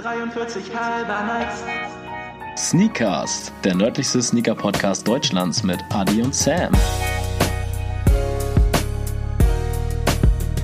43 0.00 0.74
halber 0.74 1.24
Nights. 1.24 1.62
Sneakcast, 2.56 3.52
der 3.64 3.74
nördlichste 3.74 4.22
Sneaker-Podcast 4.22 5.06
Deutschlands 5.06 5.62
mit 5.62 5.78
Adi 5.90 6.22
und 6.22 6.34
Sam. 6.34 6.72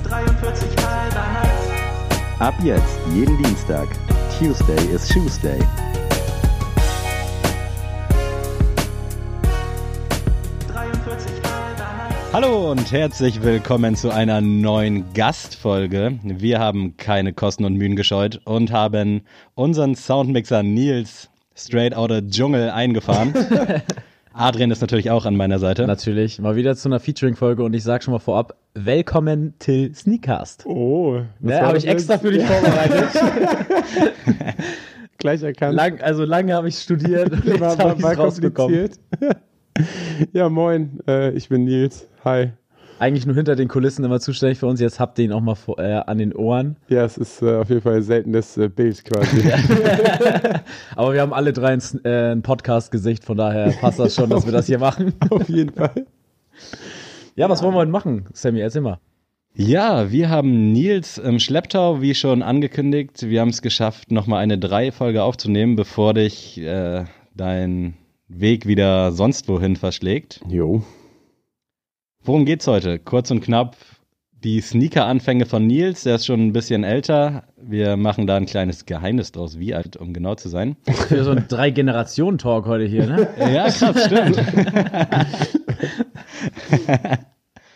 43 0.03 0.69
halber 0.83 1.25
Nights. 1.33 2.39
Ab 2.39 2.55
jetzt, 2.63 2.97
jeden 3.13 3.37
Dienstag. 3.37 3.87
Tuesday 4.39 4.83
is 4.91 5.07
Tuesday. 5.07 5.59
Hallo 12.39 12.69
und 12.69 12.91
herzlich 12.91 13.41
willkommen 13.41 13.95
zu 13.95 14.11
einer 14.11 14.41
neuen 14.41 15.11
Gastfolge. 15.15 16.19
Wir 16.21 16.59
haben 16.59 16.95
keine 16.95 17.33
Kosten 17.33 17.65
und 17.65 17.73
Mühen 17.73 17.95
gescheut 17.95 18.41
und 18.45 18.71
haben 18.71 19.21
unseren 19.55 19.95
Soundmixer 19.95 20.61
Nils 20.61 21.31
straight 21.55 21.95
out 21.95 22.11
of 22.11 22.21
Dschungel 22.29 22.69
eingefahren. 22.69 23.33
Adrian 24.33 24.69
ist 24.69 24.81
natürlich 24.81 25.09
auch 25.09 25.25
an 25.25 25.35
meiner 25.35 25.57
Seite. 25.57 25.87
Natürlich, 25.87 26.37
mal 26.37 26.55
wieder 26.55 26.75
zu 26.75 26.89
einer 26.89 26.99
Featuring-Folge 26.99 27.63
und 27.63 27.73
ich 27.73 27.81
sag 27.81 28.03
schon 28.03 28.11
mal 28.11 28.19
vorab, 28.19 28.55
willkommen 28.75 29.55
till 29.57 29.95
Sneakcast. 29.95 30.67
Oh, 30.67 31.21
war 31.39 31.61
habe 31.61 31.79
ich 31.79 31.87
extra 31.87 32.19
für 32.19 32.31
dich 32.31 32.43
vorbereitet. 32.45 33.09
Gleich 35.17 35.41
erkannt. 35.41 35.73
Lang, 35.73 36.01
also 36.01 36.23
lange 36.23 36.53
habe 36.53 36.69
ich 36.69 36.77
studiert 36.77 37.31
und 37.31 37.45
jetzt 37.45 37.59
war, 37.59 37.71
habe 37.71 38.03
war, 38.03 38.11
ich 38.11 38.19
war 38.19 38.51
kompliziert. 38.51 38.99
Ja, 40.33 40.49
moin, 40.49 40.99
äh, 41.07 41.31
ich 41.31 41.49
bin 41.49 41.65
Nils. 41.65 42.07
Hi. 42.23 42.51
Eigentlich 42.99 43.27
nur 43.27 43.35
hinter 43.35 43.55
den 43.55 43.67
Kulissen 43.67 44.03
immer 44.03 44.19
zuständig 44.19 44.57
für 44.57 44.65
uns, 44.65 44.79
jetzt 44.79 44.99
habt 44.99 45.19
ihr 45.19 45.25
ihn 45.25 45.31
auch 45.31 45.41
mal 45.41 45.53
vor, 45.53 45.77
äh, 45.77 46.01
an 46.07 46.17
den 46.17 46.33
Ohren. 46.33 46.77
Ja, 46.87 47.05
es 47.05 47.17
ist 47.17 47.43
äh, 47.43 47.57
auf 47.57 47.69
jeden 47.69 47.81
Fall 47.81 47.97
ein 47.97 48.01
seltenes 48.01 48.57
äh, 48.57 48.69
Bild 48.69 49.05
quasi. 49.05 49.51
Aber 50.95 51.13
wir 51.13 51.21
haben 51.21 51.33
alle 51.33 51.53
drei 51.53 51.73
ein, 51.73 51.81
äh, 52.03 52.31
ein 52.31 52.41
Podcast-Gesicht, 52.41 53.23
von 53.23 53.37
daher 53.37 53.71
passt 53.79 53.99
das 53.99 54.15
schon, 54.15 54.31
dass 54.31 54.45
wir 54.45 54.51
das 54.51 54.65
hier 54.65 54.79
machen. 54.79 55.13
auf 55.29 55.47
jeden 55.47 55.73
Fall. 55.73 56.07
Ja, 57.35 57.47
was 57.49 57.61
wollen 57.61 57.75
wir 57.75 57.79
heute 57.79 57.91
machen? 57.91 58.25
Sammy, 58.33 58.61
erzähl 58.61 58.81
mal. 58.81 58.99
Ja, 59.53 60.11
wir 60.11 60.29
haben 60.29 60.71
Nils 60.71 61.19
im 61.19 61.39
Schlepptau, 61.39 62.01
wie 62.01 62.15
schon 62.15 62.41
angekündigt. 62.41 63.29
Wir 63.29 63.41
haben 63.41 63.49
es 63.49 63.61
geschafft, 63.61 64.11
nochmal 64.11 64.41
eine 64.41 64.57
Drei-Folge 64.57 65.21
aufzunehmen, 65.21 65.75
bevor 65.75 66.15
dich 66.15 66.59
äh, 66.59 67.05
dein 67.35 67.93
Weg 68.29 68.67
wieder 68.67 69.13
sonst 69.13 69.47
wohin 69.47 69.77
verschlägt. 69.77 70.41
Jo. 70.49 70.83
Worum 72.23 72.45
geht's 72.45 72.67
heute? 72.67 72.99
Kurz 72.99 73.31
und 73.31 73.39
knapp 73.41 73.77
die 74.43 74.59
Sneaker-Anfänge 74.59 75.45
von 75.45 75.65
Nils. 75.65 76.03
Der 76.03 76.15
ist 76.15 76.25
schon 76.25 76.41
ein 76.41 76.51
bisschen 76.51 76.83
älter. 76.83 77.43
Wir 77.55 77.95
machen 77.95 78.27
da 78.27 78.35
ein 78.35 78.45
kleines 78.45 78.85
Geheimnis 78.85 79.31
draus, 79.31 79.59
wie 79.59 79.73
alt, 79.73 79.95
um 79.95 80.11
genau 80.13 80.35
zu 80.35 80.49
sein. 80.49 80.75
Für 81.07 81.23
so 81.23 81.31
ein 81.31 81.45
Drei-Generationen-Talk 81.47 82.65
heute 82.65 82.83
hier, 82.83 83.07
ne? 83.07 83.29
Ja, 83.39 83.69
krass, 83.69 84.05
stimmt. 84.05 84.37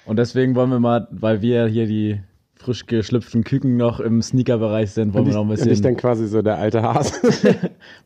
Und 0.05 0.17
deswegen 0.17 0.55
wollen 0.55 0.69
wir 0.69 0.79
mal, 0.79 1.07
weil 1.11 1.41
wir 1.41 1.67
hier 1.67 1.87
die 1.87 2.19
frisch 2.55 2.85
geschlüpften 2.85 3.45
Küken 3.45 3.77
noch 3.77 4.01
im 4.01 4.21
Sneaker-Bereich 4.21 4.91
sind, 4.91 5.13
wollen 5.13 5.23
Und 5.23 5.27
wir 5.27 5.31
ich, 5.31 5.35
noch 5.35 5.43
ein 5.43 5.49
und 5.49 5.55
bisschen, 5.55 5.71
ich 5.71 5.81
dann 5.81 5.95
quasi 5.95 6.27
so 6.27 6.41
der 6.41 6.57
alte 6.57 6.83
Hase. 6.83 7.13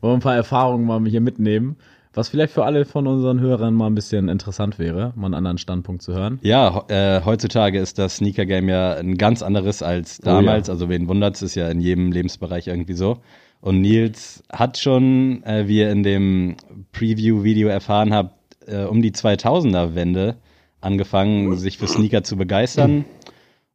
wir 0.00 0.14
ein 0.14 0.20
paar 0.20 0.36
Erfahrungen 0.36 0.86
mal 0.86 1.04
hier 1.06 1.20
mitnehmen. 1.20 1.76
Was 2.16 2.30
vielleicht 2.30 2.54
für 2.54 2.64
alle 2.64 2.86
von 2.86 3.06
unseren 3.06 3.40
Hörern 3.40 3.74
mal 3.74 3.88
ein 3.88 3.94
bisschen 3.94 4.30
interessant 4.30 4.78
wäre, 4.78 5.12
mal 5.16 5.26
einen 5.26 5.34
anderen 5.34 5.58
Standpunkt 5.58 6.00
zu 6.00 6.14
hören. 6.14 6.38
Ja, 6.42 6.84
äh, 6.88 7.20
heutzutage 7.22 7.78
ist 7.78 7.98
das 7.98 8.16
Sneaker-Game 8.16 8.70
ja 8.70 8.94
ein 8.94 9.18
ganz 9.18 9.42
anderes 9.42 9.82
als 9.82 10.16
damals. 10.18 10.68
ja. 10.68 10.72
Also 10.72 10.88
wen 10.88 11.08
wundert's, 11.08 11.42
ist 11.42 11.56
ja 11.56 11.68
in 11.68 11.80
jedem 11.80 12.10
Lebensbereich 12.12 12.68
irgendwie 12.68 12.94
so. 12.94 13.18
Und 13.60 13.82
Nils 13.82 14.42
hat 14.50 14.78
schon, 14.78 15.42
äh, 15.44 15.68
wie 15.68 15.80
ihr 15.80 15.90
in 15.90 16.02
dem 16.02 16.56
Preview-Video 16.92 17.68
erfahren 17.68 18.14
habt, 18.14 18.34
äh, 18.66 18.84
um 18.84 19.02
die 19.02 19.12
2000er-Wende 19.12 20.36
angefangen, 20.80 21.54
sich 21.56 21.76
für 21.76 21.86
Sneaker 21.86 22.22
zu 22.22 22.36
begeistern. 22.36 23.04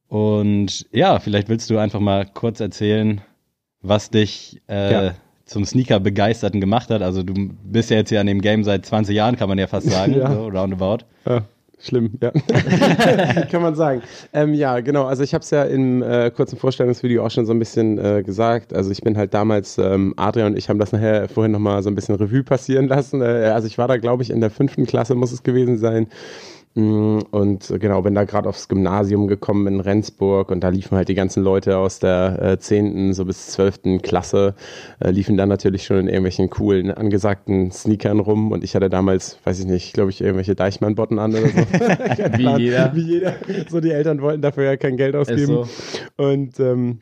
Und 0.07 0.87
ja, 0.91 1.19
vielleicht 1.19 1.47
willst 1.47 1.69
du 1.69 1.77
einfach 1.77 1.99
mal 1.99 2.25
kurz 2.25 2.59
erzählen, 2.59 3.21
was 3.81 4.09
dich 4.09 4.61
äh, 4.67 4.91
Ja. 4.93 5.13
Zum 5.51 5.65
Sneaker-Begeisterten 5.65 6.61
gemacht 6.61 6.89
hat. 6.89 7.01
Also 7.01 7.23
du 7.23 7.33
bist 7.63 7.89
ja 7.89 7.97
jetzt 7.97 8.09
hier 8.09 8.21
an 8.21 8.27
dem 8.27 8.41
Game 8.41 8.63
seit 8.63 8.85
20 8.85 9.13
Jahren, 9.15 9.35
kann 9.35 9.49
man 9.49 9.57
ja 9.57 9.67
fast 9.67 9.89
sagen, 9.91 10.13
Ja. 10.15 10.33
so 10.33 10.47
roundabout. 10.47 10.99
Ja, 11.27 11.41
schlimm, 11.77 12.11
ja. 12.21 12.31
Kann 13.51 13.61
man 13.61 13.75
sagen. 13.75 14.01
Ähm, 14.33 14.53
ja, 14.53 14.79
genau. 14.79 15.05
Also 15.05 15.23
ich 15.23 15.33
habe 15.33 15.43
es 15.43 15.49
ja 15.49 15.63
im 15.63 16.01
äh, 16.03 16.31
kurzen 16.31 16.57
Vorstellungsvideo 16.57 17.25
auch 17.25 17.31
schon 17.31 17.45
so 17.45 17.53
ein 17.53 17.59
bisschen 17.59 17.97
äh, 17.97 18.23
gesagt. 18.23 18.73
Also 18.73 18.91
ich 18.91 19.01
bin 19.01 19.17
halt 19.17 19.33
damals, 19.33 19.77
ähm, 19.77 20.13
Adrian 20.15 20.47
und 20.53 20.57
ich 20.57 20.69
haben 20.69 20.79
das 20.79 20.91
nachher 20.93 21.27
vorhin 21.27 21.51
nochmal 21.51 21.83
so 21.83 21.89
ein 21.89 21.95
bisschen 21.95 22.15
Revue 22.15 22.43
passieren 22.43 22.87
lassen. 22.87 23.21
Äh, 23.21 23.51
also 23.53 23.67
ich 23.67 23.77
war 23.77 23.87
da, 23.89 23.97
glaube 23.97 24.23
ich, 24.23 24.29
in 24.29 24.39
der 24.41 24.51
fünften 24.51 24.85
Klasse 24.85 25.15
muss 25.15 25.31
es 25.33 25.43
gewesen 25.43 25.77
sein. 25.77 26.07
Mm, 26.73 27.19
Und 27.31 27.73
genau, 27.79 28.01
bin 28.01 28.15
da 28.15 28.23
gerade 28.23 28.47
aufs 28.47 28.69
Gymnasium 28.69 29.27
gekommen 29.27 29.67
in 29.67 29.79
Rendsburg 29.81 30.51
und 30.51 30.61
da 30.63 30.69
liefen 30.69 30.95
halt 30.97 31.09
die 31.09 31.15
ganzen 31.15 31.43
Leute 31.43 31.77
aus 31.77 31.99
der 31.99 32.39
äh, 32.41 32.59
10. 32.59 33.13
so 33.13 33.25
bis 33.25 33.47
12. 33.47 34.01
Klasse, 34.01 34.55
äh, 34.99 35.11
liefen 35.11 35.35
dann 35.35 35.49
natürlich 35.49 35.83
schon 35.83 35.97
in 35.97 36.07
irgendwelchen 36.07 36.49
coolen, 36.49 36.89
angesagten 36.89 37.71
Sneakern 37.71 38.19
rum 38.19 38.51
und 38.53 38.63
ich 38.63 38.73
hatte 38.75 38.89
damals, 38.89 39.37
weiß 39.43 39.59
ich 39.59 39.65
nicht, 39.65 39.93
glaube 39.93 40.11
ich, 40.11 40.21
irgendwelche 40.21 40.55
Deichmann-Botten 40.55 41.19
an 41.19 41.31
oder 41.31 41.47
so. 41.47 41.57
Wie 42.37 42.63
jeder. 42.63 42.95
Wie 42.95 43.01
jeder. 43.01 43.35
So, 43.69 43.81
die 43.81 43.91
Eltern 43.91 44.21
wollten 44.21 44.41
dafür 44.41 44.63
ja 44.63 44.77
kein 44.77 44.95
Geld 44.95 45.15
ausgeben. 45.15 45.45
so. 45.47 45.67
Und 46.15 46.57
ähm, 46.61 47.01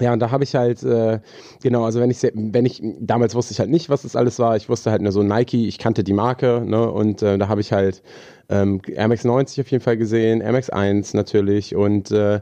ja, 0.00 0.12
und 0.12 0.20
da 0.20 0.30
habe 0.30 0.44
ich 0.44 0.54
halt, 0.54 0.82
äh, 0.82 1.20
genau, 1.62 1.84
also 1.84 2.00
wenn 2.00 2.10
ich, 2.10 2.22
wenn 2.22 2.66
ich, 2.66 2.82
damals 3.00 3.34
wusste 3.34 3.52
ich 3.52 3.60
halt 3.60 3.70
nicht, 3.70 3.88
was 3.88 4.02
das 4.02 4.16
alles 4.16 4.38
war. 4.38 4.56
Ich 4.56 4.68
wusste 4.68 4.90
halt 4.90 5.02
nur 5.02 5.12
so 5.12 5.22
Nike, 5.22 5.66
ich 5.66 5.78
kannte 5.78 6.04
die 6.04 6.12
Marke, 6.12 6.62
ne, 6.64 6.90
und 6.90 7.22
äh, 7.22 7.38
da 7.38 7.48
habe 7.48 7.60
ich 7.60 7.72
halt 7.72 8.02
ähm, 8.48 8.80
Air 8.86 9.08
Max 9.08 9.24
90 9.24 9.60
auf 9.60 9.70
jeden 9.70 9.82
Fall 9.82 9.96
gesehen, 9.96 10.40
Air 10.40 10.52
Max 10.52 10.70
1 10.70 11.14
natürlich 11.14 11.74
und 11.74 12.10
äh, 12.10 12.40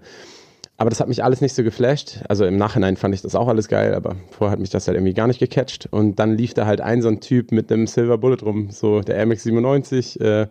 aber 0.79 0.91
das 0.91 1.01
hat 1.01 1.09
mich 1.09 1.25
alles 1.25 1.41
nicht 1.41 1.55
so 1.55 1.63
geflasht. 1.63 2.19
Also 2.29 2.45
im 2.45 2.57
Nachhinein 2.59 2.97
fand 2.97 3.15
ich 3.15 3.23
das 3.23 3.35
auch 3.35 3.49
alles 3.49 3.69
geil, 3.69 3.95
aber 3.95 4.17
vorher 4.31 4.53
hat 4.53 4.61
mich 4.61 4.69
das 4.71 4.87
halt 4.87 4.97
irgendwie 4.97 5.15
gar 5.15 5.27
nicht 5.27 5.39
gecatcht. 5.39 5.89
Und 5.91 6.19
dann 6.19 6.37
lief 6.37 6.53
da 6.53 6.67
halt 6.67 6.81
ein 6.83 7.01
so 7.01 7.09
ein 7.09 7.21
Typ 7.21 7.51
mit 7.51 7.73
einem 7.73 7.87
Silver 7.87 8.19
Bullet 8.19 8.43
rum, 8.43 8.69
so 8.71 9.01
der 9.01 9.17
Air 9.17 9.27
Max 9.27 9.43
97. 9.45 10.21
Äh, 10.21 10.49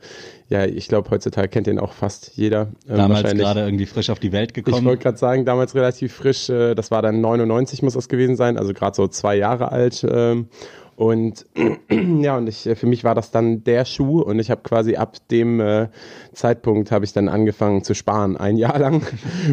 ja, 0.50 0.66
ich 0.66 0.88
glaube, 0.88 1.10
heutzutage 1.12 1.48
kennt 1.48 1.68
den 1.68 1.78
auch 1.80 1.94
fast 1.94 2.32
jeder. 2.36 2.72
ähm, 2.90 2.98
Damals 2.98 3.34
gerade 3.34 3.62
irgendwie 3.62 3.86
frisch 3.86 4.10
auf 4.10 4.20
die 4.20 4.32
Welt 4.32 4.50
Ich 4.58 4.64
gekommen. 4.64 4.86
wollte 4.86 5.04
gerade 5.04 5.18
sagen, 5.18 5.46
damals 5.46 5.76
relativ 5.76 6.14
frisch, 6.14 6.50
äh, 6.50 6.74
das 6.74 6.90
war 6.90 7.02
dann 7.04 7.22
99 7.22 7.84
muss 7.84 7.94
das 7.94 8.10
gewesen 8.10 8.36
sein, 8.36 8.58
also 8.58 8.74
gerade 8.74 8.96
so 8.96 9.08
zwei 9.08 9.36
Jahre 9.36 9.72
alt. 9.72 10.06
Ähm, 10.10 10.48
und 10.96 11.46
ja, 11.90 12.38
und 12.38 12.48
ich, 12.48 12.66
äh, 12.66 12.76
für 12.76 12.88
mich 12.88 13.04
war 13.04 13.16
das 13.16 13.32
dann 13.32 13.64
der 13.66 13.84
Schuh 13.84 14.22
und 14.22 14.40
ich 14.40 14.50
habe 14.50 14.62
quasi 14.64 14.96
ab 14.96 15.18
dem 15.30 15.60
äh, 15.60 15.90
Zeitpunkt 16.34 16.90
habe 16.92 17.04
ich 17.04 17.12
dann 17.12 17.28
angefangen 17.28 17.84
zu 17.84 17.94
sparen, 17.94 18.38
ein 18.38 18.56
Jahr 18.56 18.80
lang, 18.80 19.02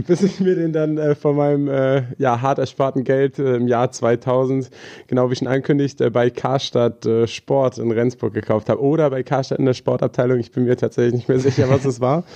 bis 0.06 0.22
ich 0.22 0.38
mir 0.38 0.54
den 0.54 0.72
dann 0.72 0.98
äh, 0.98 1.16
von 1.16 1.34
meinem 1.34 1.68
äh, 1.68 2.04
ja, 2.18 2.40
hart 2.40 2.58
ersparten 2.58 3.02
Geld 3.02 3.40
äh, 3.40 3.56
im 3.56 3.66
Jahr 3.66 3.90
2000, 3.90 4.70
genau 5.08 5.30
wie 5.30 5.34
schon 5.34 5.48
angekündigt, 5.48 6.00
äh, 6.00 6.10
bei 6.10 6.30
Karstadt 6.30 7.08
Sport 7.26 7.78
in 7.78 7.90
Rendsburg 7.90 8.32
gekauft 8.34 8.68
habe 8.68 8.80
oder 8.80 9.10
bei 9.10 9.22
Karstadt 9.22 9.58
in 9.58 9.64
der 9.64 9.74
Sportabteilung, 9.74 10.38
ich 10.38 10.52
bin 10.52 10.64
mir 10.64 10.76
tatsächlich 10.76 11.14
nicht 11.14 11.28
mehr 11.28 11.40
sicher, 11.40 11.68
was 11.68 11.84
es 11.84 12.00
war. 12.00 12.24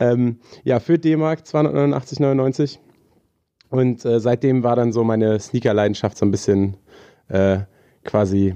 Ähm, 0.00 0.38
ja, 0.64 0.80
für 0.80 0.98
D-Mark 0.98 1.42
289,99. 1.42 2.78
Und 3.70 4.00
seitdem 4.00 4.64
war 4.64 4.74
dann 4.74 4.92
so 4.92 5.04
meine 5.04 5.38
Sneaker-Leidenschaft 5.38 6.18
so 6.18 6.26
ein 6.26 6.32
bisschen 6.32 6.76
äh, 7.28 7.60
quasi, 8.04 8.54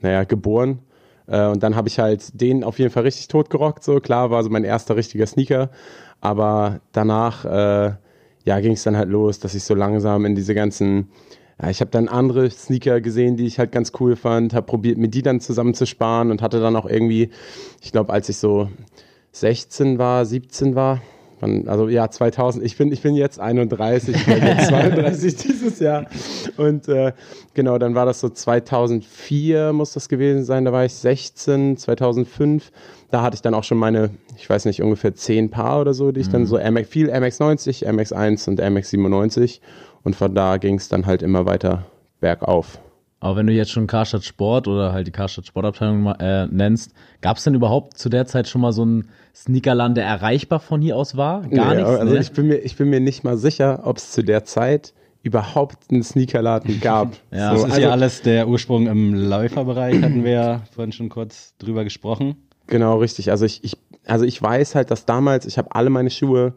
naja, 0.00 0.24
geboren. 0.24 0.80
Äh, 1.26 1.46
und 1.46 1.62
dann 1.62 1.76
habe 1.76 1.88
ich 1.88 1.98
halt 1.98 2.40
den 2.40 2.64
auf 2.64 2.78
jeden 2.78 2.90
Fall 2.90 3.04
richtig 3.04 3.28
totgerockt. 3.28 3.84
So 3.84 4.00
klar, 4.00 4.30
war 4.30 4.42
so 4.42 4.50
mein 4.50 4.64
erster 4.64 4.96
richtiger 4.96 5.26
Sneaker. 5.26 5.70
Aber 6.20 6.80
danach, 6.92 7.44
äh, 7.44 7.92
ja, 8.44 8.60
ging 8.60 8.72
es 8.72 8.82
dann 8.82 8.96
halt 8.96 9.08
los, 9.08 9.38
dass 9.40 9.54
ich 9.54 9.64
so 9.64 9.74
langsam 9.74 10.24
in 10.24 10.34
diese 10.34 10.54
ganzen 10.54 11.08
ja, 11.60 11.70
ich 11.70 11.80
habe 11.80 11.90
dann 11.90 12.08
andere 12.08 12.50
Sneaker 12.50 13.00
gesehen, 13.00 13.36
die 13.36 13.46
ich 13.46 13.58
halt 13.58 13.72
ganz 13.72 13.92
cool 13.98 14.14
fand, 14.14 14.54
habe 14.54 14.66
probiert, 14.66 14.96
mir 14.96 15.08
die 15.08 15.22
dann 15.22 15.40
zusammen 15.40 15.74
zu 15.74 15.86
sparen 15.86 16.30
und 16.30 16.40
hatte 16.40 16.60
dann 16.60 16.76
auch 16.76 16.86
irgendwie, 16.86 17.30
ich 17.82 17.90
glaube, 17.90 18.12
als 18.12 18.28
ich 18.28 18.36
so 18.36 18.70
16 19.32 19.98
war, 19.98 20.24
17 20.24 20.74
war, 20.76 21.02
wann, 21.40 21.68
also 21.68 21.88
ja, 21.88 22.10
2000, 22.10 22.64
ich 22.64 22.76
bin, 22.76 22.92
ich 22.92 23.02
bin 23.02 23.14
jetzt 23.14 23.40
31, 23.40 24.14
ich 24.14 24.26
werde 24.26 24.46
jetzt 24.46 24.68
32 24.68 25.36
dieses 25.36 25.80
Jahr. 25.80 26.06
Und 26.56 26.88
äh, 26.88 27.12
genau, 27.54 27.78
dann 27.78 27.94
war 27.94 28.06
das 28.06 28.20
so 28.20 28.28
2004 28.28 29.72
muss 29.72 29.92
das 29.92 30.08
gewesen 30.08 30.44
sein, 30.44 30.64
da 30.64 30.72
war 30.72 30.84
ich 30.84 30.94
16, 30.94 31.76
2005. 31.76 32.70
Da 33.10 33.22
hatte 33.22 33.34
ich 33.34 33.42
dann 33.42 33.54
auch 33.54 33.64
schon 33.64 33.78
meine, 33.78 34.10
ich 34.36 34.48
weiß 34.48 34.64
nicht, 34.66 34.82
ungefähr 34.82 35.14
10 35.14 35.50
Paar 35.50 35.80
oder 35.80 35.94
so, 35.94 36.12
die 36.12 36.20
ich 36.20 36.28
dann 36.28 36.46
so, 36.46 36.58
MX, 36.58 36.88
viel 36.88 37.10
MX90, 37.10 37.86
MX1 37.86 38.48
und 38.48 38.60
MX97. 38.60 39.60
Und 40.04 40.16
von 40.16 40.34
da 40.34 40.56
ging 40.58 40.76
es 40.76 40.88
dann 40.88 41.06
halt 41.06 41.22
immer 41.22 41.46
weiter 41.46 41.86
bergauf. 42.20 42.78
Aber 43.20 43.36
wenn 43.36 43.46
du 43.46 43.52
jetzt 43.52 43.72
schon 43.72 43.86
Karstadt 43.86 44.24
Sport 44.24 44.68
oder 44.68 44.92
halt 44.92 45.06
die 45.06 45.10
Karstadt 45.10 45.46
Sportabteilung 45.46 46.06
äh, 46.20 46.46
nennst, 46.46 46.92
gab 47.20 47.36
es 47.36 47.44
denn 47.44 47.54
überhaupt 47.54 47.98
zu 47.98 48.08
der 48.08 48.26
Zeit 48.26 48.46
schon 48.46 48.60
mal 48.60 48.72
so 48.72 48.82
einen 48.82 49.08
Sneakerland, 49.34 49.96
der 49.96 50.04
erreichbar 50.04 50.60
von 50.60 50.80
hier 50.80 50.96
aus 50.96 51.16
war? 51.16 51.42
Gar 51.42 51.70
Nee, 51.70 51.76
nichts. 51.76 51.90
Also 51.90 52.14
ne? 52.14 52.20
ich, 52.20 52.32
bin 52.32 52.46
mir, 52.46 52.56
ich 52.58 52.76
bin 52.76 52.90
mir 52.90 53.00
nicht 53.00 53.24
mal 53.24 53.36
sicher, 53.36 53.80
ob 53.84 53.96
es 53.96 54.12
zu 54.12 54.22
der 54.22 54.44
Zeit 54.44 54.94
überhaupt 55.22 55.90
einen 55.90 56.04
Sneakerladen 56.04 56.80
gab. 56.80 57.16
Ja, 57.32 57.52
Das 57.52 57.60
so, 57.60 57.66
ist 57.66 57.72
also, 57.72 57.82
ja 57.82 57.90
alles 57.90 58.22
der 58.22 58.48
Ursprung 58.48 58.86
im 58.86 59.14
Läuferbereich, 59.14 60.00
hatten 60.02 60.22
wir 60.24 60.32
ja 60.32 60.62
vorhin 60.72 60.92
schon 60.92 61.08
kurz 61.08 61.54
drüber 61.58 61.82
gesprochen. 61.82 62.36
Genau, 62.68 62.98
richtig. 62.98 63.30
Also 63.32 63.46
ich, 63.46 63.64
ich, 63.64 63.76
also 64.06 64.24
ich 64.24 64.40
weiß 64.40 64.76
halt, 64.76 64.92
dass 64.92 65.06
damals, 65.06 65.44
ich 65.46 65.58
habe 65.58 65.74
alle 65.74 65.90
meine 65.90 66.10
Schuhe 66.10 66.54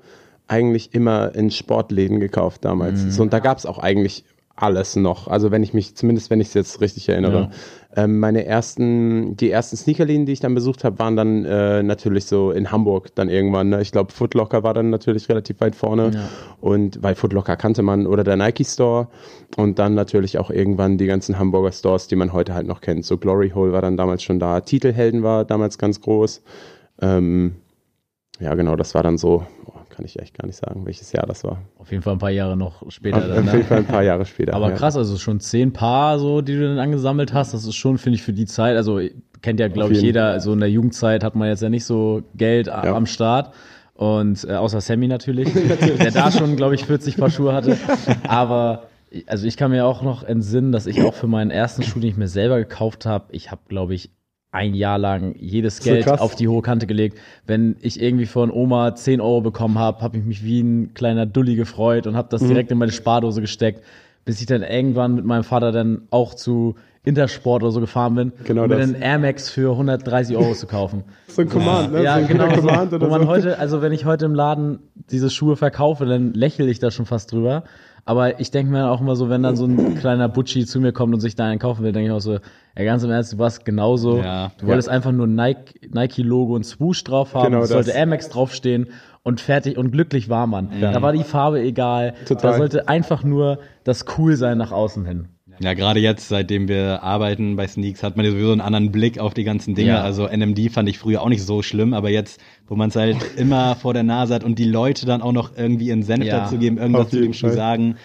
eigentlich 0.47 0.93
immer 0.93 1.33
in 1.33 1.49
Sportläden 1.49 2.19
gekauft 2.19 2.65
damals. 2.65 3.03
Mhm. 3.03 3.11
So, 3.11 3.21
und 3.23 3.33
da 3.33 3.39
gab 3.39 3.57
es 3.57 3.65
auch 3.65 3.79
eigentlich 3.79 4.25
alles 4.61 4.95
noch. 4.95 5.27
Also 5.27 5.51
wenn 5.51 5.63
ich 5.63 5.73
mich, 5.73 5.95
zumindest 5.95 6.29
wenn 6.29 6.39
ich 6.39 6.49
es 6.49 6.53
jetzt 6.53 6.81
richtig 6.81 7.09
erinnere. 7.09 7.49
Ähm, 7.95 8.19
meine 8.19 8.45
ersten, 8.45 9.35
die 9.35 9.49
ersten 9.49 9.75
Sneakerläden, 9.75 10.25
die 10.25 10.31
ich 10.31 10.39
dann 10.39 10.53
besucht 10.53 10.83
habe, 10.83 10.99
waren 10.99 11.15
dann 11.15 11.43
äh, 11.45 11.83
natürlich 11.83 12.25
so 12.25 12.51
in 12.51 12.71
Hamburg 12.71 13.13
dann 13.15 13.27
irgendwann. 13.27 13.69
Ne? 13.69 13.81
Ich 13.81 13.91
glaube, 13.91 14.13
Footlocker 14.13 14.63
war 14.63 14.73
dann 14.73 14.89
natürlich 14.89 15.27
relativ 15.27 15.59
weit 15.59 15.75
vorne. 15.75 16.11
Ja. 16.13 16.29
Und 16.61 17.01
weil 17.03 17.15
Footlocker 17.15 17.57
kannte 17.57 17.81
man 17.81 18.07
oder 18.07 18.23
der 18.23 18.37
Nike 18.37 18.63
Store 18.63 19.07
und 19.57 19.79
dann 19.79 19.95
natürlich 19.95 20.37
auch 20.37 20.51
irgendwann 20.51 20.97
die 20.97 21.07
ganzen 21.07 21.37
Hamburger 21.37 21.71
Stores, 21.71 22.07
die 22.07 22.15
man 22.15 22.31
heute 22.31 22.53
halt 22.53 22.67
noch 22.67 22.81
kennt. 22.81 23.03
So 23.03 23.17
Glory 23.17 23.49
Hole 23.49 23.73
war 23.73 23.81
dann 23.81 23.97
damals 23.97 24.23
schon 24.23 24.39
da. 24.39 24.61
Titelhelden 24.61 25.23
war 25.23 25.43
damals 25.43 25.77
ganz 25.77 25.99
groß. 26.01 26.43
Ähm, 27.01 27.55
ja, 28.39 28.53
genau, 28.55 28.75
das 28.75 28.95
war 28.95 29.03
dann 29.03 29.17
so, 29.17 29.45
kann 30.01 30.05
ich 30.07 30.19
echt 30.19 30.37
gar 30.37 30.47
nicht 30.47 30.55
sagen, 30.55 30.85
welches 30.85 31.11
Jahr 31.11 31.25
das 31.27 31.43
war. 31.43 31.61
Auf 31.77 31.91
jeden 31.91 32.01
Fall 32.01 32.13
ein 32.13 32.19
paar 32.19 32.31
Jahre 32.31 32.57
noch 32.57 32.89
später. 32.91 33.17
Auf, 33.17 33.23
Dann, 33.27 33.37
auf 33.39 33.45
jeden 33.45 33.57
ne? 33.59 33.63
Fall 33.65 33.77
ein 33.77 33.85
paar 33.85 34.03
Jahre 34.03 34.25
später. 34.25 34.53
Aber 34.53 34.69
ja. 34.69 34.75
krass, 34.75 34.97
also 34.97 35.17
schon 35.17 35.39
zehn 35.39 35.73
Paar, 35.73 36.17
so, 36.19 36.41
die 36.41 36.55
du 36.55 36.67
dann 36.67 36.79
angesammelt 36.79 37.33
hast, 37.33 37.53
das 37.53 37.65
ist 37.65 37.75
schon, 37.75 37.97
finde 37.97 38.15
ich, 38.15 38.23
für 38.23 38.33
die 38.33 38.45
Zeit, 38.45 38.77
also 38.77 38.99
kennt 39.41 39.59
ja, 39.59 39.67
glaube 39.67 39.91
ich, 39.91 39.97
jeden. 39.97 40.07
jeder, 40.07 40.39
so 40.39 40.53
in 40.53 40.59
der 40.59 40.69
Jugendzeit 40.69 41.23
hat 41.23 41.35
man 41.35 41.47
jetzt 41.49 41.61
ja 41.61 41.69
nicht 41.69 41.85
so 41.85 42.23
Geld 42.35 42.67
Ja. 42.67 42.95
am 42.95 43.05
Start. 43.05 43.53
Und 43.93 44.43
äh, 44.45 44.53
außer 44.53 44.81
Sammy 44.81 45.07
natürlich, 45.07 45.49
der 45.99 46.11
da 46.11 46.31
schon, 46.31 46.55
glaube 46.55 46.73
ich, 46.75 46.85
40 46.85 47.17
Paar 47.17 47.29
Schuhe 47.29 47.53
hatte. 47.53 47.77
Aber 48.27 48.87
also 49.27 49.45
ich 49.45 49.57
kann 49.57 49.69
mir 49.69 49.85
auch 49.85 50.01
noch 50.01 50.23
entsinnen, 50.23 50.71
dass 50.71 50.87
ich 50.87 51.03
auch 51.03 51.13
für 51.13 51.27
meinen 51.27 51.51
ersten 51.51 51.83
Schuh, 51.83 51.99
den 51.99 52.09
ich 52.09 52.17
mir 52.17 52.29
selber 52.29 52.57
gekauft 52.57 53.05
habe, 53.05 53.25
ich 53.31 53.51
habe, 53.51 53.61
glaube 53.67 53.93
ich, 53.93 54.09
ein 54.51 54.73
Jahr 54.73 54.97
lang 54.97 55.33
jedes 55.39 55.77
So 55.77 55.85
Geld 55.85 56.03
krass. 56.05 56.19
auf 56.19 56.35
die 56.35 56.47
hohe 56.47 56.61
Kante 56.61 56.85
gelegt. 56.87 57.17
Wenn 57.47 57.77
ich 57.81 58.01
irgendwie 58.01 58.25
von 58.25 58.51
Oma 58.51 58.95
10 58.95 59.21
Euro 59.21 59.41
bekommen 59.41 59.79
habe, 59.79 60.01
habe 60.01 60.17
ich 60.17 60.25
mich 60.25 60.43
wie 60.43 60.61
ein 60.61 60.93
kleiner 60.93 61.25
Dulli 61.25 61.55
gefreut 61.55 62.05
und 62.05 62.15
habe 62.17 62.27
Mhm. 62.27 62.31
das 62.31 62.41
direkt 62.47 62.71
in 62.71 62.77
meine 62.77 62.91
Spardose 62.91 63.39
gesteckt, 63.41 63.81
bis 64.25 64.39
ich 64.41 64.47
dann 64.47 64.61
irgendwann 64.61 65.15
mit 65.15 65.25
meinem 65.25 65.43
Vater 65.45 65.71
dann 65.71 66.01
auch 66.09 66.33
zu 66.33 66.75
Intersport 67.03 67.63
oder 67.63 67.71
so 67.71 67.79
gefahren 67.79 68.13
bin, 68.13 68.31
Genau 68.43 68.63
um 68.63 68.69
mir 68.69 68.75
das. 68.77 68.89
einen 68.93 69.01
Air 69.01 69.17
Max 69.19 69.49
für 69.49 69.71
130 69.71 70.35
Euro 70.37 70.53
zu 70.53 70.67
kaufen. 70.67 71.03
So 71.27 71.41
ein 71.43 71.49
Command, 71.49 71.93
ne? 71.93 72.03
Ja, 72.03 72.19
so 72.19 72.27
genau. 72.27 72.49
So, 72.53 72.61
Command 72.61 72.91
wo 72.91 72.95
oder 72.97 73.07
man 73.07 73.21
so. 73.21 73.27
heute, 73.29 73.57
also 73.57 73.81
wenn 73.81 73.93
ich 73.93 74.03
heute 74.05 74.25
im 74.25 74.35
Laden 74.35 74.79
diese 75.09 75.29
Schuhe 75.29 75.55
verkaufe, 75.55 76.05
dann 76.05 76.33
lächle 76.33 76.69
ich 76.69 76.79
da 76.79 76.91
schon 76.91 77.05
fast 77.05 77.31
drüber. 77.31 77.63
Aber 78.05 78.39
ich 78.39 78.51
denke 78.51 78.71
mir 78.71 78.89
auch 78.89 79.01
immer 79.01 79.15
so, 79.15 79.29
wenn 79.29 79.43
dann 79.43 79.55
so 79.55 79.65
ein 79.65 79.95
kleiner 79.99 80.27
Butchi 80.29 80.65
zu 80.65 80.79
mir 80.79 80.91
kommt 80.91 81.13
und 81.13 81.19
sich 81.19 81.35
da 81.35 81.45
einen 81.45 81.59
kaufen 81.59 81.83
will, 81.83 81.91
denke 81.91 82.07
ich 82.07 82.13
auch 82.13 82.19
so, 82.19 82.33
ja, 82.33 82.83
ganz 82.83 83.03
im 83.03 83.11
Ernst, 83.11 83.33
du 83.33 83.37
warst 83.37 83.65
genauso. 83.65 84.17
Ja. 84.19 84.51
du 84.57 84.67
wolltest 84.67 84.89
einfach 84.89 85.11
nur 85.11 85.27
Nike, 85.27 85.89
Nike-Logo 85.93 86.55
und 86.55 86.65
Swoosh 86.65 87.03
drauf 87.03 87.33
haben, 87.33 87.51
Genau 87.51 87.65
sollte. 87.65 87.91
Air 87.91 88.05
Max 88.07 88.29
draufstehen 88.29 88.87
und 89.23 89.39
fertig 89.41 89.77
und 89.77 89.91
glücklich 89.91 90.29
war 90.29 90.47
man. 90.47 90.69
Da 90.79 91.01
war 91.01 91.13
die 91.13 91.23
Farbe 91.23 91.61
egal. 91.61 92.13
Total. 92.27 92.51
Da 92.51 92.57
sollte 92.57 92.87
einfach 92.87 93.23
nur 93.23 93.59
das 93.83 94.05
cool 94.17 94.35
sein 94.35 94.57
nach 94.57 94.71
außen 94.71 95.05
hin. 95.05 95.27
Ja, 95.61 95.73
gerade 95.75 95.99
jetzt, 95.99 96.27
seitdem 96.27 96.67
wir 96.67 97.03
arbeiten 97.03 97.55
bei 97.55 97.67
Sneaks, 97.67 98.01
hat 98.01 98.17
man 98.17 98.25
ja 98.25 98.31
sowieso 98.31 98.51
einen 98.51 98.61
anderen 98.61 98.91
Blick 98.91 99.19
auf 99.19 99.33
die 99.33 99.43
ganzen 99.43 99.75
Dinge. 99.75 99.91
Ja. 99.91 100.01
Also 100.01 100.27
NMD 100.27 100.71
fand 100.71 100.89
ich 100.89 100.97
früher 100.97 101.21
auch 101.21 101.29
nicht 101.29 101.43
so 101.43 101.61
schlimm, 101.61 101.93
aber 101.93 102.09
jetzt, 102.09 102.41
wo 102.67 102.75
man 102.75 102.89
es 102.89 102.95
halt 102.95 103.17
immer 103.37 103.75
vor 103.75 103.93
der 103.93 104.03
Nase 104.03 104.33
hat 104.33 104.43
und 104.43 104.57
die 104.57 104.65
Leute 104.65 105.05
dann 105.05 105.21
auch 105.21 105.33
noch 105.33 105.55
irgendwie 105.55 105.87
ihren 105.87 106.03
Senf 106.03 106.25
Ja, 106.25 106.39
dazu 106.39 106.57
geben, 106.57 106.77
irgendwas 106.77 107.09
zu 107.09 107.21
dem 107.21 107.33
Schuh 107.33 107.49
sagen, 107.49 107.97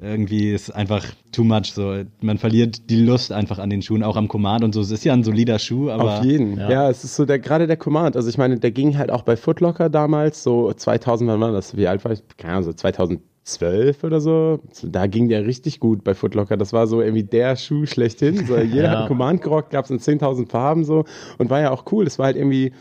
irgendwie 0.00 0.52
ist 0.52 0.70
einfach 0.70 1.06
too 1.30 1.44
much. 1.44 1.72
So, 1.72 2.02
man 2.20 2.38
verliert 2.38 2.90
die 2.90 3.00
Lust 3.00 3.30
einfach 3.30 3.58
an 3.60 3.70
den 3.70 3.80
Schuhen, 3.80 4.02
auch 4.02 4.16
am 4.16 4.26
Command 4.26 4.64
und 4.64 4.72
so. 4.72 4.80
Es 4.80 4.90
ist 4.90 5.04
ja 5.04 5.12
ein 5.12 5.22
solider 5.22 5.60
Schuh, 5.60 5.90
aber 5.90 6.18
Auf 6.18 6.24
jeden. 6.24 6.58
Ja. 6.58 6.70
Ja. 6.70 6.90
es 6.90 7.04
ist 7.04 7.14
so 7.14 7.24
der 7.24 7.38
gerade 7.38 7.66
der 7.68 7.76
Command. 7.76 8.16
Also 8.16 8.28
ich 8.28 8.36
meine, 8.36 8.58
der 8.58 8.72
ging 8.72 8.98
halt 8.98 9.10
auch 9.12 9.22
bei 9.22 9.36
Footlocker 9.36 9.88
damals, 9.88 10.42
so 10.42 10.72
2000, 10.72 11.30
wann 11.30 11.40
war 11.40 11.52
das? 11.52 11.76
Wie 11.76 11.86
alt 11.86 12.04
war 12.04 12.12
ich? 12.12 12.22
Keine 12.36 12.54
Ahnung, 12.54 12.64
so 12.64 12.72
2012 13.44 14.04
oder 14.04 14.20
so. 14.20 14.60
Da 14.82 15.06
ging 15.06 15.28
der 15.28 15.46
richtig 15.46 15.80
gut 15.80 16.02
bei 16.02 16.14
Footlocker. 16.14 16.56
Das 16.56 16.72
war 16.72 16.86
so 16.86 17.00
irgendwie 17.00 17.24
der 17.24 17.56
Schuh 17.56 17.86
schlechthin. 17.86 18.46
So, 18.46 18.56
jeder 18.56 18.82
Ja. 18.92 19.00
hat 19.00 19.08
Command 19.08 19.42
gerockt, 19.42 19.70
gab 19.70 19.84
es 19.84 19.90
in 19.90 19.98
10.000 19.98 20.48
Farben 20.50 20.84
so 20.84 21.04
und 21.38 21.50
war 21.50 21.60
ja 21.60 21.70
auch 21.70 21.84
cool. 21.92 22.04
Das 22.04 22.18
war 22.18 22.26
halt 22.26 22.36
irgendwie 22.36 22.72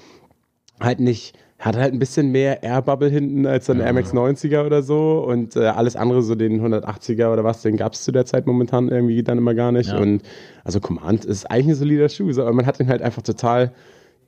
halt 0.79 0.99
nicht, 0.99 1.37
hat 1.59 1.77
halt 1.77 1.93
ein 1.93 1.99
bisschen 1.99 2.31
mehr 2.31 2.63
Air 2.63 2.81
Bubble 2.81 3.09
hinten 3.09 3.45
als 3.45 3.69
ein 3.69 3.79
Air 3.79 3.93
Max 3.93 4.13
90er 4.13 4.65
oder 4.65 4.81
so 4.83 5.23
und 5.25 5.55
äh, 5.55 5.65
alles 5.67 5.95
andere, 5.95 6.21
so 6.23 6.35
den 6.35 6.61
180er 6.61 7.31
oder 7.31 7.43
was, 7.43 7.61
den 7.61 7.77
gab 7.77 7.93
es 7.93 8.03
zu 8.03 8.11
der 8.11 8.25
Zeit 8.25 8.47
momentan 8.47 8.89
irgendwie 8.89 9.23
dann 9.23 9.37
immer 9.37 9.53
gar 9.53 9.71
nicht. 9.71 9.89
Ja. 9.89 9.97
Und 9.97 10.23
also 10.63 10.79
Command 10.79 11.25
ist 11.25 11.49
eigentlich 11.49 11.67
ein 11.67 11.75
solider 11.75 12.09
Schuh, 12.09 12.31
so, 12.33 12.41
aber 12.41 12.53
man 12.53 12.65
hat 12.65 12.79
ihn 12.79 12.87
halt 12.87 13.01
einfach 13.01 13.21
total, 13.21 13.71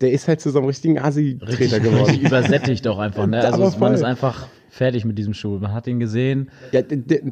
der 0.01 0.11
ist 0.11 0.27
halt 0.27 0.39
zu 0.39 0.49
so 0.49 0.59
einem 0.59 0.67
richtigen 0.67 0.99
Asi-Treter 0.99 1.79
geworden. 1.79 2.05
richtig 2.05 2.23
übersättigt 2.23 2.87
auch 2.87 2.99
einfach. 2.99 3.25
Ne? 3.25 3.41
Also 3.45 3.79
man 3.79 3.93
ist 3.93 4.03
einfach 4.03 4.47
fertig 4.75 5.05
mit 5.05 5.17
diesem 5.17 5.33
Schuh. 5.33 5.57
Man 5.59 5.73
hat 5.73 5.87
ihn 5.87 5.99
gesehen. 6.01 6.49
Ja, 6.73 6.81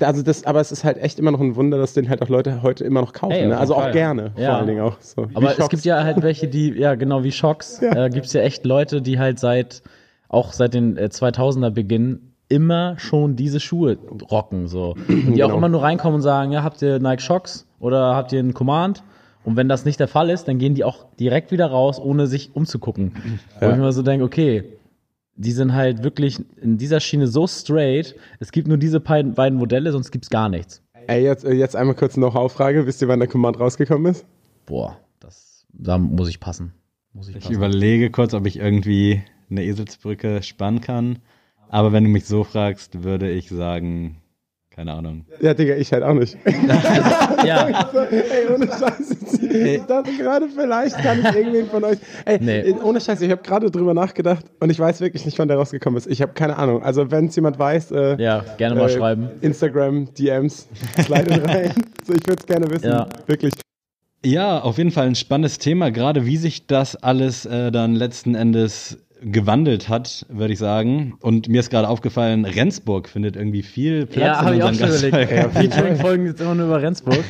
also 0.07 0.23
das, 0.23 0.45
aber 0.45 0.61
es 0.61 0.71
ist 0.71 0.83
halt 0.85 0.97
echt 0.97 1.19
immer 1.19 1.31
noch 1.31 1.41
ein 1.41 1.55
Wunder, 1.57 1.77
dass 1.77 1.93
den 1.93 2.07
halt 2.07 2.21
auch 2.21 2.29
Leute 2.29 2.63
heute 2.63 2.85
immer 2.85 3.01
noch 3.01 3.11
kaufen. 3.11 3.33
Ey, 3.33 3.47
ne? 3.47 3.57
Also 3.57 3.75
auch 3.75 3.91
gerne, 3.91 4.31
Ja. 4.37 4.45
vor 4.51 4.55
allen 4.59 4.67
Dingen 4.67 4.81
auch. 4.81 4.95
So. 5.01 5.27
Aber 5.33 5.57
es 5.57 5.69
gibt 5.69 5.83
ja 5.83 6.03
halt 6.03 6.21
welche, 6.23 6.47
die, 6.47 6.69
ja 6.71 6.95
genau 6.95 7.23
wie 7.25 7.31
Shocks, 7.33 7.81
Ja. 7.81 8.05
äh, 8.05 8.09
gibt 8.09 8.27
es 8.27 8.33
ja 8.33 8.41
echt 8.41 8.65
Leute, 8.65 9.01
die 9.01 9.19
halt 9.19 9.39
seit, 9.39 9.83
auch 10.29 10.53
seit 10.53 10.73
den 10.73 10.95
äh, 10.95 11.09
2000er 11.11 11.69
Beginn 11.69 12.33
immer 12.47 12.95
schon 12.97 13.35
diese 13.35 13.59
Schuhe 13.59 13.97
rocken, 14.31 14.67
so. 14.69 14.95
Und 15.07 15.33
die 15.35 15.43
auch 15.43 15.47
Genau. 15.47 15.57
immer 15.57 15.69
nur 15.69 15.83
reinkommen 15.83 16.15
und 16.15 16.21
sagen, 16.21 16.51
ja, 16.53 16.63
habt 16.63 16.81
ihr 16.81 16.99
Nike 16.99 17.21
Shocks 17.21 17.67
oder 17.79 18.15
habt 18.15 18.31
ihr 18.31 18.39
einen 18.39 18.53
Command? 18.53 19.03
Und 19.43 19.57
wenn 19.57 19.67
das 19.67 19.83
nicht 19.83 19.99
der 19.99 20.07
Fall 20.07 20.29
ist, 20.29 20.47
dann 20.47 20.59
gehen 20.59 20.75
die 20.75 20.85
auch 20.85 21.05
direkt 21.19 21.51
wieder 21.51 21.65
raus, 21.65 21.99
ohne 21.99 22.27
sich 22.27 22.55
umzugucken. 22.55 23.11
Wo 23.59 23.65
Ja. 23.65 23.71
ich 23.73 23.77
mir 23.77 23.91
so 23.91 24.01
denke, 24.01 24.23
okay, 24.23 24.63
die 25.35 25.51
sind 25.51 25.73
halt 25.73 26.03
wirklich 26.03 26.39
in 26.61 26.77
dieser 26.77 26.99
Schiene 26.99 27.27
so 27.27 27.47
straight, 27.47 28.15
es 28.39 28.51
gibt 28.51 28.67
nur 28.67 28.77
diese 28.77 28.99
beiden 28.99 29.55
Modelle, 29.55 29.91
sonst 29.91 30.11
gibt's 30.11 30.29
gar 30.29 30.49
nichts. 30.49 30.81
Ey, 31.07 31.23
jetzt, 31.23 31.43
äh, 31.43 31.53
jetzt 31.53 31.75
einmal 31.75 31.95
kurz 31.95 32.17
noch 32.17 32.35
Auffrage. 32.35 32.85
Wisst 32.85 33.01
ihr, 33.01 33.07
wann 33.07 33.19
der 33.19 33.27
Command 33.27 33.59
rausgekommen 33.59 34.11
ist? 34.11 34.25
Boah, 34.65 34.97
das, 35.19 35.65
da 35.73 35.97
muss 35.97 36.29
ich 36.29 36.39
passen. 36.39 36.73
Muss 37.13 37.27
ich 37.27 37.35
ich 37.35 37.43
passen. 37.43 37.55
überlege 37.55 38.09
kurz, 38.09 38.33
ob 38.33 38.45
ich 38.45 38.57
irgendwie 38.57 39.21
eine 39.49 39.63
Eselsbrücke 39.63 40.41
spannen 40.43 40.81
kann. 40.81 41.19
Aber 41.67 41.91
wenn 41.91 42.03
du 42.03 42.09
mich 42.09 42.25
so 42.25 42.43
fragst, 42.43 43.03
würde 43.03 43.29
ich 43.29 43.49
sagen, 43.49 44.21
keine 44.69 44.93
Ahnung. 44.93 45.25
Ja, 45.41 45.53
Digga, 45.53 45.75
ich 45.75 45.91
halt 45.91 46.03
auch 46.03 46.13
nicht. 46.13 46.37
ja, 47.45 47.91
Ey, 48.11 48.47
ohne 48.53 48.67
Scheiß. 48.67 49.12
Ich 49.53 49.81
dachte 49.87 50.11
gerade, 50.17 50.47
vielleicht 50.49 50.97
kann 50.97 51.19
ich 51.19 51.35
irgendwen 51.35 51.67
von 51.67 51.83
euch. 51.83 51.97
Ey, 52.25 52.39
Nee. 52.41 52.73
ohne 52.83 52.99
Scheiß, 52.99 53.21
ich 53.21 53.31
habe 53.31 53.41
gerade 53.41 53.69
drüber 53.71 53.93
nachgedacht 53.93 54.45
und 54.59 54.69
ich 54.69 54.79
weiß 54.79 55.01
wirklich 55.01 55.25
nicht, 55.25 55.37
wann 55.39 55.47
der 55.47 55.57
rausgekommen 55.57 55.97
ist. 55.97 56.07
Ich 56.07 56.21
habe 56.21 56.33
keine 56.33 56.57
Ahnung. 56.57 56.83
Also, 56.83 57.11
wenn 57.11 57.27
es 57.27 57.35
jemand 57.35 57.59
weiß, 57.59 57.91
äh, 57.91 58.21
ja, 58.21 58.43
gerne 58.57 58.75
mal 58.75 58.89
äh, 58.89 58.93
schreiben. 58.93 59.29
Instagram, 59.41 60.13
DMs, 60.15 60.67
slide 61.01 61.43
rein. 61.47 61.71
so, 62.05 62.13
ich 62.13 62.27
würde 62.27 62.39
es 62.39 62.45
gerne 62.45 62.69
wissen. 62.69 62.87
Ja. 62.89 63.07
Wirklich. 63.27 63.53
Ja, 64.25 64.59
auf 64.61 64.77
jeden 64.77 64.91
Fall 64.91 65.07
ein 65.07 65.15
spannendes 65.15 65.59
Thema, 65.59 65.91
gerade 65.91 66.25
wie 66.25 66.37
sich 66.37 66.65
das 66.67 66.95
alles 66.95 67.45
äh, 67.45 67.71
dann 67.71 67.93
letzten 67.95 68.35
Endes 68.35 68.97
gewandelt 69.21 69.87
hat, 69.89 70.25
würde 70.29 70.53
ich 70.53 70.59
sagen. 70.59 71.15
Und 71.21 71.47
mir 71.47 71.59
ist 71.61 71.69
gerade 71.69 71.87
aufgefallen, 71.89 72.45
Rendsburg 72.45 73.07
findet 73.09 73.35
irgendwie 73.35 73.63
viel 73.63 74.05
Platz 74.05 74.21
Ja, 74.25 74.37
habe 74.41 74.51
in 74.51 74.57
ich 74.57 74.63
auch 74.63 74.73
schon 74.73 74.89
überlegt. 74.89 75.11
Gastfolge. 75.29 75.49
Featuring-Folgen 75.69 76.25
jetzt 76.25 76.41
immer 76.41 76.55
nur 76.55 76.65
über 76.67 76.81
Rendsburg. 76.81 77.23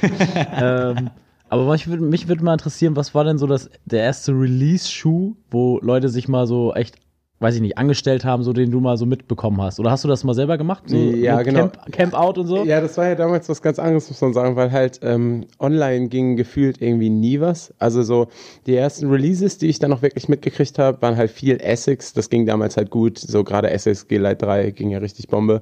ähm, 0.59 1.09
aber 1.53 1.71
mich 1.71 1.87
würde 1.87 2.03
mich 2.03 2.27
würd 2.27 2.41
mal 2.41 2.53
interessieren, 2.53 2.95
was 2.95 3.13
war 3.13 3.23
denn 3.23 3.37
so 3.37 3.47
das, 3.47 3.69
der 3.85 4.01
erste 4.01 4.31
Release-Schuh, 4.31 5.35
wo 5.51 5.79
Leute 5.81 6.09
sich 6.09 6.27
mal 6.27 6.47
so 6.47 6.73
echt, 6.73 6.95
weiß 7.39 7.55
ich 7.55 7.61
nicht, 7.61 7.77
angestellt 7.77 8.25
haben, 8.25 8.41
so 8.43 8.53
den 8.53 8.71
du 8.71 8.79
mal 8.79 8.97
so 8.97 9.05
mitbekommen 9.05 9.61
hast? 9.61 9.79
Oder 9.79 9.91
hast 9.91 10.03
du 10.03 10.07
das 10.07 10.23
mal 10.23 10.33
selber 10.33 10.57
gemacht? 10.57 10.83
So, 10.87 10.95
Ja, 10.95 11.41
genau. 11.43 11.59
Camp, 11.59 11.91
Camp 11.91 12.13
Out 12.15 12.37
und 12.39 12.47
so? 12.47 12.63
Ja, 12.63 12.81
das 12.81 12.97
war 12.97 13.07
ja 13.07 13.15
damals 13.15 13.49
was 13.49 13.61
ganz 13.61 13.77
anderes, 13.77 14.09
muss 14.09 14.19
man 14.21 14.33
sagen, 14.33 14.55
weil 14.55 14.71
halt 14.71 14.99
ähm, 15.03 15.45
online 15.59 16.07
ging 16.07 16.37
gefühlt 16.37 16.81
irgendwie 16.81 17.09
nie 17.09 17.39
was. 17.39 17.73
Also 17.79 18.01
so 18.01 18.27
die 18.65 18.75
ersten 18.75 19.09
Releases, 19.11 19.57
die 19.59 19.67
ich 19.67 19.79
dann 19.79 19.91
noch 19.91 20.01
wirklich 20.01 20.27
mitgekriegt 20.29 20.79
habe, 20.79 21.01
waren 21.01 21.17
halt 21.17 21.29
viel 21.29 21.57
Essex. 21.61 22.13
Das 22.13 22.29
ging 22.29 22.45
damals 22.45 22.77
halt 22.77 22.89
gut. 22.89 23.19
So 23.19 23.43
gerade 23.43 23.69
Essex 23.69 24.07
G-Lite 24.07 24.45
3 24.45 24.71
ging 24.71 24.89
ja 24.89 24.99
richtig 24.99 25.27
Bombe. 25.27 25.61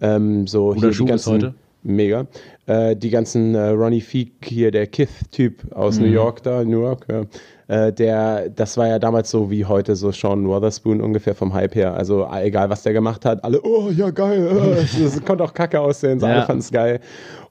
Ähm, 0.00 0.46
so 0.46 0.74
Guter 0.74 0.80
hier 0.80 0.92
Schuh 0.92 1.04
die 1.04 1.10
ganzen, 1.10 1.32
heute. 1.32 1.54
Mega. 1.82 2.26
Äh, 2.66 2.94
die 2.96 3.10
ganzen 3.10 3.54
äh, 3.54 3.68
Ronnie 3.68 4.00
Feek 4.02 4.32
hier, 4.44 4.70
der 4.70 4.86
Kith-Typ 4.86 5.72
aus 5.74 5.98
Mhm. 5.98 6.04
New 6.06 6.10
York 6.12 6.42
da, 6.42 6.62
New 6.64 6.82
York, 6.82 7.06
ja. 7.10 7.22
Äh, 7.68 7.92
der, 7.92 8.48
das 8.50 8.76
war 8.76 8.88
ja 8.88 8.98
damals 8.98 9.30
so 9.30 9.50
wie 9.50 9.64
heute 9.64 9.94
so 9.96 10.10
Sean 10.12 10.46
Wotherspoon 10.46 11.00
ungefähr 11.00 11.34
vom 11.36 11.54
Hype 11.54 11.74
her. 11.76 11.94
Also 11.94 12.24
äh, 12.30 12.46
egal, 12.48 12.68
was 12.68 12.82
der 12.82 12.92
gemacht 12.92 13.24
hat, 13.24 13.44
alle, 13.44 13.62
oh 13.62 13.90
ja 13.90 14.10
geil, 14.10 14.46
äh, 14.46 15.00
das, 15.02 15.24
konnte 15.24 15.44
auch 15.44 15.54
kacke 15.54 15.80
aussehen, 15.80 16.18
so 16.20 16.26
Ja. 16.26 16.34
alle 16.34 16.42
fanden 16.46 16.60
es 16.60 16.70
geil. 16.72 17.00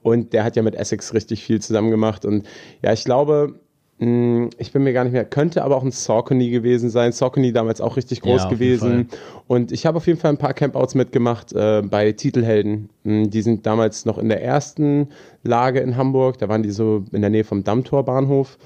Und 0.02 0.32
der 0.32 0.44
hat 0.44 0.56
ja 0.56 0.62
mit 0.62 0.74
Essex 0.74 1.12
richtig 1.14 1.42
viel 1.42 1.60
zusammen 1.60 1.90
gemacht. 1.90 2.24
Und 2.24 2.46
ja, 2.82 2.92
ich 2.92 3.04
glaube, 3.04 3.54
ich 4.00 4.72
bin 4.72 4.82
mir 4.82 4.94
gar 4.94 5.04
nicht 5.04 5.12
mehr, 5.12 5.26
könnte 5.26 5.62
aber 5.62 5.76
auch 5.76 5.82
ein 5.82 5.90
Saucony 5.90 6.48
gewesen 6.48 6.88
sein. 6.88 7.12
Saucony 7.12 7.52
damals 7.52 7.82
auch 7.82 7.98
richtig 7.98 8.22
groß 8.22 8.44
Ja, 8.44 8.48
gewesen. 8.48 9.08
Und 9.46 9.72
ich 9.72 9.84
habe 9.84 9.98
auf 9.98 10.06
jeden 10.06 10.18
Fall 10.18 10.30
ein 10.30 10.38
paar 10.38 10.54
Campouts 10.54 10.94
mitgemacht 10.94 11.52
äh, 11.52 11.82
bei 11.82 12.12
Titelhelden. 12.12 12.88
Mh, 13.04 13.26
Die 13.26 13.42
sind 13.42 13.66
damals 13.66 14.06
noch 14.06 14.16
in 14.16 14.30
der 14.30 14.42
ersten 14.42 15.08
Lage 15.42 15.80
in 15.80 15.98
Hamburg. 15.98 16.38
Da 16.38 16.48
waren 16.48 16.62
die 16.62 16.70
so 16.70 17.04
in 17.12 17.20
der 17.20 17.28
Nähe 17.30 17.44
vom 17.44 17.62
Dammtorbahnhof. 17.62 18.56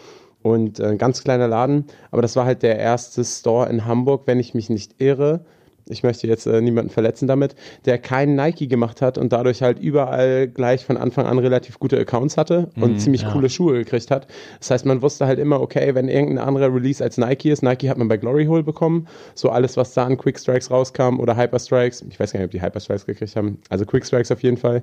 Und 0.43 0.79
äh, 0.79 0.87
ein 0.87 0.99
ganz 0.99 1.25
kleiner 1.25 1.49
Laden. 1.49 1.87
Aber 2.13 2.23
das 2.23 2.37
war 2.37 2.45
halt 2.45 2.63
der 2.63 2.79
erste 2.79 3.25
Store 3.25 3.69
in 3.69 3.87
Hamburg, 3.87 4.23
wenn 4.27 4.39
ich 4.39 4.55
mich 4.55 4.71
nicht 4.71 5.01
irre. 5.03 5.45
Ich 5.89 6.03
möchte 6.03 6.27
jetzt 6.27 6.47
äh, 6.47 6.61
niemanden 6.61 6.91
verletzen 6.91 7.29
damit, 7.29 7.55
der 7.85 7.99
keinen 7.99 8.37
Nike 8.37 8.69
gemacht 8.69 9.03
hat 9.03 9.19
und 9.19 9.33
dadurch 9.33 9.63
halt 9.63 9.79
überall 9.79 10.49
gleich 10.49 10.85
von 10.85 10.97
Anfang 10.97 11.27
an 11.27 11.39
relativ 11.39 11.79
gute 11.79 11.99
Accounts 11.99 12.37
hatte 12.37 12.71
und 12.81 12.99
ziemlich 13.01 13.23
ja. 13.23 13.33
coole 13.33 13.51
Schuhe 13.51 13.75
gekriegt 13.75 14.11
hat. 14.11 14.27
Das 14.59 14.71
heißt, 14.71 14.87
man 14.87 15.03
wusste 15.03 15.27
halt 15.27 15.39
immer, 15.39 15.61
okay, 15.61 15.95
wenn 15.95 16.09
irgendein 16.09 16.47
anderer 16.47 16.75
Release 16.75 17.05
als 17.05 17.19
Nike 17.19 17.51
ist, 17.51 17.63
Nike 17.63 17.91
hat 17.91 17.99
man 17.99 18.09
bei 18.09 18.17
Glory 18.17 18.47
Hole 18.47 18.63
bekommen, 18.63 19.07
so 19.35 19.51
alles, 19.51 19.77
was 19.77 19.93
da 19.93 20.05
an 20.05 20.17
Quick 20.17 20.39
Strikes 20.39 20.71
rauskam 20.71 21.21
oder 21.21 21.37
Hyper 21.37 21.59
Strikes, 21.59 22.03
ich 22.09 22.19
weiß 22.19 22.33
gar 22.33 22.41
nicht, 22.41 22.47
ob 22.47 22.51
die 22.53 22.63
Hyper 22.63 22.81
Strikes 22.81 23.05
gekriegt 23.05 23.37
haben, 23.37 23.59
also 23.69 23.85
Quick 23.85 24.07
Strikes 24.07 24.33
auf 24.33 24.43
jeden 24.43 24.57
Fall. 24.57 24.83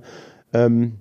Ähm, 0.54 1.00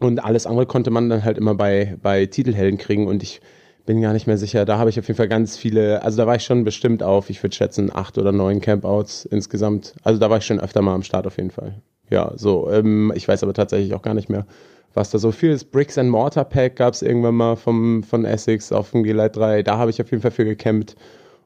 und 0.00 0.24
alles 0.24 0.46
andere 0.46 0.66
konnte 0.66 0.90
man 0.90 1.08
dann 1.08 1.24
halt 1.24 1.38
immer 1.38 1.54
bei, 1.54 1.96
bei 2.02 2.26
Titelhelden 2.26 2.78
kriegen 2.78 3.06
und 3.06 3.22
ich 3.22 3.40
bin 3.86 4.00
gar 4.00 4.12
nicht 4.12 4.26
mehr 4.26 4.38
sicher. 4.38 4.64
Da 4.64 4.78
habe 4.78 4.90
ich 4.90 4.98
auf 4.98 5.06
jeden 5.08 5.16
Fall 5.16 5.28
ganz 5.28 5.56
viele, 5.56 6.02
also 6.02 6.16
da 6.18 6.26
war 6.26 6.36
ich 6.36 6.44
schon 6.44 6.64
bestimmt 6.64 7.02
auf, 7.02 7.30
ich 7.30 7.42
würde 7.42 7.54
schätzen, 7.54 7.90
acht 7.92 8.18
oder 8.18 8.32
neun 8.32 8.60
Campouts 8.60 9.24
insgesamt. 9.24 9.94
Also 10.02 10.20
da 10.20 10.30
war 10.30 10.38
ich 10.38 10.46
schon 10.46 10.60
öfter 10.60 10.82
mal 10.82 10.94
am 10.94 11.02
Start 11.02 11.26
auf 11.26 11.36
jeden 11.36 11.50
Fall. 11.50 11.74
Ja, 12.10 12.32
so, 12.36 12.70
ähm, 12.70 13.12
ich 13.14 13.26
weiß 13.26 13.42
aber 13.42 13.54
tatsächlich 13.54 13.94
auch 13.94 14.02
gar 14.02 14.14
nicht 14.14 14.28
mehr, 14.28 14.46
was 14.94 15.10
da 15.10 15.18
so 15.18 15.32
viel 15.32 15.50
ist. 15.50 15.72
Bricks 15.72 15.98
and 15.98 16.10
Mortar 16.10 16.44
Pack 16.44 16.76
gab 16.76 16.94
es 16.94 17.02
irgendwann 17.02 17.34
mal 17.34 17.56
vom, 17.56 18.02
von 18.02 18.24
Essex 18.24 18.70
auf 18.70 18.90
dem 18.90 19.02
G-Lite 19.02 19.30
3. 19.30 19.62
Da 19.62 19.78
habe 19.78 19.90
ich 19.90 20.00
auf 20.00 20.10
jeden 20.10 20.22
Fall 20.22 20.30
für 20.30 20.44
gecampt. 20.44 20.94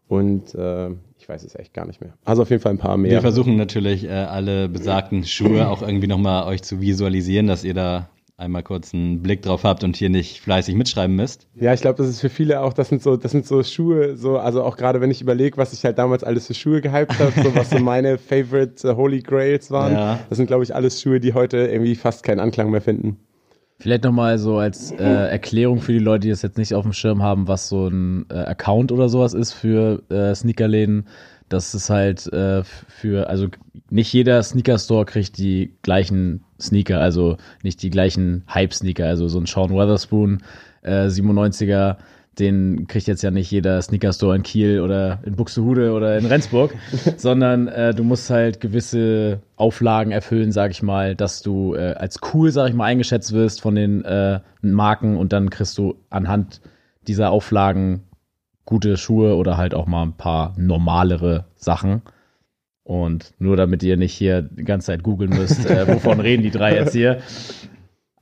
Und 0.09 0.55
äh, 0.55 0.90
ich 1.19 1.28
weiß 1.28 1.43
es 1.43 1.55
echt 1.55 1.73
gar 1.73 1.87
nicht 1.87 2.00
mehr. 2.00 2.14
Also 2.25 2.43
auf 2.43 2.50
jeden 2.50 2.62
Fall 2.62 2.73
ein 2.73 2.78
paar 2.78 2.97
mehr. 2.97 3.11
Wir 3.11 3.21
versuchen 3.21 3.57
natürlich 3.57 4.05
äh, 4.05 4.11
alle 4.11 4.69
besagten 4.69 5.25
Schuhe 5.25 5.69
auch 5.69 5.83
irgendwie 5.83 6.07
nochmal 6.07 6.47
euch 6.47 6.62
zu 6.62 6.81
visualisieren, 6.81 7.47
dass 7.47 7.64
ihr 7.64 7.75
da 7.75 8.09
einmal 8.38 8.62
kurz 8.62 8.93
einen 8.93 9.23
Blick 9.23 9.43
drauf 9.43 9.64
habt 9.64 9.83
und 9.83 9.97
hier 9.97 10.11
nicht 10.11 10.40
fleißig 10.40 10.75
mitschreiben 10.75 11.16
müsst. 11.16 11.47
Ja, 11.55 11.73
ich 11.73 11.81
glaube, 11.81 11.97
das 11.97 12.09
ist 12.09 12.21
für 12.21 12.28
viele 12.28 12.61
auch, 12.61 12.75
das 12.75 12.90
sind 12.90 13.02
so, 13.02 13.16
das 13.16 13.33
sind 13.33 13.47
so 13.47 13.62
Schuhe, 13.62 14.16
so, 14.16 14.38
also 14.38 14.62
auch 14.62 14.76
gerade 14.76 15.00
wenn 15.00 15.11
ich 15.11 15.23
überlege, 15.23 15.57
was 15.57 15.73
ich 15.73 15.85
halt 15.85 15.97
damals 15.97 16.23
alles 16.23 16.47
für 16.47 16.55
Schuhe 16.55 16.83
gehypt 16.83 17.19
habe, 17.19 17.33
so 17.43 17.55
was 17.55 17.71
so 17.71 17.78
meine 17.78 18.19
Favorite 18.19 18.87
äh, 18.87 18.95
Holy 18.95 19.23
Grails 19.23 19.71
waren. 19.71 19.93
Ja. 19.93 20.19
Das 20.28 20.37
sind, 20.37 20.47
glaube 20.47 20.64
ich, 20.64 20.75
alles 20.75 21.00
Schuhe, 21.00 21.19
die 21.19 21.33
heute 21.33 21.57
irgendwie 21.57 21.95
fast 21.95 22.23
keinen 22.23 22.40
Anklang 22.40 22.71
mehr 22.71 22.83
finden. 22.83 23.16
Vielleicht 23.78 24.05
nochmal 24.05 24.38
so 24.38 24.57
als 24.57 24.90
äh, 24.93 25.02
Erklärung 25.02 25.81
für 25.81 25.93
die 25.93 25.99
Leute, 25.99 26.21
die 26.21 26.31
das 26.31 26.40
jetzt 26.40 26.57
nicht 26.57 26.75
auf 26.75 26.83
dem 26.83 26.95
Schirm 26.95 27.23
haben, 27.23 27.47
was 27.47 27.69
so 27.69 27.88
ein 27.88 28.25
äh, 28.31 28.35
Account 28.35 28.90
oder 28.90 29.11
sowas 29.11 29.35
ist 29.35 29.52
für 29.52 30.02
äh, 30.11 30.35
Sneakerläden. 30.35 31.07
Das 31.49 31.75
ist 31.75 31.91
halt 31.91 32.26
äh, 32.33 32.65
für, 32.65 33.29
also 33.29 33.49
nicht 33.91 34.12
jeder 34.12 34.43
Sneaker-Store 34.43 35.05
kriegt 35.05 35.38
die 35.38 35.75
gleichen 35.83 36.45
Sneaker, 36.61 37.00
also 37.00 37.37
nicht 37.62 37.83
die 37.83 37.91
gleichen 37.91 38.45
Hype-Sneaker. 38.53 39.07
Also 39.07 39.29
so 39.29 39.38
ein 39.38 39.47
Sean 39.47 39.71
Weatherspoon 39.71 40.43
äh, 40.83 41.07
97er, 41.07 41.97
den 42.38 42.87
kriegt 42.87 43.07
jetzt 43.07 43.23
ja 43.23 43.31
nicht 43.31 43.50
jeder 43.50 43.81
Sneaker-Store 43.81 44.37
in 44.37 44.43
Kiel 44.43 44.81
oder 44.81 45.21
in 45.25 45.37
Buxtehude 45.37 45.93
oder 45.93 46.19
in 46.19 46.26
Rendsburg, 46.26 46.75
sondern 47.17 47.69
äh, 47.69 47.95
du 47.95 48.05
musst 48.05 48.29
halt 48.29 48.61
gewisse 48.61 49.41
Auflagen 49.57 50.12
erfüllen, 50.12 50.53
sag 50.53 50.71
ich 50.71 50.83
mal, 50.83 51.15
dass 51.15 51.43
du 51.43 51.75
äh, 51.75 51.95
als 51.95 52.19
cool, 52.35 52.50
sag 52.50 52.69
ich 52.69 52.75
mal, 52.75 52.85
eingeschätzt 52.85 53.33
wirst 53.33 53.61
von 53.61 53.75
den 53.75 54.05
äh, 54.05 54.41
Marken 54.61 55.17
und 55.17 55.33
dann 55.33 55.49
kriegst 55.50 55.79
du 55.79 55.95
anhand 56.11 56.61
dieser 57.07 57.31
Auflagen 57.31 58.03
gute 58.67 58.99
Schuhe 58.99 59.37
oder 59.37 59.57
halt 59.57 59.75
auch 59.75 59.87
mal 59.87 60.03
ein 60.03 60.13
paar 60.13 60.53
normalere 60.59 61.47
Sachen. 61.55 62.03
Und 62.83 63.35
nur 63.39 63.57
damit 63.57 63.83
ihr 63.83 63.97
nicht 63.97 64.13
hier 64.13 64.43
die 64.43 64.65
ganze 64.65 64.89
Zeit 64.89 65.03
googeln 65.03 65.31
müsst, 65.31 65.65
äh, 65.67 65.89
wovon 65.89 66.21
reden 66.21 66.43
die 66.43 66.51
drei 66.51 66.77
jetzt 66.77 66.93
hier. 66.93 67.21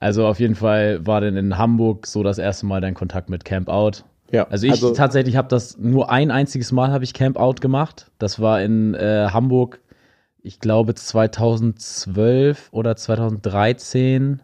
Also 0.01 0.27
auf 0.27 0.39
jeden 0.41 0.55
Fall 0.55 1.07
war 1.07 1.21
denn 1.21 1.37
in 1.37 1.59
Hamburg 1.59 2.07
so 2.07 2.23
das 2.23 2.39
erste 2.39 2.67
Mal 2.67 2.81
dein 2.81 2.95
Kontakt 2.95 3.29
mit 3.29 3.45
Camp 3.45 3.69
Out. 3.69 4.05
Ja, 4.31 4.47
Also 4.49 4.67
ich 4.67 4.81
tatsächlich 4.97 5.37
habe 5.37 5.49
das 5.49 5.79
nur 5.79 6.11
ein 6.11 6.31
einziges 6.31 6.73
Mal 6.73 6.93
habe 6.93 7.05
ich 7.05 7.15
Camp 7.15 7.37
Out 7.39 7.61
gemacht. 7.61 8.11
Das 8.19 8.41
war 8.41 8.63
in 8.63 8.95
äh, 8.95 9.29
Hamburg, 9.31 9.81
ich 10.43 10.61
glaube 10.61 10.95
2012 10.95 12.69
oder 12.73 12.97
2013. 12.97 14.43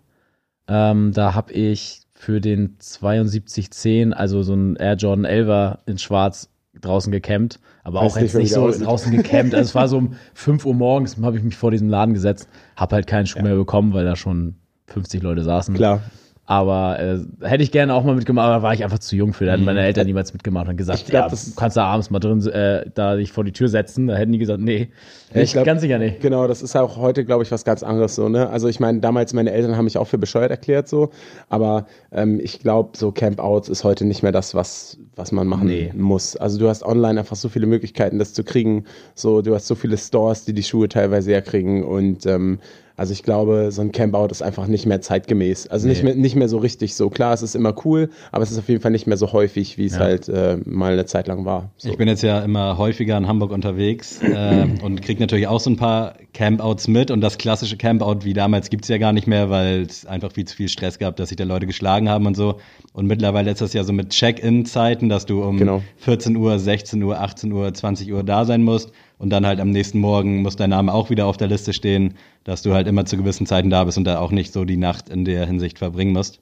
Ähm, 0.69 1.13
da 1.13 1.35
habe 1.35 1.53
ich 1.53 2.03
für 2.21 2.43
den 2.43 2.77
7210, 2.81 4.13
also 4.13 4.43
so 4.43 4.53
ein 4.53 4.77
Air 4.77 4.97
Jordan 4.97 5.25
11er 5.25 5.79
in 5.87 5.97
Schwarz 5.97 6.51
draußen 6.79 7.11
gecampt, 7.11 7.61
aber 7.83 8.03
Weiß 8.03 8.13
auch 8.13 8.17
nicht, 8.17 8.25
jetzt 8.25 8.35
nicht 8.35 8.53
so 8.53 8.69
aussieht. 8.69 8.85
draußen 8.85 9.17
gecampt. 9.17 9.55
Also 9.55 9.71
es 9.71 9.75
war 9.75 9.89
so 9.89 9.97
um 9.97 10.13
5 10.35 10.67
Uhr 10.67 10.75
morgens, 10.75 11.17
habe 11.23 11.39
ich 11.39 11.43
mich 11.43 11.57
vor 11.57 11.71
diesen 11.71 11.89
Laden 11.89 12.13
gesetzt, 12.13 12.47
habe 12.77 12.97
halt 12.97 13.07
keinen 13.07 13.27
Schuh 13.27 13.41
mehr 13.41 13.57
bekommen, 13.57 13.95
weil 13.95 14.05
da 14.05 14.17
schon 14.17 14.57
50 14.89 15.23
Leute 15.23 15.43
saßen. 15.43 15.75
Klar. 15.75 16.03
Aber 16.51 16.99
äh, 16.99 17.19
hätte 17.47 17.63
ich 17.63 17.71
gerne 17.71 17.95
auch 17.95 18.03
mal 18.03 18.17
mitgemacht, 18.17 18.49
aber 18.49 18.65
war 18.65 18.75
ich 18.75 18.83
einfach 18.83 18.99
zu 18.99 19.15
jung 19.15 19.33
für. 19.35 19.45
Da 19.47 19.53
hätten 19.53 19.65
meine 19.65 19.83
Eltern 19.83 20.05
niemals 20.05 20.33
mitgemacht 20.33 20.67
und 20.69 20.77
gesagt, 20.77 21.07
glaub, 21.07 21.23
ja, 21.23 21.29
das- 21.29 21.51
du 21.51 21.55
kannst 21.55 21.77
da 21.77 21.85
abends 21.85 22.11
mal 22.11 22.19
drin 22.19 22.45
äh, 22.49 22.87
da 22.93 23.15
dich 23.15 23.31
vor 23.31 23.45
die 23.45 23.53
Tür 23.53 23.69
setzen. 23.69 24.09
Da 24.09 24.17
hätten 24.17 24.33
die 24.33 24.39
gesagt, 24.39 24.61
nee, 24.61 24.89
ich 25.33 25.37
ich 25.43 25.53
glaub- 25.53 25.65
ganz 25.65 25.81
sicher 25.81 25.99
nicht. 26.01 26.21
Genau, 26.21 26.49
das 26.49 26.61
ist 26.61 26.75
auch 26.75 26.97
heute, 26.97 27.25
glaube 27.25 27.45
ich, 27.45 27.53
was 27.53 27.65
ganz 27.65 27.85
anderes 27.85 28.17
so, 28.17 28.29
ne? 28.29 28.51
Also 28.51 28.67
ich 28.67 28.81
meine, 28.81 28.99
damals 28.99 29.33
meine 29.33 29.53
Eltern 29.53 29.77
haben 29.77 29.85
mich 29.85 29.97
auch 29.97 30.09
für 30.09 30.19
bescheuert 30.19 30.51
erklärt 30.51 30.89
so, 30.89 31.11
aber 31.51 31.87
ähm, 32.11 32.41
ich 32.43 32.59
glaube, 32.59 32.97
so 32.97 33.13
Campouts 33.13 33.69
ist 33.69 33.85
heute 33.85 34.05
nicht 34.05 34.25
mehr 34.25 34.33
das, 34.33 34.53
was, 34.57 34.99
was 35.15 35.31
man 35.31 35.47
machen 35.47 35.69
Nee. 35.69 35.93
muss. 35.97 36.35
Also 36.37 36.59
du 36.59 36.69
hast 36.69 36.83
online 36.85 37.21
einfach 37.21 37.37
so 37.37 37.49
viele 37.49 37.67
Möglichkeiten, 37.69 38.19
das 38.19 38.35
zu 38.35 38.43
kriegen. 38.43 38.87
So, 39.15 39.41
du 39.41 39.55
hast 39.55 39.69
so 39.69 39.77
viele 39.77 39.97
Stores, 39.97 40.47
die 40.47 40.53
die 40.53 40.65
Schuhe 40.65 40.89
teilweise 40.89 41.31
herkriegen 41.31 41.85
und 41.85 42.27
ähm, 42.27 42.59
also 43.01 43.15
ich 43.15 43.23
glaube, 43.23 43.73
so 43.73 43.81
ein 43.81 43.93
Campout 43.93 44.27
ist 44.31 44.43
einfach 44.43 44.67
nicht 44.67 44.85
mehr 44.85 45.01
zeitgemäß. 45.01 45.69
Also 45.69 45.89
nicht, 45.89 46.03
Nee. 46.03 46.11
mehr, 46.11 46.17
nicht 46.17 46.37
mehr 46.37 46.49
so 46.51 46.59
richtig 46.59 46.95
so. 46.95 47.09
Klar, 47.09 47.33
es 47.33 47.41
ist 47.41 47.55
immer 47.57 47.75
cool, 47.87 48.11
aber 48.31 48.43
es 48.43 48.51
ist 48.51 48.59
auf 48.59 48.69
jeden 48.69 48.83
Fall 48.83 48.91
nicht 48.91 49.07
mehr 49.07 49.17
so 49.17 49.33
häufig, 49.33 49.79
wie 49.79 49.87
es 49.87 49.95
Ja. 49.95 50.01
halt 50.01 50.29
äh, 50.29 50.59
mal 50.67 50.93
eine 50.93 51.07
Zeit 51.07 51.27
lang 51.27 51.47
war. 51.47 51.71
So. 51.79 51.89
Ich 51.89 51.97
bin 51.97 52.09
jetzt 52.09 52.21
ja 52.23 52.41
immer 52.41 52.77
häufiger 52.77 53.17
in 53.17 53.27
Hamburg 53.27 53.53
unterwegs 53.53 54.21
äh, 54.23 54.67
und 54.83 55.01
krieg 55.01 55.19
natürlich 55.19 55.47
auch 55.49 55.61
so 55.61 55.71
ein 55.71 55.77
paar 55.79 56.13
Campouts 56.35 56.89
mit. 56.89 57.11
Und 57.11 57.23
das 57.23 57.39
klassische 57.39 57.79
Campout 57.79 58.19
wie 58.25 58.35
damals 58.35 58.69
gibt's 58.69 58.89
ja 58.89 58.99
gar 58.99 59.15
nicht 59.15 59.27
mehr, 59.27 59.49
weil 59.49 59.81
es 59.89 60.05
einfach 60.05 60.33
viel 60.33 60.45
zu 60.45 60.55
viel 60.55 60.69
Stress 60.69 60.99
gab, 60.99 61.17
dass 61.17 61.31
sich 61.31 61.37
da 61.37 61.45
Leute 61.45 61.67
geschlagen 61.67 62.11
haben 62.11 62.27
und 62.27 62.37
so. 62.37 62.57
Und 62.93 63.07
mittlerweile 63.07 63.51
ist 63.51 63.63
das 63.63 63.73
ja 63.73 63.83
so 63.83 63.95
mit 63.95 64.11
Check-in-Zeiten, 64.11 65.09
dass 65.09 65.25
du 65.25 65.43
um 65.43 65.57
Genau. 65.57 65.81
14 65.97 66.37
Uhr, 66.37 66.59
16 66.59 67.03
Uhr, 67.03 67.19
18 67.19 67.51
Uhr, 67.53 67.73
20 67.73 68.13
Uhr 68.13 68.23
da 68.25 68.45
sein 68.45 68.63
musst. 68.63 68.93
Und 69.21 69.29
dann 69.29 69.45
halt 69.45 69.61
am 69.61 69.69
nächsten 69.69 69.99
Morgen 69.99 70.41
muss 70.41 70.57
dein 70.57 70.71
Name 70.71 70.95
auch 70.95 71.11
wieder 71.11 71.27
auf 71.27 71.37
der 71.37 71.49
Liste 71.49 71.75
stehen, 71.75 72.15
dass 72.43 72.63
du 72.63 72.73
halt 72.73 72.87
immer 72.87 73.05
zu 73.05 73.19
gewissen 73.19 73.45
Zeiten 73.45 73.69
da 73.69 73.85
bist 73.85 73.99
und 73.99 74.05
da 74.05 74.19
auch 74.19 74.31
nicht 74.31 74.51
so 74.51 74.65
die 74.65 74.79
Nacht 74.79 75.11
in 75.11 75.27
der 75.27 75.45
Hinsicht 75.45 75.79
verbringen 75.79 76.15
musst. 76.15 76.41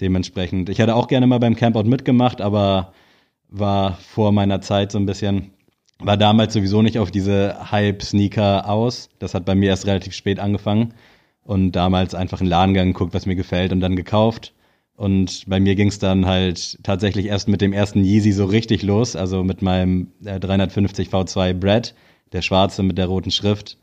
Dementsprechend, 0.00 0.70
ich 0.70 0.78
hätte 0.78 0.94
auch 0.94 1.08
gerne 1.08 1.26
mal 1.26 1.40
beim 1.40 1.56
Campout 1.56 1.82
mitgemacht, 1.84 2.40
aber 2.40 2.94
war 3.50 3.98
vor 3.98 4.32
meiner 4.32 4.62
Zeit 4.62 4.92
so 4.92 4.98
ein 4.98 5.04
bisschen, 5.04 5.50
war 5.98 6.16
damals 6.16 6.54
sowieso 6.54 6.80
nicht 6.80 6.98
auf 6.98 7.10
diese 7.10 7.70
Hype-Sneaker 7.70 8.66
aus. 8.66 9.10
Das 9.18 9.34
hat 9.34 9.44
bei 9.44 9.54
mir 9.54 9.68
erst 9.68 9.86
relativ 9.86 10.14
spät 10.14 10.40
angefangen 10.40 10.94
und 11.42 11.72
damals 11.72 12.14
einfach 12.14 12.40
in 12.40 12.46
den 12.46 12.50
Laden 12.50 12.72
gegangen, 12.72 12.94
geguckt, 12.94 13.12
was 13.12 13.26
mir 13.26 13.36
gefällt 13.36 13.72
und 13.72 13.80
dann 13.80 13.94
gekauft. 13.94 14.54
Und 14.96 15.44
bei 15.46 15.60
mir 15.60 15.74
ging 15.74 15.88
es 15.88 15.98
dann 15.98 16.24
halt 16.24 16.82
tatsächlich 16.82 17.26
erst 17.26 17.48
mit 17.48 17.60
dem 17.60 17.74
ersten 17.74 18.02
Yeezy 18.02 18.32
so 18.32 18.46
richtig 18.46 18.82
los, 18.82 19.16
also 19.16 19.44
mit 19.44 19.60
meinem 19.60 20.12
äh, 20.24 20.40
350 20.40 21.08
V2 21.10 21.52
Brad, 21.52 21.94
der 22.32 22.42
schwarze 22.42 22.82
mit 22.82 22.98
der 22.98 23.06
roten 23.06 23.30
Schrift, 23.30 23.78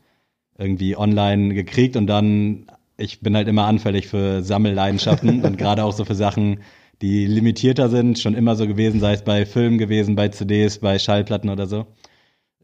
irgendwie 0.58 0.96
online 0.96 1.54
gekriegt 1.54 1.96
und 1.96 2.06
dann, 2.06 2.66
ich 2.96 3.20
bin 3.20 3.36
halt 3.36 3.48
immer 3.48 3.66
anfällig 3.66 4.06
für 4.08 4.42
Sammelleidenschaften 4.42 5.42
und 5.44 5.58
gerade 5.58 5.84
auch 5.84 5.92
so 5.92 6.04
für 6.04 6.14
Sachen, 6.14 6.60
die 7.02 7.26
limitierter 7.26 7.88
sind, 7.88 8.18
schon 8.18 8.34
immer 8.34 8.56
so 8.56 8.66
gewesen, 8.66 9.00
sei 9.00 9.14
es 9.14 9.22
bei 9.22 9.46
Filmen 9.46 9.78
gewesen, 9.78 10.14
bei 10.14 10.28
CDs, 10.28 10.78
bei 10.78 10.98
Schallplatten 10.98 11.50
oder 11.50 11.66
so. 11.66 11.86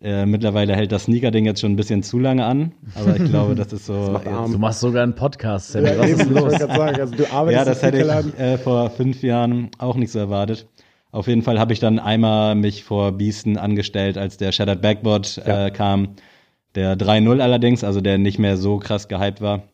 Äh, 0.03 0.25
mittlerweile 0.25 0.75
hält 0.75 0.93
das 0.93 1.05
Sneaker-Ding 1.05 1.45
jetzt 1.45 1.61
schon 1.61 1.73
ein 1.73 1.77
bisschen 1.77 2.03
zu 2.03 2.19
lange 2.19 2.47
an, 2.47 2.73
aber 2.95 3.17
ich 3.17 3.25
glaube, 3.27 3.55
das 3.55 3.71
ist 3.71 3.85
so. 3.85 4.13
macht 4.13 4.27
arm. 4.29 4.51
Du 4.51 4.59
machst 4.59 4.81
sogar 4.81 5.03
einen 5.03 5.15
Podcast, 5.15 5.69
Sammy. 5.73 5.89
Ja, 5.89 5.99
Was 5.99 6.09
eben, 6.09 6.21
ist 6.21 6.27
ich 6.27 6.33
los? 6.33 6.53
sagen, 6.59 7.01
also 7.01 7.15
du 7.15 7.31
arbeitest 7.31 7.67
ja, 7.67 7.73
das 7.73 7.83
hätte 7.83 7.99
ich 7.99 8.41
äh, 8.41 8.57
vor 8.57 8.89
fünf 8.89 9.23
Jahren 9.23 9.71
auch 9.77 9.97
nicht 9.97 10.11
so 10.11 10.19
erwartet. 10.19 10.67
Auf 11.13 11.27
jeden 11.27 11.43
Fall 11.43 11.59
habe 11.59 11.73
ich 11.73 11.81
dann 11.81 11.99
einmal 11.99 12.55
mich 12.55 12.85
vor 12.85 13.13
Beasten 13.13 13.57
angestellt, 13.57 14.17
als 14.17 14.37
der 14.37 14.53
Shattered 14.53 14.81
Backboard 14.81 15.43
Ja. 15.45 15.67
äh, 15.67 15.71
kam. 15.71 16.11
Der 16.77 16.97
3.0 16.97 17.41
allerdings, 17.41 17.83
also 17.83 18.01
der 18.01 18.19
nicht 18.19 18.39
mehr 18.39 18.57
so 18.57 18.79
krass 18.79 19.09
gehypt 19.09 19.41
war. 19.41 19.65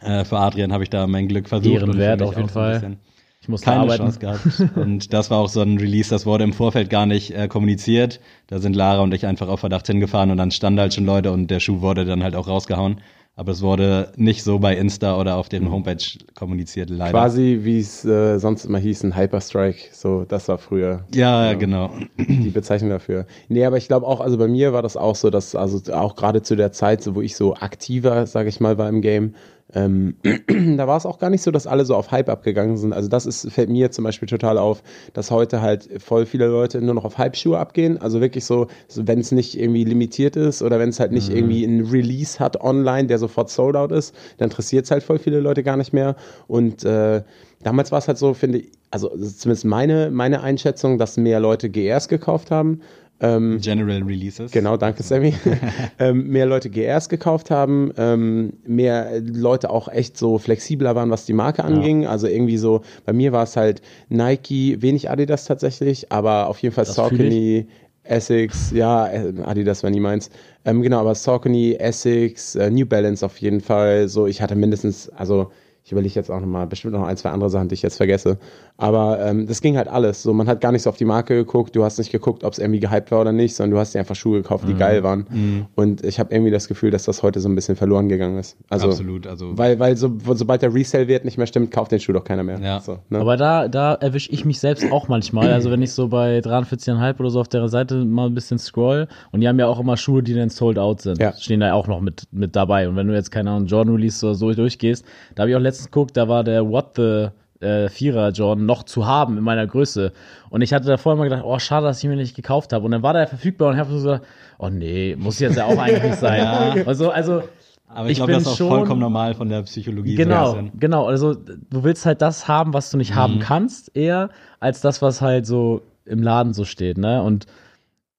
Äh, 0.00 0.24
für 0.24 0.38
Adrian 0.38 0.72
habe 0.72 0.82
ich 0.82 0.90
da 0.90 1.06
mein 1.06 1.28
Glück 1.28 1.48
versucht. 1.48 1.72
Ehrenwert 1.82 2.20
auf 2.22 2.36
jeden 2.36 2.48
Fall. 2.48 2.96
Ich 3.40 3.48
muss 3.48 3.60
da 3.60 3.72
keine 3.72 3.82
arbeiten. 3.82 4.04
Chance 4.04 4.18
gehabt. 4.20 4.76
Und 4.76 5.12
das 5.12 5.30
war 5.30 5.38
auch 5.38 5.48
so 5.48 5.60
ein 5.62 5.78
Release, 5.78 6.10
das 6.10 6.26
wurde 6.26 6.44
im 6.44 6.52
Vorfeld 6.52 6.90
gar 6.90 7.06
nicht 7.06 7.32
äh, 7.32 7.48
kommuniziert. 7.48 8.20
Da 8.48 8.58
sind 8.58 8.74
Lara 8.76 9.02
und 9.02 9.14
ich 9.14 9.26
einfach 9.26 9.48
auf 9.48 9.60
Verdacht 9.60 9.86
hingefahren 9.86 10.30
und 10.30 10.36
dann 10.36 10.50
standen 10.50 10.80
halt 10.80 10.94
schon 10.94 11.04
Leute 11.06 11.32
und 11.32 11.48
der 11.50 11.60
Schuh 11.60 11.80
wurde 11.80 12.04
dann 12.04 12.22
halt 12.22 12.34
auch 12.36 12.48
rausgehauen. 12.48 13.00
Aber 13.34 13.52
es 13.52 13.62
wurde 13.62 14.12
nicht 14.16 14.42
so 14.42 14.58
bei 14.58 14.76
Insta 14.76 15.18
oder 15.18 15.36
auf 15.36 15.48
deren 15.48 15.70
Homepage 15.70 16.04
kommuniziert, 16.34 16.90
leider. 16.90 17.12
Quasi, 17.12 17.60
wie 17.62 17.78
es 17.78 18.04
äh, 18.04 18.38
sonst 18.38 18.66
immer 18.66 18.78
hieß, 18.78 19.04
ein 19.04 19.16
Hyperstrike. 19.16 19.88
So, 19.92 20.24
das 20.24 20.48
war 20.48 20.58
früher 20.58 21.06
Ja, 21.14 21.46
ja, 21.46 21.54
genau. 21.54 21.90
die 22.18 22.50
Bezeichnung 22.50 22.90
dafür. 22.90 23.26
Nee, 23.48 23.64
aber 23.64 23.78
ich 23.78 23.88
glaube 23.88 24.06
auch, 24.06 24.20
also 24.20 24.36
bei 24.36 24.48
mir 24.48 24.72
war 24.74 24.82
das 24.82 24.98
auch 24.98 25.16
so, 25.16 25.30
dass, 25.30 25.54
also 25.54 25.80
auch 25.94 26.14
gerade 26.14 26.42
zu 26.42 26.56
der 26.56 26.72
Zeit, 26.72 27.02
so, 27.02 27.14
wo 27.14 27.22
ich 27.22 27.34
so 27.34 27.54
aktiver, 27.54 28.26
sage 28.26 28.50
ich 28.50 28.60
mal, 28.60 28.76
war 28.76 28.88
im 28.88 29.00
Game, 29.00 29.34
ähm, 29.74 30.16
da 30.76 30.86
war 30.86 30.96
es 30.96 31.06
auch 31.06 31.18
gar 31.18 31.30
nicht 31.30 31.42
so, 31.42 31.50
dass 31.50 31.66
alle 31.66 31.84
so 31.84 31.94
auf 31.94 32.10
Hype 32.10 32.28
abgegangen 32.28 32.76
sind. 32.76 32.92
Also 32.92 33.08
das 33.08 33.26
ist, 33.26 33.50
fällt 33.52 33.70
mir 33.70 33.90
zum 33.90 34.04
Beispiel 34.04 34.28
total 34.28 34.58
auf, 34.58 34.82
dass 35.12 35.30
heute 35.30 35.62
halt 35.62 35.88
voll 36.02 36.26
viele 36.26 36.46
Leute 36.46 36.80
nur 36.80 36.94
noch 36.94 37.04
auf 37.04 37.18
Hype-Schuhe 37.18 37.58
abgehen. 37.58 37.98
Also 38.00 38.20
wirklich 38.20 38.44
so, 38.44 38.66
so 38.88 39.06
wenn 39.06 39.20
es 39.20 39.32
nicht 39.32 39.58
irgendwie 39.58 39.84
limitiert 39.84 40.36
ist 40.36 40.62
oder 40.62 40.78
wenn 40.78 40.90
es 40.90 41.00
halt 41.00 41.12
nicht 41.12 41.30
irgendwie 41.30 41.64
ein 41.64 41.86
Release 41.86 42.38
hat 42.38 42.60
online, 42.60 43.06
der 43.06 43.18
sofort 43.18 43.50
sold 43.50 43.76
out 43.76 43.92
ist, 43.92 44.14
dann 44.38 44.50
interessiert 44.50 44.84
es 44.84 44.90
halt 44.90 45.02
voll 45.02 45.18
viele 45.18 45.40
Leute 45.40 45.62
gar 45.62 45.76
nicht 45.76 45.92
mehr. 45.92 46.16
Und 46.48 46.84
äh, 46.84 47.22
damals 47.62 47.92
war 47.92 47.98
es 47.98 48.08
halt 48.08 48.18
so, 48.18 48.34
finde 48.34 48.58
ich, 48.58 48.72
also 48.90 49.08
zumindest 49.08 49.64
meine, 49.64 50.10
meine 50.10 50.42
Einschätzung, 50.42 50.98
dass 50.98 51.16
mehr 51.16 51.40
Leute 51.40 51.70
GRs 51.70 52.08
gekauft 52.08 52.50
haben. 52.50 52.82
Ähm, 53.20 53.58
General 53.60 54.02
Releases. 54.02 54.50
Genau, 54.50 54.76
danke 54.76 55.02
Sammy. 55.02 55.34
ähm, 55.98 56.28
mehr 56.28 56.46
Leute 56.46 56.70
GRs 56.70 57.08
gekauft 57.08 57.50
haben, 57.50 57.92
ähm, 57.96 58.54
mehr 58.66 59.20
Leute 59.20 59.70
auch 59.70 59.88
echt 59.88 60.16
so 60.16 60.38
flexibler 60.38 60.94
waren, 60.94 61.10
was 61.10 61.24
die 61.24 61.32
Marke 61.32 61.64
anging. 61.64 62.06
Also 62.06 62.26
irgendwie 62.26 62.58
so, 62.58 62.82
bei 63.04 63.12
mir 63.12 63.32
war 63.32 63.44
es 63.44 63.56
halt 63.56 63.80
Nike, 64.08 64.82
wenig 64.82 65.08
Adidas 65.10 65.44
tatsächlich, 65.44 66.10
aber 66.10 66.48
auf 66.48 66.58
jeden 66.58 66.74
Fall 66.74 66.84
Saucony, 66.84 67.66
Essex, 68.04 68.72
ja, 68.72 69.06
äh, 69.06 69.32
Adidas 69.44 69.82
war 69.82 69.90
nie 69.90 70.00
meins. 70.00 70.30
Ähm, 70.64 70.82
genau, 70.82 71.00
aber 71.00 71.14
Saucony, 71.14 71.74
Essex, 71.74 72.56
äh, 72.56 72.70
New 72.70 72.86
Balance 72.86 73.24
auf 73.24 73.38
jeden 73.38 73.60
Fall. 73.60 74.08
So, 74.08 74.26
ich 74.26 74.42
hatte 74.42 74.56
mindestens, 74.56 75.08
also 75.10 75.52
ich 75.84 75.90
überlege 75.92 76.14
jetzt 76.14 76.30
auch 76.30 76.40
nochmal, 76.40 76.66
bestimmt 76.66 76.94
noch 76.94 77.04
ein, 77.04 77.16
zwei 77.16 77.30
andere 77.30 77.50
Sachen, 77.50 77.68
die 77.68 77.74
ich 77.74 77.82
jetzt 77.82 77.96
vergesse. 77.96 78.38
Aber 78.78 79.20
ähm, 79.24 79.46
das 79.46 79.60
ging 79.60 79.76
halt 79.76 79.86
alles. 79.86 80.22
So, 80.22 80.32
man 80.32 80.48
hat 80.48 80.60
gar 80.60 80.72
nicht 80.72 80.82
so 80.82 80.90
auf 80.90 80.96
die 80.96 81.04
Marke 81.04 81.34
geguckt, 81.36 81.76
du 81.76 81.84
hast 81.84 81.98
nicht 81.98 82.10
geguckt, 82.10 82.42
ob 82.42 82.52
es 82.52 82.58
irgendwie 82.58 82.80
gehypt 82.80 83.12
war 83.12 83.20
oder 83.20 83.30
nicht, 83.30 83.54
sondern 83.54 83.72
du 83.72 83.78
hast 83.78 83.94
dir 83.94 84.00
einfach 84.00 84.16
Schuhe 84.16 84.42
gekauft, 84.42 84.64
Mhm. 84.64 84.68
die 84.68 84.74
geil 84.74 85.02
waren. 85.04 85.68
Und 85.76 86.04
ich 86.04 86.18
habe 86.18 86.34
irgendwie 86.34 86.50
das 86.50 86.66
Gefühl, 86.66 86.90
dass 86.90 87.04
das 87.04 87.22
heute 87.22 87.38
so 87.40 87.48
ein 87.48 87.54
bisschen 87.54 87.76
verloren 87.76 88.08
gegangen 88.08 88.38
ist. 88.38 88.56
Also, 88.70 88.88
Absolut, 88.88 89.26
also 89.26 89.56
Weil, 89.56 89.78
weil 89.78 89.96
so, 89.96 90.12
sobald 90.34 90.62
der 90.62 90.74
Resale-Wert 90.74 91.24
nicht 91.24 91.38
mehr 91.38 91.46
stimmt, 91.46 91.70
kauft 91.70 91.92
den 91.92 92.00
Schuh 92.00 92.12
doch 92.12 92.24
keiner 92.24 92.42
mehr. 92.42 92.58
Ja. 92.60 92.80
So, 92.80 92.98
ne? 93.08 93.18
Aber 93.20 93.36
da, 93.36 93.68
da 93.68 93.94
erwische 93.94 94.32
ich 94.32 94.44
mich 94.44 94.58
selbst 94.58 94.90
auch 94.90 95.06
manchmal. 95.06 95.52
Also 95.52 95.70
wenn 95.70 95.82
ich 95.82 95.92
so 95.92 96.08
bei 96.08 96.38
43,5 96.40 97.20
oder 97.20 97.30
so 97.30 97.40
auf 97.40 97.48
der 97.48 97.68
Seite 97.68 98.04
mal 98.04 98.26
ein 98.26 98.34
bisschen 98.34 98.58
scroll 98.58 99.06
und 99.30 99.40
die 99.40 99.48
haben 99.48 99.58
ja 99.58 99.66
auch 99.68 99.78
immer 99.78 99.96
Schuhe, 99.96 100.22
die 100.22 100.34
dann 100.34 100.48
sold 100.48 100.78
out 100.78 101.02
sind. 101.02 101.20
Ja. 101.20 101.32
Stehen 101.34 101.60
da 101.60 101.72
auch 101.74 101.86
noch 101.86 102.00
mit, 102.00 102.24
mit 102.32 102.56
dabei. 102.56 102.88
Und 102.88 102.96
wenn 102.96 103.06
du 103.06 103.14
jetzt 103.14 103.30
keine 103.30 103.50
Ahnung, 103.50 103.66
Jordan 103.66 103.94
Release 103.94 104.24
oder 104.26 104.34
so 104.34 104.52
durchgehst, 104.52 105.04
da 105.34 105.42
habe 105.42 105.50
ich 105.50 105.56
auch 105.56 105.60
letztens 105.60 105.90
geguckt, 105.90 106.16
da 106.16 106.28
war 106.28 106.42
der 106.42 106.68
What 106.68 106.92
the 106.96 107.28
äh, 107.62 107.88
Vierer 107.88 108.30
Jordan 108.30 108.66
noch 108.66 108.82
zu 108.82 109.06
haben 109.06 109.38
in 109.38 109.44
meiner 109.44 109.66
Größe. 109.66 110.12
Und 110.50 110.62
ich 110.62 110.72
hatte 110.72 110.86
da 110.88 110.96
vorher 110.96 111.18
mal 111.18 111.24
gedacht, 111.28 111.44
oh, 111.44 111.58
schade, 111.58 111.86
dass 111.86 112.02
ich 112.02 112.08
mir 112.08 112.16
nicht 112.16 112.34
gekauft 112.36 112.72
habe. 112.72 112.84
Und 112.84 112.90
dann 112.90 113.02
war 113.02 113.12
der 113.14 113.26
verfügbar 113.26 113.68
und 113.68 113.74
ich 113.74 113.80
habe 113.80 113.90
so 113.90 113.96
gesagt, 113.96 114.26
oh 114.58 114.68
nee, 114.68 115.16
muss 115.18 115.38
jetzt 115.38 115.56
ja 115.56 115.66
auch 115.66 115.78
eigentlich 115.78 116.14
sein. 116.16 116.82
Also, 116.86 117.10
also 117.10 117.42
aber 117.88 118.06
ich, 118.06 118.12
ich 118.12 118.16
glaube, 118.18 118.32
das 118.32 118.42
ist 118.42 118.48
auch 118.48 118.56
schon- 118.56 118.68
vollkommen 118.68 119.00
normal 119.00 119.34
von 119.34 119.48
der 119.48 119.62
Psychologie. 119.62 120.12
so 120.16 120.22
Genau, 120.22 120.52
bisschen. 120.52 120.72
genau. 120.78 121.06
Also 121.06 121.34
du 121.34 121.84
willst 121.84 122.06
halt 122.06 122.22
das 122.22 122.48
haben, 122.48 122.72
was 122.74 122.90
du 122.90 122.96
nicht 122.96 123.14
haben 123.14 123.38
kannst, 123.38 123.94
eher 123.96 124.30
als 124.60 124.80
das, 124.80 125.02
was 125.02 125.20
halt 125.20 125.46
so 125.46 125.82
im 126.06 126.22
Laden 126.22 126.54
so 126.54 126.64
steht, 126.64 126.96
ne? 126.98 127.22
Und 127.22 127.46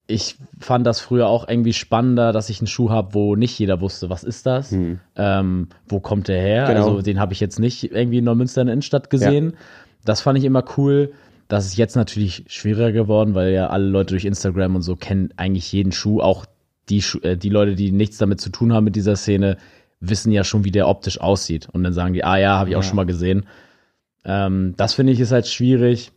ich 0.06 0.36
fand 0.60 0.86
das 0.86 1.00
früher 1.00 1.28
auch 1.28 1.48
irgendwie 1.48 1.72
spannender, 1.72 2.32
dass 2.32 2.50
ich 2.50 2.60
einen 2.60 2.66
Schuh 2.66 2.90
habe, 2.90 3.14
wo 3.14 3.36
nicht 3.36 3.58
jeder 3.58 3.80
wusste, 3.80 4.10
was 4.10 4.22
ist 4.22 4.44
das, 4.44 4.70
ähm, 5.16 5.68
wo 5.88 6.00
kommt 6.00 6.28
der 6.28 6.40
her. 6.40 6.66
Genau. 6.66 6.88
Also 6.88 7.02
den 7.02 7.18
habe 7.18 7.32
ich 7.32 7.40
jetzt 7.40 7.58
nicht 7.58 7.90
irgendwie 7.90 8.18
in 8.18 8.24
Neumünster 8.24 8.60
in 8.60 8.66
der 8.66 8.74
Innenstadt 8.74 9.08
gesehen. 9.08 9.54
Das 10.04 10.20
fand 10.20 10.38
ich 10.38 10.44
immer 10.44 10.64
cool. 10.76 11.12
Das 11.48 11.64
ist 11.66 11.76
jetzt 11.76 11.96
natürlich 11.96 12.44
schwieriger 12.48 12.92
geworden, 12.92 13.34
weil 13.34 13.52
ja 13.52 13.68
alle 13.68 13.86
Leute 13.86 14.14
durch 14.14 14.24
Instagram 14.24 14.76
und 14.76 14.82
so 14.82 14.96
kennen 14.96 15.30
eigentlich 15.36 15.72
jeden 15.72 15.92
Schuh. 15.92 16.20
Auch 16.20 16.44
die, 16.88 17.00
Schu 17.00 17.18
äh, 17.20 17.36
die 17.36 17.48
Leute, 17.48 17.74
die 17.74 17.90
nichts 17.90 18.18
damit 18.18 18.40
zu 18.40 18.50
tun 18.50 18.72
haben 18.72 18.84
mit 18.84 18.96
dieser 18.96 19.16
Szene, 19.16 19.56
wissen 20.00 20.32
ja 20.32 20.44
schon, 20.44 20.64
wie 20.64 20.70
der 20.70 20.88
optisch 20.88 21.20
aussieht. 21.20 21.68
Und 21.72 21.82
dann 21.82 21.94
sagen 21.94 22.12
die, 22.12 22.24
ah 22.24 22.36
ja, 22.36 22.58
habe 22.58 22.70
ich 22.70 22.76
auch 22.76 22.82
schon 22.82 22.96
mal 22.96 23.06
gesehen. 23.06 23.46
Ähm, 24.24 24.74
das 24.76 24.94
finde 24.94 25.12
ich 25.12 25.20
ist 25.20 25.32
halt 25.32 25.46
schwierig. 25.46 26.12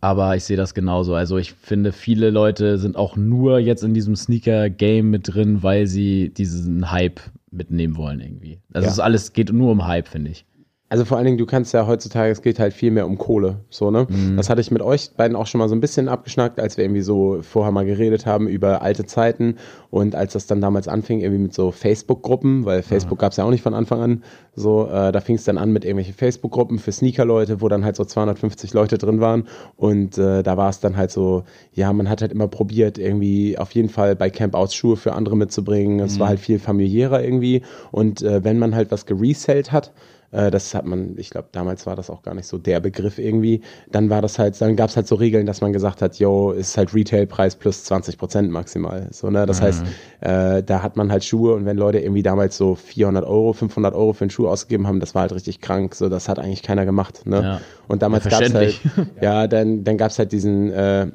Aber 0.00 0.36
ich 0.36 0.44
sehe 0.44 0.56
das 0.56 0.74
genauso. 0.74 1.14
Also 1.14 1.38
ich 1.38 1.52
finde, 1.52 1.92
viele 1.92 2.30
Leute 2.30 2.78
sind 2.78 2.96
auch 2.96 3.16
nur 3.16 3.58
jetzt 3.58 3.82
in 3.82 3.94
diesem 3.94 4.14
Sneaker-Game 4.14 5.10
mit 5.10 5.34
drin, 5.34 5.62
weil 5.62 5.86
sie 5.86 6.28
diesen 6.30 6.90
Hype 6.92 7.20
mitnehmen 7.50 7.96
wollen 7.96 8.20
irgendwie. 8.20 8.58
Also 8.72 8.86
Ja. 8.86 8.92
es 8.92 9.00
alles 9.00 9.32
geht 9.32 9.52
nur 9.52 9.72
um 9.72 9.86
Hype, 9.86 10.06
finde 10.08 10.30
ich. 10.30 10.44
Also 10.90 11.04
vor 11.04 11.18
allen 11.18 11.26
Dingen, 11.26 11.36
du 11.36 11.44
kannst 11.44 11.74
ja 11.74 11.86
heutzutage, 11.86 12.32
es 12.32 12.40
geht 12.40 12.58
halt 12.58 12.72
viel 12.72 12.90
mehr 12.90 13.06
um 13.06 13.18
Kohle, 13.18 13.56
so, 13.68 13.90
ne? 13.90 14.06
Das 14.36 14.48
hatte 14.48 14.62
ich 14.62 14.70
mit 14.70 14.80
euch 14.80 15.10
beiden 15.16 15.36
auch 15.36 15.46
schon 15.46 15.58
mal 15.58 15.68
so 15.68 15.74
ein 15.74 15.82
bisschen 15.82 16.08
abgeschnackt, 16.08 16.58
als 16.58 16.78
wir 16.78 16.84
irgendwie 16.84 17.02
so 17.02 17.40
vorher 17.42 17.72
mal 17.72 17.84
geredet 17.84 18.24
haben 18.24 18.48
über 18.48 18.80
alte 18.80 19.04
Zeiten 19.04 19.56
und 19.90 20.14
als 20.14 20.32
das 20.32 20.46
dann 20.46 20.62
damals 20.62 20.88
anfing, 20.88 21.20
irgendwie 21.20 21.42
mit 21.42 21.52
so 21.52 21.72
Facebook-Gruppen, 21.72 22.64
weil 22.64 22.82
Facebook 22.82 23.18
gab's 23.18 23.36
ja 23.36 23.44
auch 23.44 23.50
nicht 23.50 23.62
von 23.62 23.74
Anfang 23.74 24.00
an, 24.00 24.22
so, 24.54 24.88
äh, 24.88 25.12
da 25.12 25.20
fing 25.20 25.36
es 25.36 25.44
dann 25.44 25.58
an 25.58 25.72
mit 25.72 25.84
irgendwelchen 25.84 26.14
Facebook-Gruppen 26.14 26.78
für 26.78 26.90
Sneaker-Leute, 26.90 27.60
wo 27.60 27.68
dann 27.68 27.84
halt 27.84 27.96
so 27.96 28.06
250 28.06 28.72
Leute 28.72 28.96
drin 28.96 29.20
waren 29.20 29.46
und 29.76 30.16
äh, 30.16 30.42
da 30.42 30.56
war 30.56 30.70
es 30.70 30.80
dann 30.80 30.96
halt 30.96 31.10
so, 31.10 31.44
ja, 31.74 31.92
man 31.92 32.08
hat 32.08 32.22
halt 32.22 32.32
immer 32.32 32.48
probiert, 32.48 32.96
irgendwie 32.96 33.58
auf 33.58 33.72
jeden 33.72 33.90
Fall 33.90 34.16
bei 34.16 34.30
Campouts 34.30 34.74
Schuhe 34.74 34.96
für 34.96 35.12
andere 35.12 35.36
mitzubringen, 35.36 36.00
es 36.00 36.18
war 36.18 36.28
halt 36.28 36.40
viel 36.40 36.58
familiärer 36.58 37.22
irgendwie 37.22 37.60
und 37.90 38.22
äh, 38.22 38.42
wenn 38.42 38.58
man 38.58 38.74
halt 38.74 38.90
was 38.90 39.04
geresellt 39.04 39.70
hat, 39.70 39.92
das 40.30 40.74
hat 40.74 40.84
man, 40.84 41.14
ich 41.16 41.30
glaube, 41.30 41.48
damals 41.52 41.86
war 41.86 41.96
das 41.96 42.10
auch 42.10 42.22
gar 42.22 42.34
nicht 42.34 42.46
so 42.46 42.58
der 42.58 42.80
Begriff 42.80 43.18
irgendwie. 43.18 43.62
Dann 43.90 44.10
war 44.10 44.20
das 44.20 44.38
halt, 44.38 44.60
dann 44.60 44.76
gab 44.76 44.90
es 44.90 44.96
halt 44.96 45.06
so 45.06 45.14
Regeln, 45.14 45.46
dass 45.46 45.60
man 45.62 45.72
gesagt 45.72 46.02
hat, 46.02 46.18
yo, 46.18 46.52
ist 46.52 46.76
halt 46.76 46.94
Retailpreis 46.94 47.56
plus 47.56 47.84
20 47.84 48.18
Prozent 48.18 48.50
maximal. 48.50 49.08
So, 49.10 49.30
ne? 49.30 49.46
Das 49.46 49.62
heißt, 49.62 49.84
äh, 50.20 50.62
da 50.62 50.82
hat 50.82 50.96
man 50.96 51.10
halt 51.10 51.24
Schuhe 51.24 51.54
und 51.54 51.64
wenn 51.64 51.78
Leute 51.78 51.98
irgendwie 52.00 52.22
damals 52.22 52.56
so 52.58 52.74
400 52.74 53.24
Euro, 53.24 53.54
500 53.54 53.94
Euro 53.94 54.12
für 54.12 54.24
einen 54.24 54.30
Schuh 54.30 54.48
ausgegeben 54.48 54.86
haben, 54.86 55.00
das 55.00 55.14
war 55.14 55.22
halt 55.22 55.32
richtig 55.32 55.60
krank. 55.60 55.94
So, 55.94 56.08
das 56.10 56.28
hat 56.28 56.38
eigentlich 56.38 56.62
keiner 56.62 56.84
gemacht. 56.84 57.26
Ne? 57.26 57.42
Ja. 57.42 57.60
Und 57.86 58.02
damals 58.02 58.24
Ja, 58.24 58.30
gab 58.30 58.42
es 58.42 58.54
halt, 58.54 58.80
ja, 59.22 59.46
dann, 59.46 59.84
dann 59.84 59.96
gab 59.96 60.10
es 60.10 60.18
halt 60.18 60.32
diesen, 60.32 60.70
äh, 60.70 61.06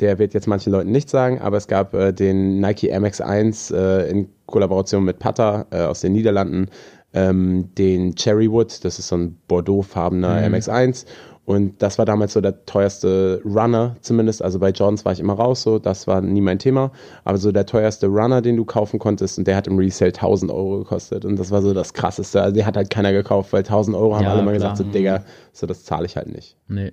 der 0.00 0.18
wird 0.18 0.34
jetzt 0.34 0.46
manchen 0.46 0.72
Leuten 0.72 0.90
nicht 0.90 1.10
sagen, 1.10 1.40
aber 1.40 1.56
es 1.56 1.68
gab 1.68 1.94
äh, 1.94 2.12
den 2.12 2.60
Nike 2.60 2.92
MX1 2.92 3.74
äh, 3.74 4.10
in 4.10 4.28
Kollaboration 4.46 5.04
mit 5.04 5.18
Pata 5.18 5.66
äh, 5.70 5.82
aus 5.82 6.00
den 6.00 6.12
Niederlanden, 6.12 6.68
ähm, 7.12 7.70
den 7.76 8.14
Cherrywood, 8.16 8.84
das 8.84 8.98
ist 8.98 9.08
so 9.08 9.16
ein 9.16 9.36
Bordeaux-farbener 9.48 10.42
MX1 10.48 11.06
und 11.44 11.82
das 11.82 11.98
war 11.98 12.04
damals 12.04 12.34
so 12.34 12.40
der 12.40 12.64
teuerste 12.64 13.40
Runner 13.44 13.96
zumindest, 14.02 14.40
also 14.42 14.60
bei 14.60 14.70
Jordans 14.70 15.04
war 15.04 15.12
ich 15.12 15.18
immer 15.18 15.32
raus, 15.32 15.62
so, 15.62 15.80
das 15.80 16.06
war 16.06 16.20
nie 16.20 16.40
mein 16.40 16.60
Thema, 16.60 16.92
aber 17.24 17.38
so 17.38 17.50
der 17.50 17.66
teuerste 17.66 18.06
Runner, 18.06 18.40
den 18.40 18.56
du 18.56 18.64
kaufen 18.64 19.00
konntest 19.00 19.38
und 19.38 19.48
der 19.48 19.56
hat 19.56 19.66
im 19.66 19.76
Resale 19.76 20.12
1000 20.12 20.52
Euro 20.52 20.78
gekostet. 20.78 21.24
Und 21.24 21.36
das 21.38 21.50
war 21.50 21.60
so 21.62 21.74
das 21.74 21.92
krasseste, 21.92 22.40
also 22.40 22.54
der 22.54 22.66
hat 22.66 22.76
halt 22.76 22.90
keiner 22.90 23.12
gekauft, 23.12 23.52
weil 23.52 23.60
1000 23.64 23.96
Euro 23.96 24.14
haben 24.14 24.24
Ja, 24.26 24.30
alle 24.30 24.42
mal 24.42 24.54
klar. 24.56 24.70
gesagt, 24.72 24.76
so 24.76 24.84
Digga, 24.84 25.24
so 25.52 25.66
das 25.66 25.82
zahle 25.84 26.06
ich 26.06 26.16
halt 26.16 26.32
nicht. 26.32 26.56
Nee. 26.68 26.92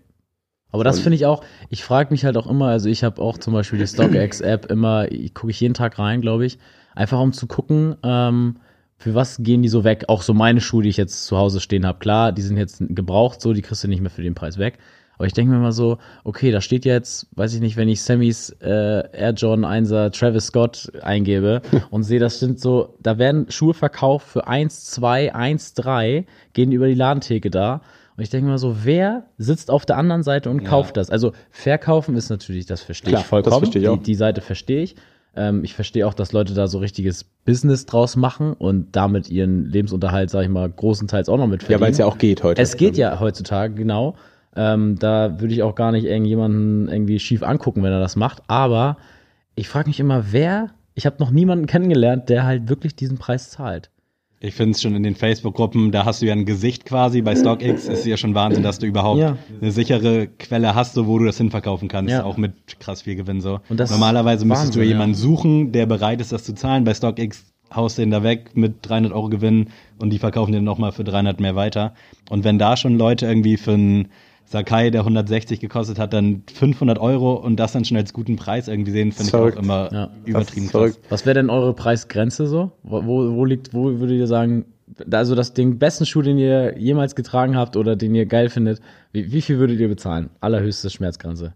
Aber 0.72 0.84
das 0.84 1.00
finde 1.00 1.16
ich 1.16 1.26
auch, 1.26 1.44
ich 1.70 1.84
frage 1.84 2.10
mich 2.12 2.26
halt 2.26 2.36
auch 2.36 2.48
immer, 2.48 2.68
also 2.68 2.90
ich 2.90 3.04
habe 3.04 3.22
auch 3.22 3.38
zum 3.38 3.54
Beispiel 3.54 3.78
die 3.80 3.88
StockX-App 3.88 4.72
immer, 4.72 5.08
gucke 5.34 5.52
ich 5.52 5.60
jeden 5.62 5.76
Tag 5.76 6.00
rein, 6.00 6.22
glaube 6.22 6.46
ich, 6.46 6.58
einfach 6.96 7.20
um 7.22 7.32
zu 7.32 7.46
gucken, 7.48 7.96
ähm, 8.04 8.58
für 8.98 9.14
was 9.14 9.38
gehen 9.44 9.62
die 9.62 9.70
so 9.70 9.84
weg? 9.84 10.06
Auch 10.08 10.22
so 10.22 10.34
meine 10.34 10.62
Schuhe, 10.62 10.84
die 10.84 10.90
ich 10.90 10.98
jetzt 10.98 11.26
zu 11.26 11.38
Hause 11.38 11.60
stehen 11.60 11.86
habe, 11.86 12.00
klar, 12.00 12.32
die 12.32 12.42
sind 12.42 12.58
jetzt 12.58 12.82
gebraucht, 12.90 13.42
so, 13.42 13.54
die 13.54 13.62
kriegst 13.62 13.84
du 13.84 13.88
nicht 13.88 14.02
mehr 14.02 14.10
für 14.10 14.24
den 14.24 14.36
Preis 14.36 14.58
weg. 14.58 14.80
Aber 15.18 15.26
ich 15.26 15.34
denke 15.34 15.52
mir 15.52 15.60
mal 15.60 15.72
so, 15.72 15.98
okay, 16.24 16.52
da 16.52 16.62
steht 16.62 16.86
jetzt, 16.86 17.28
weiß 17.36 17.54
ich 17.56 17.60
nicht, 17.60 17.76
wenn 17.76 17.90
ich 17.90 18.02
Sammys 18.02 18.52
äh, 18.62 18.68
Air 19.12 19.34
Jordan 19.36 19.66
1er 19.66 20.12
Travis 20.12 20.48
Scott 20.48 20.92
eingebe 21.02 21.62
und 21.90 22.04
sehe, 22.04 22.20
das 22.20 22.40
sind 22.40 22.60
so, 22.60 22.96
da 23.02 23.18
werden 23.18 23.50
Schuhe 23.50 23.74
verkauft 23.74 24.28
für 24.28 24.48
1, 24.48 24.92
2, 24.92 25.34
1, 25.34 25.74
3, 25.74 26.26
gehen 26.54 26.72
über 26.72 26.88
die 26.88 26.94
Ladentheke 26.94 27.50
da. 27.50 27.82
Und 28.16 28.24
ich 28.24 28.30
denke 28.30 28.50
mir 28.50 28.58
so, 28.58 28.78
wer 28.84 29.26
sitzt 29.38 29.70
auf 29.70 29.86
der 29.86 29.98
anderen 29.98 30.24
Seite 30.24 30.50
und 30.50 30.64
kauft 30.64 30.98
das? 30.98 31.12
Also 31.12 31.34
verkaufen 31.52 32.16
ist 32.16 32.30
natürlich, 32.30 32.66
das 32.66 32.82
verstehe 32.82 33.12
Klar, 33.12 33.22
ich 33.22 33.28
vollkommen. 33.28 33.52
das 33.52 33.60
verstehe 33.60 33.82
ich 33.84 33.88
auch. 33.90 33.98
Die, 33.98 34.04
die 34.04 34.16
Seite 34.16 34.42
verstehe 34.42 34.82
ich. 34.82 34.96
Ähm, 35.38 35.64
ich 35.64 35.74
verstehe 35.76 36.06
auch, 36.08 36.14
dass 36.14 36.34
Leute 36.34 36.54
da 36.54 36.68
so 36.68 36.80
richtiges 36.80 37.24
Business 37.24 37.86
draus 37.86 38.16
machen 38.16 38.54
und 38.54 38.96
damit 38.96 39.30
ihren 39.30 39.66
Lebensunterhalt, 39.66 40.30
sag 40.30 40.42
ich 40.44 40.50
mal, 40.50 40.70
großenteils 40.70 41.30
auch 41.30 41.38
noch 41.38 41.48
mit 41.48 41.62
Ja, 41.62 41.68
verdienen. 41.68 41.82
weil 41.82 41.92
es 41.92 41.98
ja 42.00 42.06
auch 42.08 42.18
geht 42.18 42.44
heute. 42.44 42.62
Es 42.62 42.76
geht 42.76 42.98
ja 42.98 43.20
heutzutage, 43.20 43.74
genau. 43.76 44.16
Ähm, 44.56 44.98
da 45.00 45.40
würde 45.40 45.54
ich 45.54 45.62
auch 45.64 45.76
gar 45.76 45.92
nicht 45.92 46.06
irgendjemanden 46.06 46.90
irgendwie 46.90 47.20
schief 47.20 47.44
angucken, 47.44 47.84
wenn 47.84 47.94
er 47.94 48.00
das 48.00 48.16
macht. 48.16 48.42
Aber 48.48 48.98
ich 49.56 49.70
frage 49.70 49.88
mich 49.88 50.00
immer, 50.00 50.32
wer, 50.32 50.72
ich 50.96 51.06
habe 51.06 51.18
noch 51.20 51.30
niemanden 51.30 51.68
kennengelernt, 51.68 52.28
der 52.30 52.44
halt 52.44 52.68
wirklich 52.68 52.96
diesen 52.96 53.18
Preis 53.20 53.52
zahlt. 53.52 53.92
Ich 54.40 54.54
finde 54.54 54.72
es 54.74 54.82
schon 54.84 54.96
in 54.96 55.02
den 55.02 55.16
Facebook-Gruppen, 55.16 55.92
da 55.92 56.06
hast 56.06 56.22
du 56.22 56.28
ja 56.28 56.34
ein 56.34 56.46
Gesicht 56.46 56.86
quasi. 56.86 57.24
Bei 57.24 57.36
StockX 57.36 57.88
ist 57.88 58.06
ja 58.06 58.18
schon 58.18 58.36
Wahnsinn, 58.36 58.62
dass 58.62 58.78
du 58.78 58.86
überhaupt 58.86 59.20
Ja. 59.20 59.36
eine 59.60 59.72
sichere 59.72 60.28
Quelle 60.28 60.76
hast, 60.76 60.94
so, 60.94 61.08
wo 61.08 61.18
du 61.18 61.26
das 61.26 61.38
hinverkaufen 61.38 61.88
kannst, 61.88 62.12
Ja. 62.12 62.24
auch 62.24 62.38
mit 62.38 62.54
krass 62.80 63.02
viel 63.02 63.16
Gewinn 63.16 63.42
so. 63.42 63.60
Und 63.68 63.80
das 63.80 63.90
Normalerweise 63.90 64.44
ist 64.44 64.48
müsstest 64.48 64.76
du 64.76 64.80
Wahnsinn, 64.80 64.92
jemanden 64.94 65.16
ja. 65.16 65.20
suchen, 65.22 65.72
der 65.72 65.88
bereit 65.88 66.22
ist, 66.22 66.32
das 66.32 66.44
zu 66.44 66.54
zahlen. 66.54 66.84
Bei 66.84 66.94
StockX 66.94 67.46
haust 67.76 67.98
den 67.98 68.12
da 68.12 68.22
weg 68.22 68.52
mit 68.54 68.76
300 68.84 69.12
Euro 69.12 69.30
Gewinn 69.30 69.70
und 69.98 70.12
die 70.12 70.20
verkaufen 70.20 70.52
den 70.52 70.64
nochmal 70.64 70.92
für 70.92 71.04
300 71.04 71.40
mehr 71.40 71.56
weiter. 71.56 71.96
Und 72.30 72.44
wenn 72.44 72.60
da 72.60 72.78
schon 72.78 72.96
Leute 72.98 73.26
irgendwie 73.26 73.58
für 73.58 73.74
einen 73.74 74.10
Sakai, 74.50 74.92
der 74.92 75.02
160 75.02 75.60
gekostet 75.60 76.00
hat, 76.00 76.14
dann 76.14 76.44
500 76.54 77.00
Euro 77.00 77.34
und 77.34 77.58
das 77.58 77.74
dann 77.74 77.84
schon 77.84 77.98
als 77.98 78.14
guten 78.14 78.38
Preis 78.38 78.70
irgendwie 78.70 78.92
sehen, 78.92 79.12
finde 79.12 79.30
ich 79.30 79.36
auch 79.56 79.60
immer 79.60 79.92
Ja. 79.92 80.10
übertrieben 80.26 80.70
krass. 80.70 81.00
Was 81.10 81.26
wäre 81.26 81.34
denn 81.34 81.50
eure 81.50 81.74
Preisgrenze 81.74 82.48
so? 82.48 82.72
Wo, 82.84 83.06
wo, 83.06 83.36
wo 83.36 83.44
liegt, 83.44 83.74
wo 83.74 84.00
würdet 84.00 84.18
ihr 84.18 84.28
sagen, 84.28 84.64
also 85.12 85.36
das 85.36 85.54
den 85.54 85.80
besten 85.80 86.06
Schuh, 86.06 86.22
den 86.22 86.38
ihr 86.38 86.78
jemals 86.80 87.16
getragen 87.16 87.58
habt 87.58 87.76
oder 87.76 87.98
den 87.98 88.16
ihr 88.16 88.26
geil 88.26 88.48
findet, 88.50 88.80
wie, 89.12 89.34
wie 89.34 89.42
viel 89.42 89.60
würdet 89.60 89.82
ihr 89.82 89.90
bezahlen? 89.90 90.30
Allerhöchste 90.40 90.90
Schmerzgrenze. 90.90 91.54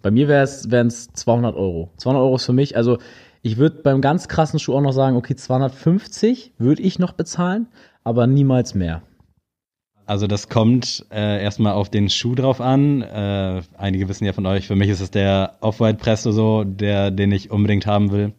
Bei 0.00 0.10
mir 0.10 0.28
wären 0.28 0.86
es 0.86 1.12
200 1.12 1.54
Euro. 1.54 1.90
200 1.98 2.22
Euro 2.22 2.36
ist 2.36 2.46
für 2.46 2.54
mich, 2.54 2.74
also 2.74 2.96
ich 3.42 3.58
würde 3.58 3.82
beim 3.82 4.00
ganz 4.00 4.28
krassen 4.28 4.58
Schuh 4.58 4.74
auch 4.74 4.80
noch 4.80 4.92
sagen, 4.92 5.16
okay, 5.16 5.36
250 5.36 6.54
würde 6.56 6.80
ich 6.80 6.98
noch 6.98 7.12
bezahlen, 7.12 7.66
aber 8.02 8.26
niemals 8.26 8.74
mehr. 8.74 9.02
Also 10.10 10.26
das 10.26 10.48
kommt 10.48 11.06
äh, 11.12 11.40
erstmal 11.40 11.74
auf 11.74 11.88
den 11.88 12.10
Schuh 12.10 12.34
drauf 12.34 12.60
an. 12.60 13.00
Äh, 13.00 13.62
einige 13.78 14.08
wissen 14.08 14.24
ja 14.24 14.32
von 14.32 14.44
euch, 14.44 14.66
für 14.66 14.74
mich 14.74 14.88
ist 14.88 15.00
es 15.00 15.12
der 15.12 15.54
Off-White 15.60 15.98
Presto 15.98 16.32
so, 16.32 16.64
der, 16.64 17.12
den 17.12 17.30
ich 17.30 17.52
unbedingt 17.52 17.86
haben 17.86 18.10
will. 18.10 18.32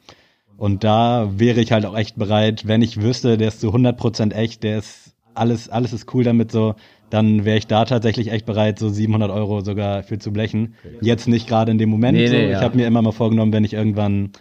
Und 0.57 0.83
da 0.83 1.29
wäre 1.37 1.61
ich 1.61 1.71
halt 1.71 1.85
auch 1.85 1.97
echt 1.97 2.17
bereit, 2.17 2.67
wenn 2.67 2.81
ich 2.81 3.01
wüsste, 3.01 3.37
der 3.37 3.47
ist 3.47 3.61
zu 3.61 3.69
100% 3.69 4.33
echt, 4.33 4.63
der 4.63 4.79
ist 4.79 5.13
alles, 5.33 5.69
alles 5.69 5.93
ist 5.93 6.13
cool 6.13 6.25
damit 6.25 6.51
so, 6.51 6.75
dann 7.09 7.45
wäre 7.45 7.57
ich 7.57 7.67
da 7.67 7.85
tatsächlich 7.85 8.33
echt 8.33 8.45
bereit, 8.45 8.77
so 8.77 8.89
700 8.89 9.31
Euro 9.31 9.61
sogar 9.61 10.03
für 10.03 10.19
zu 10.19 10.33
blechen. 10.33 10.75
Jetzt 10.99 11.29
nicht 11.29 11.47
gerade 11.47 11.71
in 11.71 11.77
dem 11.77 11.89
Moment. 11.89 12.17
Nee, 12.17 12.27
so. 12.27 12.33
nee, 12.33 12.45
Ich 12.47 12.51
ja. 12.51 12.61
habe 12.61 12.75
mir 12.75 12.85
immer 12.85 13.01
mal 13.01 13.13
vorgenommen, 13.13 13.53
wenn 13.53 13.63
ich 13.63 13.75
irgendwann 13.75 14.31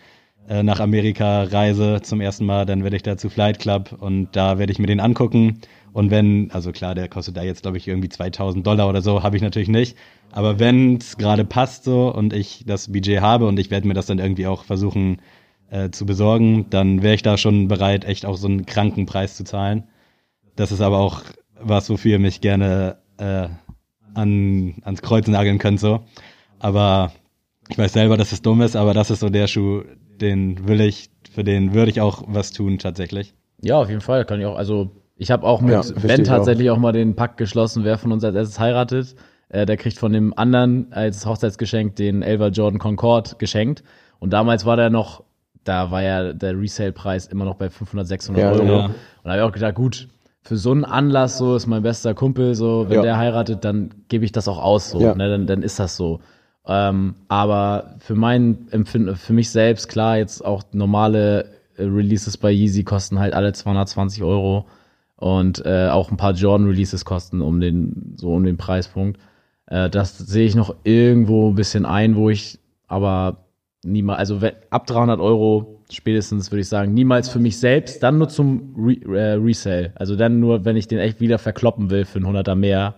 äh, 0.50 0.64
nach 0.64 0.80
Amerika 0.80 1.44
reise 1.44 2.00
zum 2.02 2.20
ersten 2.20 2.44
Mal, 2.44 2.66
dann 2.66 2.82
werde 2.82 2.96
ich 2.96 3.04
da 3.04 3.16
zu 3.16 3.30
Flight 3.30 3.60
Club 3.60 3.96
und 4.00 4.30
da 4.32 4.58
werde 4.58 4.72
ich 4.72 4.80
mir 4.80 4.88
den 4.88 4.98
angucken. 4.98 5.60
Und 5.92 6.10
wenn, 6.10 6.50
also 6.50 6.72
klar, 6.72 6.96
der 6.96 7.08
kostet 7.08 7.36
da 7.36 7.44
jetzt, 7.44 7.62
glaube 7.62 7.76
ich, 7.76 7.86
irgendwie 7.86 8.08
2000 8.08 8.66
Dollar 8.66 8.88
oder 8.88 9.00
so, 9.00 9.22
habe 9.22 9.36
ich 9.36 9.42
natürlich 9.42 9.68
nicht. 9.68 9.96
Aber 10.32 10.58
wenn 10.58 10.96
es 10.96 11.16
gerade 11.16 11.44
passt 11.44 11.84
so 11.84 12.12
und 12.12 12.32
ich 12.32 12.64
das 12.66 12.90
Budget 12.90 13.20
habe 13.20 13.46
und 13.46 13.60
ich 13.60 13.70
werde 13.70 13.86
mir 13.86 13.94
das 13.94 14.06
dann 14.06 14.18
irgendwie 14.18 14.48
auch 14.48 14.64
versuchen 14.64 15.22
äh, 15.70 15.90
zu 15.90 16.04
besorgen, 16.04 16.66
dann 16.68 17.04
wäre 17.04 17.14
ich 17.14 17.22
da 17.22 17.36
schon 17.36 17.68
bereit, 17.68 18.04
echt 18.04 18.26
auch 18.26 18.36
so 18.36 18.48
einen 18.48 18.66
kranken 18.66 19.06
Preis 19.06 19.36
zu 19.36 19.44
zahlen. 19.44 19.84
Das 20.56 20.72
ist 20.72 20.80
aber 20.80 20.98
auch 20.98 21.22
was, 21.60 21.88
wofür 21.90 22.12
ihr 22.12 22.18
mich 22.18 22.40
gerne 22.40 22.96
äh, 23.18 23.46
an, 24.14 24.74
ans 24.82 25.00
Kreuz 25.00 25.28
nageln 25.28 25.58
könnt 25.58 25.78
so. 25.78 26.00
Aber 26.58 27.12
ich 27.68 27.78
weiß 27.78 27.92
selber, 27.92 28.16
dass 28.16 28.32
es 28.32 28.42
dumm 28.42 28.62
ist, 28.62 28.74
aber 28.74 28.94
das 28.94 29.10
ist 29.10 29.20
so 29.20 29.28
der 29.28 29.46
Schuh, 29.46 29.82
den 30.20 30.66
will 30.68 30.80
ich, 30.80 31.10
für 31.30 31.44
den 31.44 31.74
würde 31.74 31.90
ich 31.90 32.00
auch 32.00 32.22
was 32.26 32.52
tun 32.52 32.78
tatsächlich. 32.78 33.34
Ja, 33.62 33.76
auf 33.76 33.88
jeden 33.88 34.00
Fall 34.00 34.24
kann 34.24 34.40
ich 34.40 34.46
auch. 34.46 34.56
Also 34.56 34.90
ich 35.16 35.30
habe 35.30 35.46
auch 35.46 35.60
mit 35.60 35.72
Ja, 35.72 35.82
Ben 36.02 36.22
ich 36.22 36.30
auch. 36.30 36.36
tatsächlich 36.36 36.70
auch. 36.70 36.78
mal 36.78 36.92
den 36.92 37.14
Pakt 37.14 37.36
geschlossen, 37.36 37.84
wer 37.84 37.98
von 37.98 38.12
uns 38.12 38.24
als 38.24 38.34
erstes 38.34 38.58
heiratet. 38.58 39.14
Äh, 39.50 39.66
der 39.66 39.76
kriegt 39.76 39.98
von 39.98 40.12
dem 40.12 40.32
anderen 40.36 40.92
als 40.92 41.26
Hochzeitsgeschenk 41.26 41.96
den 41.96 42.22
Elva 42.22 42.48
Jordan 42.48 42.78
Concorde 42.78 43.32
geschenkt. 43.38 43.82
Und 44.18 44.32
damals 44.32 44.64
war 44.64 44.76
der 44.76 44.90
noch, 44.90 45.24
da 45.64 45.90
war 45.90 46.02
ja 46.02 46.32
der 46.32 46.58
Resale-Preis 46.58 47.26
immer 47.26 47.44
noch 47.44 47.56
bei 47.56 47.68
500, 47.68 48.06
600 48.06 48.42
Ja, 48.42 48.50
Euro. 48.52 48.62
genau. 48.62 48.84
Und 48.86 48.92
da 49.24 49.30
habe 49.30 49.40
ich 49.40 49.44
auch 49.48 49.52
gedacht, 49.52 49.74
gut, 49.74 50.08
für 50.42 50.56
so 50.56 50.70
einen 50.70 50.84
Anlass, 50.86 51.36
so 51.36 51.54
ist 51.56 51.66
mein 51.66 51.82
bester 51.82 52.14
Kumpel, 52.14 52.54
so, 52.54 52.86
wenn 52.88 52.96
Ja. 52.96 53.02
der 53.02 53.18
heiratet, 53.18 53.64
dann 53.64 53.90
gebe 54.08 54.24
ich 54.24 54.32
das 54.32 54.48
auch 54.48 54.62
aus, 54.62 54.90
so, 54.90 55.00
Ja. 55.00 55.14
ne, 55.14 55.28
dann, 55.28 55.46
dann 55.46 55.62
ist 55.62 55.78
das 55.78 55.96
so. 55.96 56.20
Ähm, 56.66 57.14
aber 57.28 57.96
für 57.98 58.14
mein 58.14 58.68
Empfinden, 58.70 59.16
für 59.16 59.32
mich 59.32 59.50
selbst, 59.50 59.88
klar, 59.88 60.18
jetzt 60.18 60.44
auch 60.44 60.62
normale 60.72 61.46
äh, 61.76 61.84
Releases 61.84 62.36
bei 62.36 62.50
Yeezy 62.50 62.84
kosten 62.84 63.18
halt 63.18 63.34
alle 63.34 63.52
220 63.52 64.22
Euro 64.22 64.66
und 65.16 65.64
äh, 65.64 65.88
auch 65.88 66.10
ein 66.10 66.16
paar 66.16 66.32
Jordan 66.32 66.68
Releases 66.68 67.04
kosten 67.04 67.40
um 67.40 67.60
den, 67.60 68.14
so 68.16 68.34
um 68.34 68.44
den 68.44 68.56
Preispunkt. 68.56 69.20
Äh, 69.66 69.90
das 69.90 70.18
sehe 70.18 70.46
ich 70.46 70.54
noch 70.54 70.74
irgendwo 70.84 71.50
ein 71.50 71.54
bisschen 71.54 71.86
ein, 71.86 72.16
wo 72.16 72.30
ich 72.30 72.58
aber 72.88 73.44
niemals, 73.82 74.18
also 74.18 74.40
ab 74.70 74.86
300 74.86 75.20
Euro 75.20 75.80
spätestens 75.90 76.50
würde 76.50 76.60
ich 76.60 76.68
sagen, 76.68 76.94
niemals 76.94 77.28
für 77.28 77.38
mich 77.38 77.58
selbst, 77.58 78.02
dann 78.02 78.18
nur 78.18 78.28
zum 78.28 78.74
Re 78.76 79.16
äh, 79.16 79.32
Resale. 79.34 79.92
Also 79.96 80.16
dann 80.16 80.40
nur, 80.40 80.64
wenn 80.64 80.76
ich 80.76 80.88
den 80.88 80.98
echt 80.98 81.20
wieder 81.20 81.38
verkloppen 81.38 81.90
will 81.90 82.04
für 82.04 82.18
einen 82.18 82.36
100er 82.36 82.54
mehr, 82.54 82.94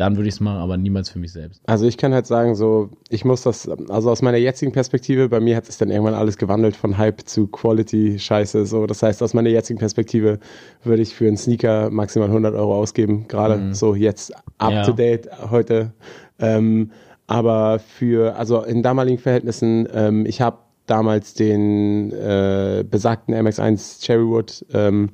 dann 0.00 0.16
würde 0.16 0.28
ich 0.28 0.34
es 0.36 0.40
machen, 0.40 0.56
aber 0.58 0.78
niemals 0.78 1.10
für 1.10 1.18
mich 1.18 1.32
selbst. 1.32 1.60
Also 1.66 1.86
ich 1.86 1.98
kann 1.98 2.14
halt 2.14 2.26
sagen, 2.26 2.54
so, 2.54 2.88
ich 3.10 3.26
muss 3.26 3.42
das, 3.42 3.68
also 3.68 4.10
aus 4.10 4.22
meiner 4.22 4.38
jetzigen 4.38 4.72
Perspektive, 4.72 5.28
bei 5.28 5.40
mir 5.40 5.56
hat 5.56 5.66
sich 5.66 5.76
dann 5.76 5.90
irgendwann 5.90 6.14
alles 6.14 6.38
gewandelt 6.38 6.74
von 6.74 6.96
Hype 6.96 7.20
zu 7.28 7.46
Quality-Scheiße. 7.48 8.64
So, 8.64 8.86
das 8.86 9.02
heißt, 9.02 9.22
aus 9.22 9.34
meiner 9.34 9.50
jetzigen 9.50 9.78
Perspektive 9.78 10.38
würde 10.82 11.02
ich 11.02 11.14
für 11.14 11.26
einen 11.26 11.36
Sneaker 11.36 11.90
maximal 11.90 12.28
100 12.28 12.54
Euro 12.54 12.74
ausgeben, 12.76 13.28
gerade 13.28 13.74
so 13.74 13.94
jetzt 13.94 14.32
up 14.58 14.72
Ja. 14.72 14.82
to 14.84 14.92
date 14.92 15.28
heute. 15.50 15.92
Ähm, 16.38 16.92
aber 17.26 17.78
für, 17.78 18.36
also 18.36 18.62
in 18.62 18.82
damaligen 18.82 19.18
Verhältnissen, 19.18 19.86
ähm, 19.92 20.24
ich 20.24 20.40
habe 20.40 20.58
damals 20.86 21.34
den 21.34 22.10
äh, 22.12 22.84
besagten 22.90 23.34
MX1 23.34 24.02
Cherrywood 24.04 24.64
ähm, 24.72 25.10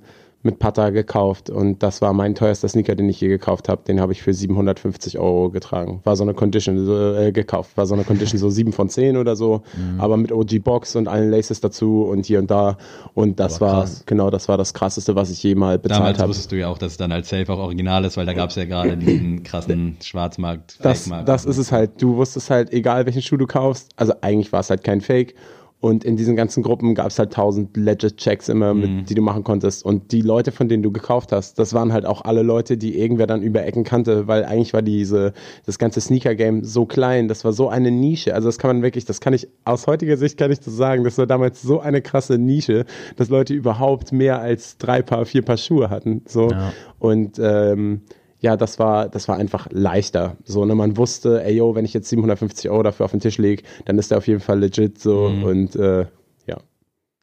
mit 0.46 0.58
Pata 0.58 0.88
gekauft 0.90 1.50
und 1.50 1.82
das 1.82 2.00
war 2.00 2.14
mein 2.14 2.34
teuerster 2.34 2.68
Sneaker, 2.68 2.94
den 2.94 3.08
ich 3.10 3.20
je 3.20 3.28
gekauft 3.28 3.68
habe. 3.68 3.82
Den 3.86 4.00
habe 4.00 4.12
ich 4.12 4.22
für 4.22 4.32
750 4.32 5.18
Euro 5.18 5.50
getragen. 5.50 6.00
War 6.04 6.16
so 6.16 6.22
eine 6.22 6.32
Condition 6.32 6.88
äh, 7.18 7.32
gekauft, 7.32 7.76
war 7.76 7.84
so 7.86 7.94
eine 7.94 8.04
Condition 8.04 8.38
so 8.38 8.48
7 8.48 8.72
von 8.72 8.88
10 8.88 9.16
oder 9.18 9.36
so, 9.36 9.62
aber 9.98 10.16
mit 10.16 10.32
OG 10.32 10.62
Box 10.64 10.96
und 10.96 11.08
allen 11.08 11.30
Laces 11.30 11.60
dazu 11.60 12.04
und 12.04 12.24
hier 12.26 12.38
und 12.38 12.50
da. 12.50 12.78
Und 13.14 13.38
das 13.40 13.56
Aber 13.60 13.66
war 13.72 13.80
krass. 13.82 14.02
genau, 14.06 14.30
das 14.30 14.48
war 14.48 14.56
das 14.56 14.72
krasseste, 14.72 15.14
was 15.14 15.30
ich 15.30 15.42
jemals 15.42 15.82
bezahlt 15.82 16.00
Damals 16.00 16.18
habe. 16.20 16.28
wusstest 16.30 16.52
du 16.52 16.56
ja 16.56 16.68
auch, 16.68 16.78
dass 16.78 16.92
es 16.92 16.96
dann 16.98 17.12
als 17.12 17.28
Safe 17.28 17.52
auch 17.52 17.58
original 17.58 18.04
ist, 18.04 18.16
weil 18.16 18.24
da 18.26 18.32
gab 18.32 18.50
es 18.50 18.56
ja 18.56 18.64
gerade 18.64 18.96
diesen 18.96 19.42
krassen 19.42 19.96
Schwarzmarkt, 20.02 20.78
Das, 20.82 21.10
das 21.24 21.44
ist 21.44 21.58
es 21.58 21.72
halt. 21.72 22.00
Du 22.00 22.16
wusstest 22.16 22.50
halt, 22.50 22.72
egal 22.72 23.04
welchen 23.06 23.22
Schuh 23.22 23.36
du 23.36 23.46
kaufst, 23.46 23.90
also 23.96 24.14
eigentlich 24.20 24.52
war 24.52 24.60
es 24.60 24.70
halt 24.70 24.84
kein 24.84 25.00
Fake. 25.00 25.34
Und 25.78 26.04
in 26.04 26.16
diesen 26.16 26.36
ganzen 26.36 26.62
Gruppen 26.62 26.94
gab 26.94 27.08
es 27.08 27.18
halt 27.18 27.34
tausend 27.34 27.76
Legit-Checks 27.76 28.48
immer, 28.48 28.72
mit, 28.72 29.10
die 29.10 29.14
du 29.14 29.20
machen 29.20 29.44
konntest. 29.44 29.84
Und 29.84 30.10
die 30.10 30.22
Leute, 30.22 30.50
von 30.50 30.68
denen 30.68 30.82
du 30.82 30.90
gekauft 30.90 31.32
hast, 31.32 31.58
das 31.58 31.74
waren 31.74 31.92
halt 31.92 32.06
auch 32.06 32.22
alle 32.22 32.42
Leute, 32.42 32.78
die 32.78 32.98
irgendwer 32.98 33.26
dann 33.26 33.42
über 33.42 33.64
Ecken 33.64 33.84
kannte, 33.84 34.26
weil 34.26 34.44
eigentlich 34.44 34.72
war 34.72 34.80
diese, 34.80 35.34
das 35.66 35.78
ganze 35.78 36.00
Sneaker-Game 36.00 36.64
so 36.64 36.86
klein, 36.86 37.28
das 37.28 37.44
war 37.44 37.52
so 37.52 37.68
eine 37.68 37.90
Nische. 37.90 38.34
Also 38.34 38.48
das 38.48 38.58
kann 38.58 38.68
man 38.68 38.82
wirklich, 38.82 39.04
das 39.04 39.20
kann 39.20 39.34
ich, 39.34 39.48
aus 39.64 39.86
heutiger 39.86 40.16
Sicht 40.16 40.38
kann 40.38 40.50
ich 40.50 40.60
das 40.60 40.74
sagen, 40.74 41.04
das 41.04 41.18
war 41.18 41.26
damals 41.26 41.60
so 41.60 41.78
eine 41.78 42.00
krasse 42.00 42.38
Nische, 42.38 42.86
dass 43.16 43.28
Leute 43.28 43.52
überhaupt 43.52 44.12
mehr 44.12 44.40
als 44.40 44.78
drei 44.78 45.02
Paar, 45.02 45.26
vier 45.26 45.42
Paar 45.42 45.58
Schuhe 45.58 45.90
hatten. 45.90 46.22
So. 46.26 46.50
Ja. 46.50 46.72
Und 46.98 47.38
ähm, 47.38 48.00
ja, 48.46 48.56
das 48.56 48.78
war, 48.78 49.08
das 49.08 49.26
war 49.26 49.36
einfach 49.36 49.66
leichter. 49.72 50.36
So, 50.44 50.64
ne, 50.64 50.74
man 50.76 50.96
wusste, 50.96 51.42
ey 51.42 51.56
yo, 51.56 51.74
wenn 51.74 51.84
ich 51.84 51.92
jetzt 51.92 52.08
750 52.08 52.70
Euro 52.70 52.84
dafür 52.84 53.04
auf 53.06 53.10
den 53.10 53.18
Tisch 53.18 53.38
lege, 53.38 53.64
dann 53.86 53.98
ist 53.98 54.12
der 54.12 54.18
auf 54.18 54.28
jeden 54.28 54.38
Fall 54.40 54.60
legit 54.60 55.00
so 55.00 55.28
Mhm. 55.28 55.42
und 55.42 55.76
äh, 55.76 56.06
ja. 56.46 56.56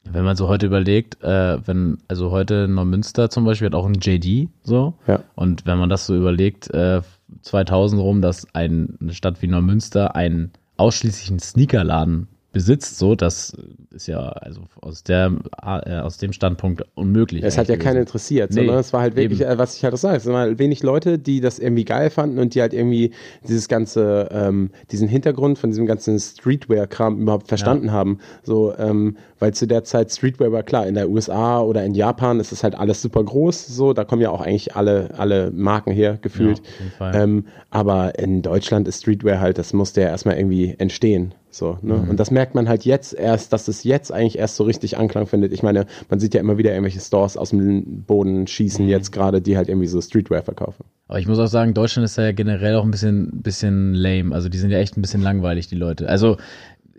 Wenn 0.03 0.25
man 0.25 0.35
so 0.35 0.49
heute 0.49 0.65
überlegt, 0.65 1.23
äh, 1.23 1.65
wenn, 1.65 1.99
also 2.09 2.29
heute 2.31 2.67
Neumünster 2.67 3.29
zum 3.29 3.45
Beispiel 3.45 3.67
hat 3.67 3.75
auch 3.75 3.85
ein 3.85 3.99
JD 4.01 4.49
so. 4.63 4.95
Ja. 5.07 5.23
Und 5.35 5.65
wenn 5.65 5.77
man 5.77 5.89
das 5.89 6.05
so 6.05 6.13
überlegt, 6.13 6.69
äh, 6.73 6.99
2000 7.41 8.01
rum, 8.01 8.21
dass 8.21 8.45
ein, 8.53 8.97
eine 8.99 9.13
Stadt 9.13 9.41
wie 9.41 9.47
Neumünster 9.47 10.15
einen 10.17 10.51
ausschließlichen 10.75 11.39
Sneakerladen 11.39 12.27
besitzt, 12.53 12.99
so, 12.99 13.15
das 13.15 13.51
ist 13.91 14.07
ja 14.07 14.19
also 14.19 14.61
aus 14.79 15.03
der 15.03 15.33
äh, 15.61 15.97
aus 15.97 16.17
dem 16.19 16.31
Standpunkt 16.31 16.83
unmöglich. 16.93 17.43
Es 17.43 17.57
hat 17.57 17.67
ja 17.67 17.75
keinen 17.77 17.97
interessiert, 17.97 18.51
Nee, 18.51 18.57
sondern 18.57 18.77
es 18.77 18.93
war 18.93 19.01
halt 19.01 19.15
wirklich, 19.15 19.41
eben. 19.41 19.49
äh, 19.49 19.57
was 19.57 19.75
ich 19.75 19.83
halt 19.83 19.93
auch 19.93 19.97
sage, 19.97 20.17
es 20.17 20.25
waren 20.27 20.35
halt 20.35 20.59
wenig 20.59 20.83
Leute, 20.83 21.17
die 21.17 21.41
das 21.41 21.57
irgendwie 21.59 21.83
geil 21.83 22.11
fanden 22.11 22.37
und 22.37 22.53
die 22.53 22.61
halt 22.61 22.73
irgendwie 22.73 23.11
dieses 23.47 23.67
ganze, 23.67 24.29
ähm, 24.31 24.69
diesen 24.91 25.07
Hintergrund 25.07 25.57
von 25.57 25.71
diesem 25.71 25.87
ganzen 25.87 26.17
Streetwear-Kram 26.19 27.19
überhaupt 27.19 27.47
verstanden 27.47 27.91
haben. 27.91 28.19
So, 28.43 28.73
ähm, 28.77 29.17
weil 29.39 29.53
zu 29.53 29.65
der 29.65 29.83
Zeit 29.83 30.11
Streetwear 30.11 30.51
war 30.51 30.63
klar, 30.63 30.85
in 30.85 30.93
der 30.93 31.09
USA 31.09 31.59
oder 31.59 31.83
in 31.83 31.95
Japan 31.95 32.39
ist 32.39 32.51
es 32.51 32.63
halt 32.63 32.75
alles 32.75 33.01
super 33.01 33.23
groß, 33.23 33.65
so, 33.67 33.93
da 33.93 34.05
kommen 34.05 34.21
ja 34.21 34.29
auch 34.29 34.41
eigentlich 34.41 34.75
alle, 34.75 35.09
alle 35.17 35.49
Marken 35.51 35.91
her, 35.91 36.19
gefühlt. 36.21 36.61
Ja, 36.99 37.13
ähm, 37.13 37.45
aber 37.71 38.19
in 38.19 38.43
Deutschland 38.43 38.87
ist 38.87 39.01
Streetwear 39.01 39.39
halt, 39.39 39.57
das 39.57 39.73
musste 39.73 40.01
ja 40.01 40.07
erstmal 40.07 40.37
irgendwie 40.37 40.75
entstehen. 40.77 41.33
So, 41.53 41.77
ne? 41.83 41.93
Mhm. 41.93 42.09
Und 42.09 42.19
das 42.19 42.31
merkt 42.31 42.55
man 42.55 42.67
halt 42.67 42.83
jetzt 42.83 43.13
erst, 43.13 43.53
dass 43.53 43.67
es 43.67 43.83
jetzt 43.83 44.11
eigentlich 44.11 44.39
erst 44.39 44.55
so 44.55 44.63
richtig 44.63 44.97
Anklang 44.97 45.27
findet. 45.27 45.53
Ich 45.53 45.61
meine, 45.61 45.85
man 46.09 46.19
sieht 46.19 46.33
ja 46.33 46.39
immer 46.39 46.57
wieder 46.57 46.71
irgendwelche 46.71 46.99
Stores 46.99 47.37
aus 47.37 47.51
dem 47.51 48.03
Boden 48.03 48.41
Mhm. 48.41 48.47
schießen 48.47 48.87
jetzt 48.87 49.11
gerade, 49.11 49.39
die 49.39 49.55
halt 49.55 49.69
irgendwie 49.69 49.87
so 49.87 50.01
Streetwear 50.01 50.41
verkaufen. 50.41 50.83
Aber 51.07 51.19
ich 51.19 51.27
muss 51.27 51.37
auch 51.37 51.47
sagen, 51.47 51.75
Deutschland 51.75 52.05
ist 52.05 52.17
ja 52.17 52.31
generell 52.31 52.75
auch 52.75 52.83
ein 52.83 52.89
bisschen, 52.91 53.43
bisschen 53.43 53.93
lame. 53.93 54.33
Also 54.33 54.49
die 54.49 54.57
sind 54.57 54.71
ja 54.71 54.79
echt 54.79 54.97
ein 54.97 55.01
bisschen 55.01 55.21
langweilig, 55.21 55.67
die 55.67 55.75
Leute. 55.75 56.09
Also 56.09 56.37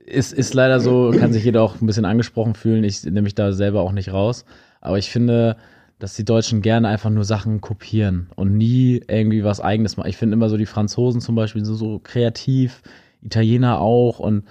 ist, 0.07 0.33
ist 0.33 0.55
leider 0.55 0.79
so, 0.79 1.11
kann 1.19 1.33
sich 1.33 1.45
jeder 1.45 1.63
auch 1.63 1.81
ein 1.81 1.87
bisschen 1.87 2.05
angesprochen 2.05 2.55
fühlen. 2.55 2.85
Ich 2.85 3.03
nehme 3.05 3.23
mich 3.23 3.35
da 3.35 3.53
selber 3.53 3.81
auch 3.81 3.93
nicht 3.93 4.13
raus. 4.13 4.45
Aber 4.81 4.99
ich 4.99 5.11
finde, 5.11 5.57
dass 5.99 6.15
die 6.15 6.25
Deutschen 6.25 6.61
gerne 6.63 6.89
einfach 6.89 7.11
nur 7.11 7.25
Sachen 7.25 7.61
kopieren 7.61 8.29
und 8.37 8.57
nie 8.57 9.01
irgendwie 9.09 9.43
was 9.43 9.61
eigenes 9.61 9.97
machen. 9.97 10.11
Ich 10.11 10.17
finde 10.17 10.35
immer 10.35 10.49
so, 10.49 10.57
die 10.57 10.67
Franzosen 10.67 11.21
zum 11.21 11.35
Beispiel 11.35 11.65
sind 11.65 11.75
so 11.77 12.01
kreativ, 12.05 12.83
Italiener 13.25 13.81
auch 13.81 14.19
und 14.21 14.45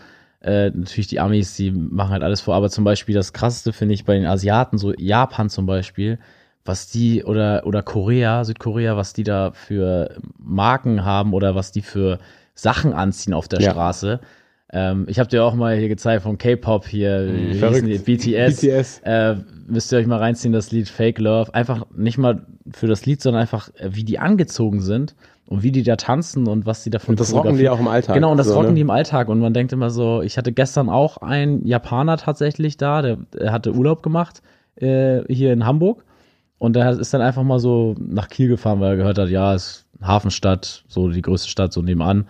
Äh, 0.45 0.71
natürlich 0.71 1.07
die 1.07 1.21
Amis, 1.21 1.55
die 1.55 1.71
machen 1.71 2.11
halt 2.11 2.21
alles 2.21 2.41
vor, 2.41 2.55
aber 2.55 2.69
zum 2.69 2.83
Beispiel 2.83 3.15
das 3.15 3.31
krasseste 3.31 3.71
finde 3.71 3.93
ich 3.93 4.03
bei 4.03 4.15
den 4.15 4.25
Asiaten, 4.25 4.77
so 4.77 4.93
Japan 4.97 5.49
zum 5.49 5.65
Beispiel, 5.65 6.19
was 6.65 6.89
die 6.89 7.23
oder, 7.23 7.65
oder 7.65 7.81
Korea, 7.81 8.43
Südkorea, 8.43 8.97
was 8.97 9.13
die 9.13 9.23
da 9.23 9.51
für 9.53 10.17
Marken 10.37 11.05
haben 11.05 11.33
oder 11.33 11.55
was 11.55 11.71
die 11.71 11.81
für 11.81 12.19
Sachen 12.55 12.91
anziehen 12.91 13.33
auf 13.33 13.47
der 13.47 13.61
Ja. 13.61 13.71
Straße. 13.71 14.19
Ähm, 14.75 15.05
ich 15.07 15.19
habe 15.19 15.29
dir 15.29 15.45
auch 15.45 15.53
mal 15.53 15.77
hier 15.77 15.87
gezeigt 15.87 16.23
vom 16.23 16.39
K-Pop 16.39 16.87
hier, 16.87 17.31
wie 17.31 17.53
verrückt. 17.59 17.85
die? 17.85 17.99
BTS. 17.99 18.61
BTS. 18.61 19.01
Äh, 19.05 19.35
müsst 19.67 19.91
ihr 19.93 19.99
euch 19.99 20.07
mal 20.07 20.17
reinziehen, 20.17 20.51
das 20.51 20.71
Lied 20.71 20.89
Fake 20.89 21.19
Love. 21.19 21.53
Einfach 21.53 21.85
nicht 21.95 22.17
mal 22.17 22.47
für 22.71 22.87
das 22.87 23.05
Lied, 23.05 23.21
sondern 23.21 23.43
einfach, 23.43 23.69
äh, 23.75 23.89
wie 23.91 24.03
die 24.03 24.17
angezogen 24.17 24.81
sind 24.81 25.15
und 25.45 25.61
wie 25.61 25.71
die 25.71 25.83
da 25.83 25.95
tanzen 25.95 26.47
und 26.47 26.65
was 26.65 26.83
die 26.83 26.89
davon 26.89 27.13
Und 27.13 27.19
das 27.19 27.33
rocken 27.35 27.57
die 27.57 27.69
auch 27.69 27.79
im 27.79 27.87
Alltag. 27.87 28.15
Genau, 28.15 28.31
und 28.31 28.37
das 28.37 28.47
so, 28.47 28.55
rocken 28.55 28.69
ne? 28.69 28.75
die 28.75 28.81
im 28.81 28.89
Alltag. 28.89 29.29
Und 29.29 29.39
man 29.39 29.53
denkt 29.53 29.73
immer 29.73 29.91
so, 29.91 30.23
ich 30.23 30.39
hatte 30.39 30.51
gestern 30.51 30.89
auch 30.89 31.17
einen 31.17 31.67
Japaner 31.67 32.17
tatsächlich 32.17 32.75
da, 32.75 33.03
der, 33.03 33.17
der 33.31 33.51
hatte 33.51 33.73
Urlaub 33.73 34.01
gemacht 34.01 34.41
äh, 34.77 35.21
hier 35.31 35.53
in 35.53 35.67
Hamburg. 35.67 36.03
Und 36.57 36.75
der 36.75 36.97
ist 36.97 37.13
dann 37.13 37.21
einfach 37.21 37.43
mal 37.43 37.59
so 37.59 37.93
nach 37.99 38.27
Kiel 38.27 38.47
gefahren, 38.47 38.79
weil 38.79 38.93
er 38.93 38.97
gehört 38.97 39.19
hat, 39.19 39.29
ja, 39.29 39.53
ist 39.53 39.85
Hafenstadt, 40.01 40.83
so 40.87 41.09
die 41.09 41.21
größte 41.21 41.49
Stadt 41.49 41.73
so 41.73 41.83
nebenan. 41.83 42.25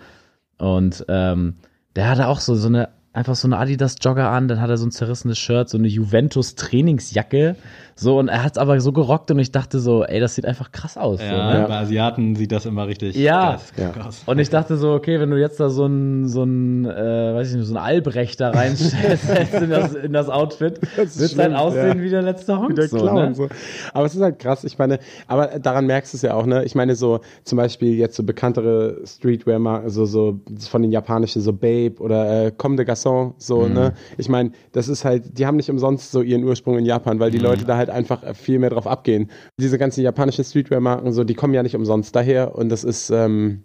Und 0.58 1.06
ähm, 1.08 1.56
der 1.96 2.10
hatte 2.10 2.28
auch 2.28 2.40
so, 2.40 2.56
so 2.56 2.68
eine, 2.68 2.90
einfach 3.14 3.36
so 3.36 3.48
eine 3.48 3.58
Adidas-Jogger 3.60 4.30
an, 4.30 4.48
dann 4.48 4.60
hat 4.60 4.70
er 4.70 4.78
so 4.78 4.88
ein 4.88 4.92
zerrissenes 4.92 5.38
Shirt, 5.38 5.70
so 5.70 5.78
eine 5.78 5.88
Juventus-Trainingsjacke. 5.88 7.56
So, 7.96 8.18
und 8.18 8.28
er 8.28 8.44
hat 8.44 8.54
es 8.54 8.58
aber 8.58 8.80
so 8.82 8.92
gerockt 8.92 9.30
und 9.30 9.38
ich 9.38 9.52
dachte 9.52 9.80
so, 9.80 10.04
ey, 10.04 10.20
das 10.20 10.34
sieht 10.34 10.48
einfach 10.48 10.72
krass 10.72 10.98
aus. 10.98 11.20
so, 11.20 11.26
Ja, 11.26 11.60
ne? 11.60 11.68
bei 11.68 11.76
Asiaten 11.78 12.36
sieht 12.36 12.52
das 12.52 12.66
immer 12.66 12.88
richtig 12.88 13.16
Ja. 13.16 13.60
Ja. 13.78 13.92
aus. 14.04 14.24
Und 14.26 14.40
ich 14.40 14.50
dachte 14.50 14.78
so, 14.78 14.94
okay, 14.94 15.20
wenn 15.20 15.30
du 15.30 15.40
jetzt 15.40 15.60
da 15.60 15.70
so 15.70 15.86
ein, 15.86 16.28
so 16.28 16.44
ein, 16.44 16.86
äh, 16.86 16.90
weiß 17.36 17.52
ich 17.52 17.58
nicht, 17.58 17.68
so 17.68 17.76
ein 17.76 17.78
Albrecht 17.78 18.42
da 18.42 18.50
reinstellst 18.50 19.30
in, 19.62 19.70
das, 19.70 19.94
in 19.94 20.12
das 20.12 20.28
Outfit, 20.30 20.82
wird 20.82 20.98
halt 20.98 21.32
schlimm, 21.32 21.54
aussehen 21.54 22.00
ja. 22.00 22.04
wie 22.04 22.10
der 22.10 22.24
letzte 22.24 22.58
Honk. 22.58 22.72
Wie 22.72 22.74
der 22.76 22.88
so, 22.88 22.98
Clown. 22.98 23.16
ne? 23.30 23.36
So. 23.36 23.48
Aber 23.94 24.06
es 24.08 24.16
ist 24.16 24.22
halt 24.22 24.40
krass, 24.40 24.64
ich 24.64 24.80
meine, 24.80 24.98
aber 25.28 25.60
daran 25.60 25.86
merkst 25.86 26.14
du 26.14 26.18
es 26.18 26.24
ja 26.24 26.34
auch, 26.34 26.48
ne? 26.48 26.64
Ich 26.66 26.74
meine, 26.74 26.96
so 26.96 27.20
zum 27.44 27.58
Beispiel 27.58 27.94
jetzt 27.94 28.16
so 28.16 28.24
bekanntere 28.24 29.02
Streetwear-Marken, 29.06 29.92
so, 29.92 30.06
so 30.06 30.40
von 30.68 30.82
den 30.82 30.92
japanischen, 30.92 31.44
so 31.44 31.54
Babe 31.54 31.94
oder 32.00 32.46
äh, 32.48 32.52
Comme 32.52 32.76
des 32.76 33.03
Garçons, 33.04 33.34
so, 33.38 33.68
Mhm. 33.68 33.74
ne? 33.74 33.94
Ich 34.18 34.30
meine, 34.30 34.52
das 34.72 34.88
ist 34.88 35.06
halt, 35.06 35.38
die 35.38 35.46
haben 35.46 35.58
nicht 35.58 35.70
umsonst 35.70 36.12
so 36.12 36.22
ihren 36.22 36.44
Ursprung 36.44 36.78
in 36.78 36.86
Japan, 36.86 37.20
weil 37.20 37.32
die 37.32 37.38
Mhm. 37.38 37.44
Leute 37.44 37.66
da 37.66 37.78
halt 37.78 37.90
einfach 37.90 38.36
viel 38.36 38.60
mehr 38.60 38.70
drauf 38.70 38.88
abgehen. 38.88 39.30
Diese 39.60 39.78
ganzen 39.78 40.02
japanischen 40.02 40.44
Streetwear-Marken, 40.44 41.12
so, 41.12 41.24
die 41.24 41.34
kommen 41.34 41.54
ja 41.54 41.64
nicht 41.64 41.76
umsonst 41.76 42.16
daher 42.16 42.56
und 42.56 42.70
das 42.70 42.84
ist, 42.84 43.10
ähm, 43.10 43.64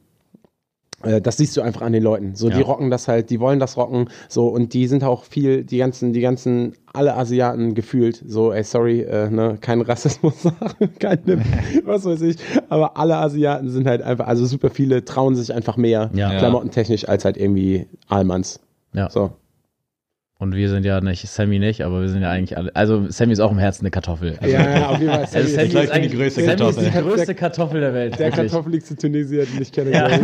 äh, 1.04 1.20
das 1.20 1.36
siehst 1.36 1.56
du 1.56 1.60
einfach 1.62 1.82
an 1.82 1.92
den 1.92 2.02
Leuten. 2.02 2.34
So, 2.34 2.48
die 2.50 2.58
Ja. 2.58 2.64
rocken 2.64 2.90
das 2.90 3.06
halt, 3.06 3.30
die 3.30 3.38
wollen 3.38 3.60
das 3.60 3.76
rocken, 3.76 4.08
so, 4.28 4.48
und 4.48 4.74
die 4.74 4.86
sind 4.88 5.04
auch 5.04 5.22
viel, 5.24 5.62
die 5.64 5.78
ganzen, 5.78 6.12
die 6.12 6.20
ganzen, 6.20 6.72
alle 6.92 7.14
Asiaten 7.14 7.74
gefühlt, 7.74 8.22
so, 8.26 8.52
ey, 8.52 8.64
sorry, 8.64 9.02
äh, 9.02 9.30
ne, 9.30 9.58
kein 9.60 9.80
Rassismus 9.80 10.42
sagen, 10.42 10.90
keine, 10.98 11.40
was 11.84 12.04
weiß 12.04 12.20
ich, 12.22 12.36
aber 12.68 12.96
alle 12.96 13.16
Asiaten 13.16 13.70
sind 13.70 13.86
halt 13.86 14.02
einfach, 14.02 14.26
also 14.26 14.44
super 14.46 14.70
viele 14.70 15.04
trauen 15.04 15.36
sich 15.36 15.54
einfach 15.54 15.76
mehr, 15.76 16.10
Ja. 16.14 16.36
Klamottentechnisch, 16.38 17.08
als 17.08 17.24
halt 17.24 17.36
irgendwie 17.36 17.86
Allmanns. 18.08 18.58
Ja. 18.92 19.10
So. 19.10 19.32
Und 20.40 20.54
wir 20.54 20.68
sind 20.68 20.84
ja 20.84 21.00
nicht, 21.00 21.26
Sammy 21.28 21.58
nicht, 21.58 21.82
aber 21.82 22.00
wir 22.00 22.08
sind 22.08 22.22
ja 22.22 22.30
eigentlich 22.30 22.56
alle, 22.56 22.74
also 22.76 23.06
Sammy 23.10 23.32
ist 23.32 23.40
auch 23.40 23.50
im 23.50 23.58
Herzen 23.58 23.82
eine 23.82 23.90
Kartoffel. 23.90 24.38
Also, 24.40 24.54
Ja, 24.54 24.70
ja, 24.78 24.88
auf 24.90 25.00
jeden 25.00 25.10
Fall. 25.12 25.20
also 25.24 25.48
Sammy, 25.56 25.68
Sammy 25.70 25.84
ist 25.84 26.12
die 26.12 26.16
größte 26.16 26.40
Sammy 26.44 26.52
ist 26.52 26.58
Kartoffel. 26.60 26.84
die 26.84 26.90
Der- 26.92 27.02
größte 27.02 27.34
Kartoffel 27.34 27.80
der 27.80 27.94
Welt. 27.94 28.12
der 28.20 28.26
wirklich. 28.28 28.50
kartoffeligste 28.52 28.96
Tunesier, 28.96 29.46
den 29.46 29.62
ich 29.62 29.72
kenne, 29.72 29.90
Ja. 29.92 30.08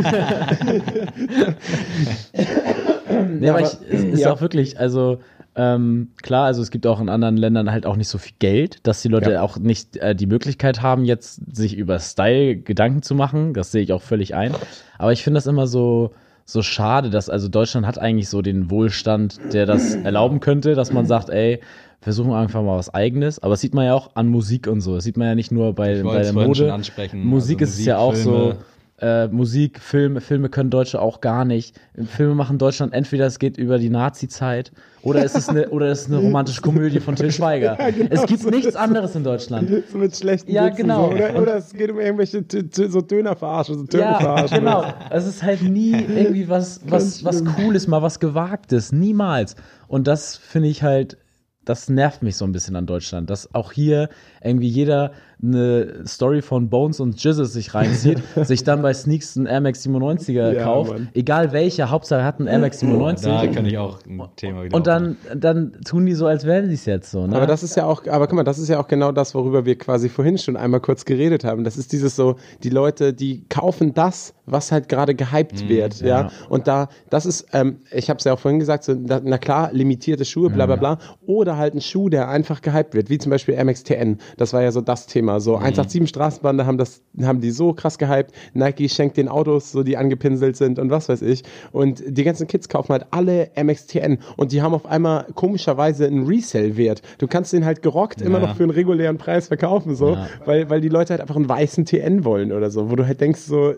Nee, 3.40 3.48
aber 3.48 3.59
aber- 3.59 3.66
ich, 3.68 3.92
es 3.92 4.05
ist 4.05 4.20
ja. 4.20 4.33
auch 4.33 4.40
wirklich, 4.40 4.79
also 4.79 5.18
ähm, 5.57 6.09
klar, 6.22 6.46
also 6.46 6.62
es 6.62 6.70
gibt 6.70 6.87
auch 6.87 7.00
in 7.00 7.09
anderen 7.09 7.37
Ländern 7.37 7.70
halt 7.70 7.87
auch 7.87 7.96
nicht 7.96 8.09
so 8.09 8.18
viel 8.18 8.35
Geld, 8.40 8.79
dass 8.87 9.03
die 9.03 9.09
Leute 9.09 9.33
Ja. 9.33 9.42
auch 9.42 9.57
nicht 9.57 9.96
äh, 9.98 10.14
die 10.14 10.27
Möglichkeit 10.27 10.83
haben, 10.83 11.05
jetzt 11.05 11.40
sich 11.57 11.77
über 11.77 12.00
Style 12.00 12.57
Gedanken 12.57 13.03
zu 13.03 13.14
machen. 13.14 13.55
Das 13.55 13.70
sehe 13.70 13.83
ich 13.83 13.92
auch 13.92 14.03
völlig 14.03 14.35
ein. 14.35 14.53
Aber 14.98 15.12
ich 15.12 15.22
finde 15.22 15.38
das 15.38 15.46
immer 15.46 15.66
so 15.68 16.12
so 16.44 16.62
schade, 16.62 17.11
dass 17.11 17.30
also 17.30 17.48
Deutschland 17.48 17.87
hat 17.87 17.98
eigentlich 17.98 18.28
so 18.28 18.42
den 18.42 18.70
Wohlstand, 18.70 19.40
der 19.52 19.66
das 19.66 19.94
erlauben 19.94 20.40
könnte, 20.40 20.74
dass 20.74 20.92
man 20.92 21.07
sagt, 21.07 21.30
ey, 21.30 21.61
versuchen 22.00 22.30
wir 22.30 22.37
einfach 22.37 22.62
mal 22.62 22.76
was 22.76 22.92
Eigenes. 22.92 23.38
Aber 23.42 23.54
das 23.54 23.62
sieht 23.62 23.74
man 23.74 23.87
ja 23.87 23.94
auch 23.94 24.11
an 24.14 24.28
Musik 24.28 24.66
und 24.66 24.83
so. 24.83 24.94
Das 24.94 25.04
sieht 25.04 25.16
man 25.16 25.28
ja 25.28 25.35
nicht 25.35 25.50
nur 25.50 25.74
bei, 25.74 26.02
bei 26.02 26.22
der 26.22 26.33
Mode. 26.35 26.72
ansprechen. 26.72 27.24
Musik 27.24 27.62
Also 27.62 27.72
ist 27.72 27.78
es 27.78 27.87
ja 27.87 27.98
auch 27.98 28.14
so. 28.14 28.57
Äh, 29.00 29.26
Musik, 29.26 29.80
Filme, 29.80 30.20
Filme 30.20 30.48
können 30.48 30.70
Deutsche 30.70 31.00
auch 31.02 31.20
gar 31.20 31.44
nicht. 31.44 31.78
Filme 32.07 32.37
machen 32.37 32.59
Deutschland 32.59 32.92
entweder 32.92 33.26
es 33.26 33.40
geht 33.40 33.59
über 33.59 33.78
die 33.78 33.90
Nazi-Zeit 33.90 34.70
oder 35.02 35.24
es 35.24 35.35
ist 35.35 35.48
eine 35.48 35.68
oder 35.70 35.87
es 35.88 36.02
ist 36.02 36.07
eine 36.12 36.18
romantische 36.18 36.61
Komödie 36.61 37.00
von 37.00 37.16
Till 37.16 37.33
Schweiger. 37.33 37.76
es 38.11 38.24
gibt 38.26 38.48
nichts 38.48 38.76
anderes 38.76 39.16
in 39.16 39.24
Deutschland. 39.24 39.68
So 39.90 39.98
mit 39.98 40.16
schlechten 40.16 40.50
Ja, 40.50 40.66
Witzen, 40.66 40.76
genau. 40.76 41.09
So. 41.11 41.14
Oder, 41.14 41.42
oder 41.42 41.57
es 41.57 41.72
geht 41.72 41.90
um 41.90 41.98
irgendwelche 41.98 42.44
so 42.88 43.00
Dönerverarschen, 43.00 43.87
so 43.90 43.98
Ja, 43.98 44.46
genau. 44.46 44.85
Es 45.11 45.26
ist 45.26 45.42
halt 45.42 45.62
nie 45.62 45.92
irgendwie 46.09 46.48
was, 46.48 46.80
was, 46.87 47.24
was 47.24 47.44
Cooles, 47.44 47.88
mal 47.88 48.00
was 48.00 48.20
Gewagtes. 48.20 48.92
Niemals. 48.92 49.57
Und 49.88 50.07
das 50.07 50.37
finde 50.37 50.68
ich 50.68 50.83
halt, 50.83 51.18
das 51.64 51.88
nervt 51.88 52.22
mich 52.22 52.37
so 52.37 52.44
ein 52.44 52.52
bisschen 52.52 52.76
an 52.76 52.87
Deutschland, 52.87 53.30
dass 53.30 53.54
auch 53.54 53.72
hier 53.72 54.09
irgendwie 54.42 54.68
jeder 54.68 55.12
eine 55.44 56.07
Story 56.07 56.42
von 56.42 56.68
Bones 56.68 57.00
und 57.00 57.22
Jizzes 57.22 57.52
sich 57.52 57.74
reinzieht, 57.74 58.22
sich 58.42 58.64
dann 58.64 58.83
bei 58.83 58.94
Sneaks 58.94 59.37
einen 59.37 59.46
Air 59.46 59.61
Max 59.61 59.85
97er 59.87 60.52
Ja, 60.52 60.64
kauft, 60.64 60.92
Mann. 60.92 61.09
egal 61.14 61.52
welcher, 61.52 61.90
Hauptsache 61.90 62.20
er 62.20 62.24
hat 62.26 62.38
einen 62.38 62.48
Air 62.48 62.61
Max 62.61 62.80
97. 62.80 63.26
Da 63.26 63.46
kann 63.48 63.66
ich 63.66 63.78
auch 63.78 63.98
ein 64.07 64.22
Thema 64.37 64.64
wieder 64.64 64.76
und 64.76 64.87
dann, 64.87 65.16
dann 65.35 65.72
tun 65.85 66.07
die 66.07 66.14
so, 66.14 66.26
als 66.26 66.44
wären 66.44 66.68
sie 66.68 66.74
es 66.74 66.87
jetzt 66.87 67.11
so. 67.11 67.26
Ne? 67.26 67.37
Aber 67.37 67.46
das 67.46 67.62
ist 67.62 67.76
ja 67.76 67.87
auch, 67.87 68.07
aber 68.07 68.26
guck 68.26 68.37
mal, 68.37 68.44
das 68.44 68.59
ist 68.59 68.68
ja 68.68 68.80
auch 68.80 68.88
genau 68.88 69.12
das, 69.12 69.35
worüber 69.35 69.64
wir 69.64 69.76
quasi 69.76 70.09
vorhin 70.09 70.38
schon 70.38 70.57
einmal 70.57 70.80
kurz 70.80 71.04
geredet 71.04 71.44
haben. 71.44 71.64
Das 71.64 71.76
ist 71.76 71.92
dieses 71.92 72.16
so, 72.16 72.37
die 72.62 72.70
Leute, 72.70 73.12
die 73.12 73.44
kaufen 73.48 73.94
das, 73.94 74.35
was 74.46 74.72
halt 74.72 74.88
gerade 74.88 75.14
gehypt 75.14 75.68
wird, 75.68 76.00
ja. 76.00 76.22
ja. 76.22 76.30
Und 76.48 76.66
da, 76.66 76.88
das 77.11 77.26
ist, 77.26 77.46
ähm, 77.52 77.80
ich 77.90 78.11
habe 78.11 78.18
es 78.18 78.24
ja 78.24 78.35
auch 78.35 78.38
vorhin 78.38 78.61
gesagt, 78.61 78.85
so, 78.85 78.94
na, 78.94 79.20
na 79.22 79.38
klar, 79.38 79.72
limitierte 79.72 80.24
Schuhe, 80.24 80.50
bla 80.50 80.66
bla 80.66 80.76
bla, 80.76 80.98
oder 81.26 81.57
halt 81.57 81.74
ein 81.74 81.80
Schuh, 81.80 82.09
der 82.09 82.28
einfach 82.28 82.62
gehypt 82.62 82.94
wird, 82.94 83.11
wie 83.11 83.18
zum 83.18 83.30
Beispiel 83.30 83.62
MXTN. 83.62 84.18
Das 84.37 84.52
war 84.52 84.62
ja 84.62 84.72
so 84.72 84.80
das 84.80 85.07
Thema. 85.07 85.33
So 85.40 85.56
187 85.56 86.08
Straßenbande 86.08 86.66
haben 86.66 86.78
das, 86.78 87.02
haben 87.22 87.40
die 87.40 87.50
so 87.50 87.72
krass 87.72 87.98
gehypt. 87.98 88.32
Nike 88.52 88.88
schenkt 88.88 89.16
den 89.16 89.28
Autos, 89.28 89.72
so 89.72 89.82
die 89.82 89.96
angepinselt 89.96 90.56
sind 90.56 90.78
und 90.78 90.90
was 90.90 91.08
weiß 91.08 91.22
ich. 91.22 91.42
Und 91.72 92.02
die 92.06 92.24
ganzen 92.24 92.46
Kids 92.46 92.68
kaufen 92.68 92.92
halt 92.92 93.06
alle 93.10 93.50
MXTN 93.56 94.18
und 94.36 94.52
die 94.52 94.62
haben 94.62 94.74
auf 94.74 94.86
einmal 94.86 95.26
komischerweise 95.34 96.06
einen 96.06 96.26
Resell-Wert. 96.26 97.02
Du 97.18 97.26
kannst 97.26 97.52
den 97.52 97.64
halt 97.64 97.82
gerockt 97.82 98.20
immer 98.20 98.40
Ja. 98.40 98.46
noch 98.48 98.56
für 98.56 98.62
einen 98.64 98.70
regulären 98.70 99.18
Preis 99.18 99.48
verkaufen, 99.48 99.94
so, 99.94 100.10
Ja. 100.10 100.28
weil, 100.44 100.70
weil 100.70 100.80
die 100.80 100.88
Leute 100.88 101.10
halt 101.12 101.20
einfach 101.20 101.36
einen 101.36 101.48
weißen 101.48 101.84
TN 101.84 102.24
wollen 102.24 102.52
oder 102.52 102.70
so, 102.70 102.90
wo 102.90 102.96
du 102.96 103.06
halt 103.06 103.20
denkst, 103.20 103.40
so, 103.40 103.74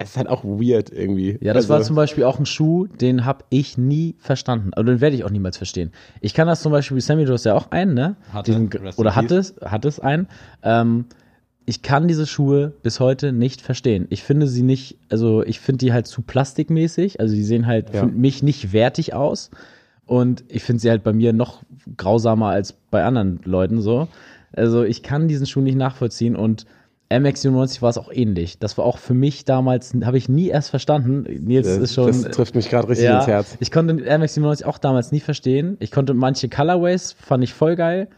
es 0.00 0.10
ist 0.10 0.16
halt 0.16 0.28
auch 0.28 0.44
weird 0.44 0.90
irgendwie. 0.90 1.38
Ja, 1.40 1.52
das 1.52 1.64
Also- 1.64 1.74
war 1.74 1.82
zum 1.82 1.96
Beispiel 1.96 2.22
auch 2.24 2.38
ein 2.38 2.46
Schuh, 2.46 2.86
den 2.86 3.24
habe 3.24 3.44
ich 3.50 3.76
nie 3.76 4.14
verstanden. 4.20 4.70
Oder 4.76 4.84
den 4.94 5.00
werde 5.00 5.16
ich 5.16 5.24
auch 5.24 5.30
niemals 5.30 5.56
verstehen. 5.56 5.90
Ich 6.20 6.34
kann 6.34 6.46
das 6.46 6.62
zum 6.62 6.70
Beispiel, 6.72 7.00
Sammy, 7.00 7.24
du 7.24 7.32
hast 7.32 7.44
ja 7.44 7.54
auch 7.54 7.72
einen, 7.72 7.94
ne? 7.94 8.16
Hatte. 8.32 8.52
Diesen, 8.52 8.70
oder 8.96 9.16
hat 9.16 9.30
hat 9.64 9.84
es 9.84 9.98
einen. 10.00 10.28
Ähm, 10.62 11.06
ich 11.66 11.82
kann 11.82 12.06
diese 12.08 12.26
Schuhe 12.26 12.72
bis 12.82 13.00
heute 13.00 13.32
nicht 13.32 13.60
verstehen. 13.60 14.06
Ich 14.08 14.22
finde 14.22 14.46
sie 14.46 14.62
nicht, 14.62 14.96
also 15.10 15.42
ich 15.42 15.58
finde 15.60 15.78
die 15.84 15.92
halt 15.92 16.06
zu 16.06 16.22
plastikmäßig. 16.22 17.18
Also 17.20 17.34
die 17.34 17.42
sehen 17.44 17.66
halt 17.66 17.92
Ja. 17.92 18.00
für 18.00 18.06
mich 18.06 18.42
nicht 18.42 18.72
wertig 18.72 19.14
aus. 19.14 19.50
Und 20.06 20.44
ich 20.48 20.62
finde 20.62 20.80
sie 20.80 20.88
halt 20.90 21.02
bei 21.02 21.12
mir 21.12 21.32
noch 21.32 21.62
grausamer 21.96 22.46
als 22.50 22.72
bei 22.72 23.04
anderen 23.04 23.40
Leuten 23.44 23.82
so. 23.82 24.08
Also 24.52 24.84
ich 24.84 25.02
kann 25.02 25.26
diesen 25.28 25.46
Schuh 25.46 25.60
nicht 25.60 25.76
nachvollziehen 25.76 26.36
und 26.36 26.64
MX97 27.10 27.80
war 27.80 27.88
es 27.88 27.96
auch 27.96 28.12
ähnlich. 28.12 28.58
Das 28.58 28.76
war 28.76 28.84
auch 28.84 28.98
für 28.98 29.14
mich 29.14 29.44
damals, 29.46 29.94
habe 30.04 30.18
ich 30.18 30.28
nie 30.28 30.48
erst 30.48 30.70
verstanden. 30.70 31.22
Nils 31.22 31.66
das, 31.66 31.78
ist 31.78 31.94
schon. 31.94 32.06
das 32.06 32.22
trifft 32.22 32.54
mich 32.54 32.68
gerade 32.68 32.88
richtig 32.88 33.08
ins 33.08 33.26
Herz. 33.26 33.56
Ich 33.60 33.70
konnte 33.70 33.94
den 33.94 34.04
Air 34.04 34.18
Max 34.18 34.34
97 34.34 34.66
auch 34.66 34.78
damals 34.78 35.10
nie 35.10 35.20
verstehen. 35.20 35.76
Ich 35.80 35.90
konnte 35.90 36.12
manche 36.12 36.48
Colorways, 36.48 37.12
fand 37.12 37.42
ich 37.44 37.54
voll 37.54 37.76
geil. 37.76 38.08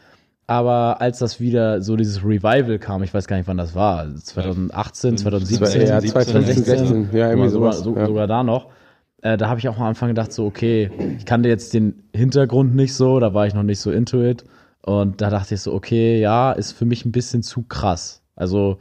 Aber 0.48 1.00
als 1.00 1.20
das 1.20 1.38
wieder 1.38 1.80
so 1.80 1.94
dieses 1.94 2.24
Revival 2.24 2.80
kam, 2.80 3.04
ich 3.04 3.14
weiß 3.14 3.28
gar 3.28 3.36
nicht, 3.36 3.46
wann 3.46 3.56
das 3.56 3.76
war, 3.76 4.12
2018, 4.12 5.18
2017, 5.18 5.82
Ja, 5.82 6.00
2015, 6.00 6.64
16, 6.64 7.08
ja, 7.12 7.30
irgendwie 7.30 7.50
sogar, 7.50 7.72
sowas. 7.72 7.84
so, 7.84 7.96
ja. 7.96 8.06
sogar 8.06 8.26
da 8.26 8.42
noch. 8.42 8.66
Äh, 9.22 9.36
da 9.36 9.48
habe 9.48 9.60
ich 9.60 9.68
auch 9.68 9.76
am 9.76 9.84
Anfang 9.84 10.08
gedacht, 10.08 10.32
so, 10.32 10.46
okay, 10.46 10.90
ich 11.18 11.24
kannte 11.24 11.48
jetzt 11.48 11.72
den 11.72 12.02
Hintergrund 12.12 12.74
nicht 12.74 12.94
so, 12.94 13.20
da 13.20 13.32
war 13.32 13.46
ich 13.46 13.54
noch 13.54 13.62
nicht 13.62 13.78
so 13.78 13.92
into 13.92 14.24
it. 14.24 14.44
Und 14.82 15.20
da 15.20 15.30
dachte 15.30 15.54
ich 15.54 15.60
so, 15.60 15.72
okay, 15.72 16.18
ja, 16.18 16.50
ist 16.50 16.72
für 16.72 16.84
mich 16.84 17.04
ein 17.04 17.12
bisschen 17.12 17.44
zu 17.44 17.62
krass. 17.62 18.19
Also 18.40 18.78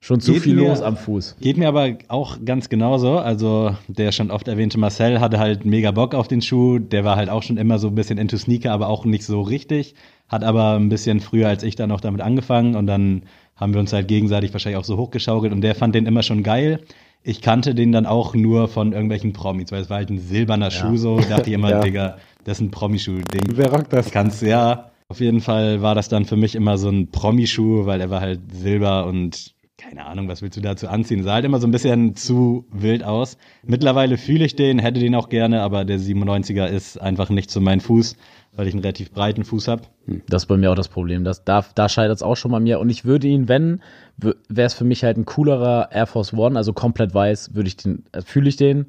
schon 0.00 0.20
zu 0.20 0.32
Geht 0.34 0.42
viel 0.42 0.56
mir- 0.56 0.68
los 0.68 0.82
am 0.82 0.96
Fuß. 0.96 1.36
Geht 1.40 1.56
mir 1.56 1.68
aber 1.68 1.90
auch 2.08 2.38
ganz 2.44 2.68
genauso. 2.68 3.18
Also 3.18 3.74
der 3.88 4.12
schon 4.12 4.30
oft 4.30 4.46
erwähnte 4.48 4.78
Marcel 4.78 5.20
hatte 5.20 5.38
halt 5.38 5.64
mega 5.64 5.90
Bock 5.92 6.14
auf 6.14 6.28
den 6.28 6.42
Schuh. 6.42 6.78
Der 6.78 7.04
war 7.04 7.16
halt 7.16 7.30
auch 7.30 7.42
schon 7.42 7.56
immer 7.56 7.78
so 7.78 7.88
ein 7.88 7.94
bisschen 7.94 8.18
into 8.18 8.36
Sneaker, 8.36 8.72
aber 8.72 8.88
auch 8.88 9.04
nicht 9.04 9.24
so 9.24 9.40
richtig. 9.40 9.94
Hat 10.28 10.44
aber 10.44 10.74
ein 10.74 10.88
bisschen 10.88 11.20
früher 11.20 11.48
als 11.48 11.62
ich 11.62 11.76
dann 11.76 11.90
auch 11.92 12.00
damit 12.00 12.20
angefangen 12.20 12.74
und 12.76 12.86
dann 12.86 13.22
haben 13.56 13.72
wir 13.72 13.80
uns 13.80 13.92
halt 13.92 14.06
gegenseitig 14.08 14.52
wahrscheinlich 14.52 14.78
auch 14.78 14.84
so 14.84 14.96
hochgeschaukelt 14.98 15.52
und 15.52 15.62
der 15.62 15.74
fand 15.74 15.94
den 15.94 16.04
immer 16.04 16.22
schon 16.22 16.42
geil. 16.42 16.80
ich 17.22 17.40
kannte 17.40 17.74
den 17.74 17.90
dann 17.90 18.06
auch 18.06 18.34
nur 18.34 18.68
von 18.68 18.92
irgendwelchen 18.92 19.32
Promis, 19.32 19.72
weil 19.72 19.80
es 19.82 19.88
war 19.90 19.96
halt 19.96 20.10
ein 20.10 20.18
silberner 20.18 20.70
Schuh 20.70 20.96
so. 20.96 21.18
Ich 21.18 21.26
dachte 21.26 21.50
immer, 21.50 21.70
Ja. 21.76 21.80
Digga, 21.80 22.18
das 22.44 22.58
ist 22.58 22.62
ein 22.62 22.70
Promischuh-Ding. 22.70 23.56
Wer 23.56 23.72
rockt 23.72 23.92
das? 23.92 24.10
Kannst 24.10 24.42
ja. 24.42 24.90
Auf 25.08 25.20
jeden 25.20 25.40
Fall 25.40 25.82
war 25.82 25.94
das 25.94 26.08
dann 26.08 26.24
für 26.24 26.36
mich 26.36 26.54
immer 26.54 26.78
so 26.78 26.88
ein 26.88 27.10
Promischuh, 27.10 27.86
weil 27.86 28.00
er 28.00 28.10
war 28.10 28.20
halt 28.20 28.40
silber 28.52 29.06
und 29.06 29.54
keine 29.78 30.06
Ahnung, 30.06 30.26
was 30.26 30.40
willst 30.40 30.56
du 30.56 30.62
dazu 30.62 30.88
anziehen? 30.88 31.22
Sah 31.22 31.34
halt 31.34 31.44
immer 31.44 31.60
so 31.60 31.66
ein 31.66 31.70
bisschen 31.70 32.16
zu 32.16 32.66
wild 32.72 33.04
aus. 33.04 33.36
Mittlerweile 33.62 34.16
fühle 34.16 34.44
ich 34.44 34.56
den, 34.56 34.78
hätte 34.78 35.00
den 35.00 35.14
auch 35.14 35.28
gerne, 35.28 35.60
aber 35.62 35.84
der 35.84 35.98
97er 35.98 36.66
ist 36.66 37.00
einfach 37.00 37.28
nicht 37.28 37.50
zu 37.50 37.60
meinem 37.60 37.80
Fuß, 37.80 38.16
weil 38.54 38.66
ich 38.66 38.72
einen 38.72 38.82
relativ 38.82 39.12
breiten 39.12 39.44
Fuß 39.44 39.68
habe. 39.68 39.82
Das 40.28 40.44
ist 40.44 40.46
bei 40.46 40.56
mir 40.56 40.72
auch 40.72 40.76
das 40.76 40.88
Problem. 40.88 41.24
Das, 41.24 41.44
da 41.44 41.64
da 41.74 41.88
scheitert 41.90 42.16
es 42.16 42.22
auch 42.22 42.36
schon 42.36 42.52
bei 42.52 42.60
mir. 42.60 42.80
Und 42.80 42.88
ich 42.88 43.04
würde 43.04 43.28
ihn, 43.28 43.48
wenn, 43.48 43.82
wäre 44.16 44.66
es 44.66 44.74
für 44.74 44.84
mich 44.84 45.04
halt 45.04 45.18
ein 45.18 45.26
coolerer 45.26 45.90
Air 45.92 46.06
Force 46.06 46.32
One, 46.32 46.56
also 46.56 46.72
komplett 46.72 47.12
weiß, 47.12 47.54
würde 47.54 47.68
ich 47.68 47.76
den, 47.76 48.04
äh, 48.12 48.22
fühle 48.22 48.48
ich 48.48 48.56
den. 48.56 48.86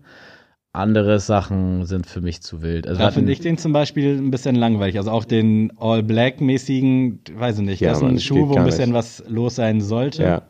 Andere 0.78 1.20
Sachen 1.20 1.86
sind 1.86 2.06
für 2.06 2.22
mich 2.22 2.42
zu 2.42 2.62
wild. 2.62 2.88
Also 2.88 3.02
Da 3.02 3.12
finde 3.12 3.32
ich 3.32 3.40
den 3.40 3.58
zum 3.58 3.74
Beispiel 3.74 4.18
ein 4.18 4.32
bisschen 4.32 4.56
langweilig. 4.56 4.98
Also 4.98 5.12
auch 5.12 5.26
den 5.26 5.72
All-Black-mäßigen, 5.78 7.20
weiß 7.36 7.60
ich 7.60 7.66
nicht, 7.66 7.80
Ja, 7.82 7.90
das 7.90 8.00
ist 8.02 8.04
ein 8.08 8.20
Schuh, 8.20 8.50
wo 8.50 8.56
ein 8.56 8.64
bisschen 8.66 8.90
nicht. 8.90 8.94
was 8.98 9.24
los 9.28 9.56
sein 9.56 9.82
sollte. 9.82 10.24
Ja. 10.24 10.42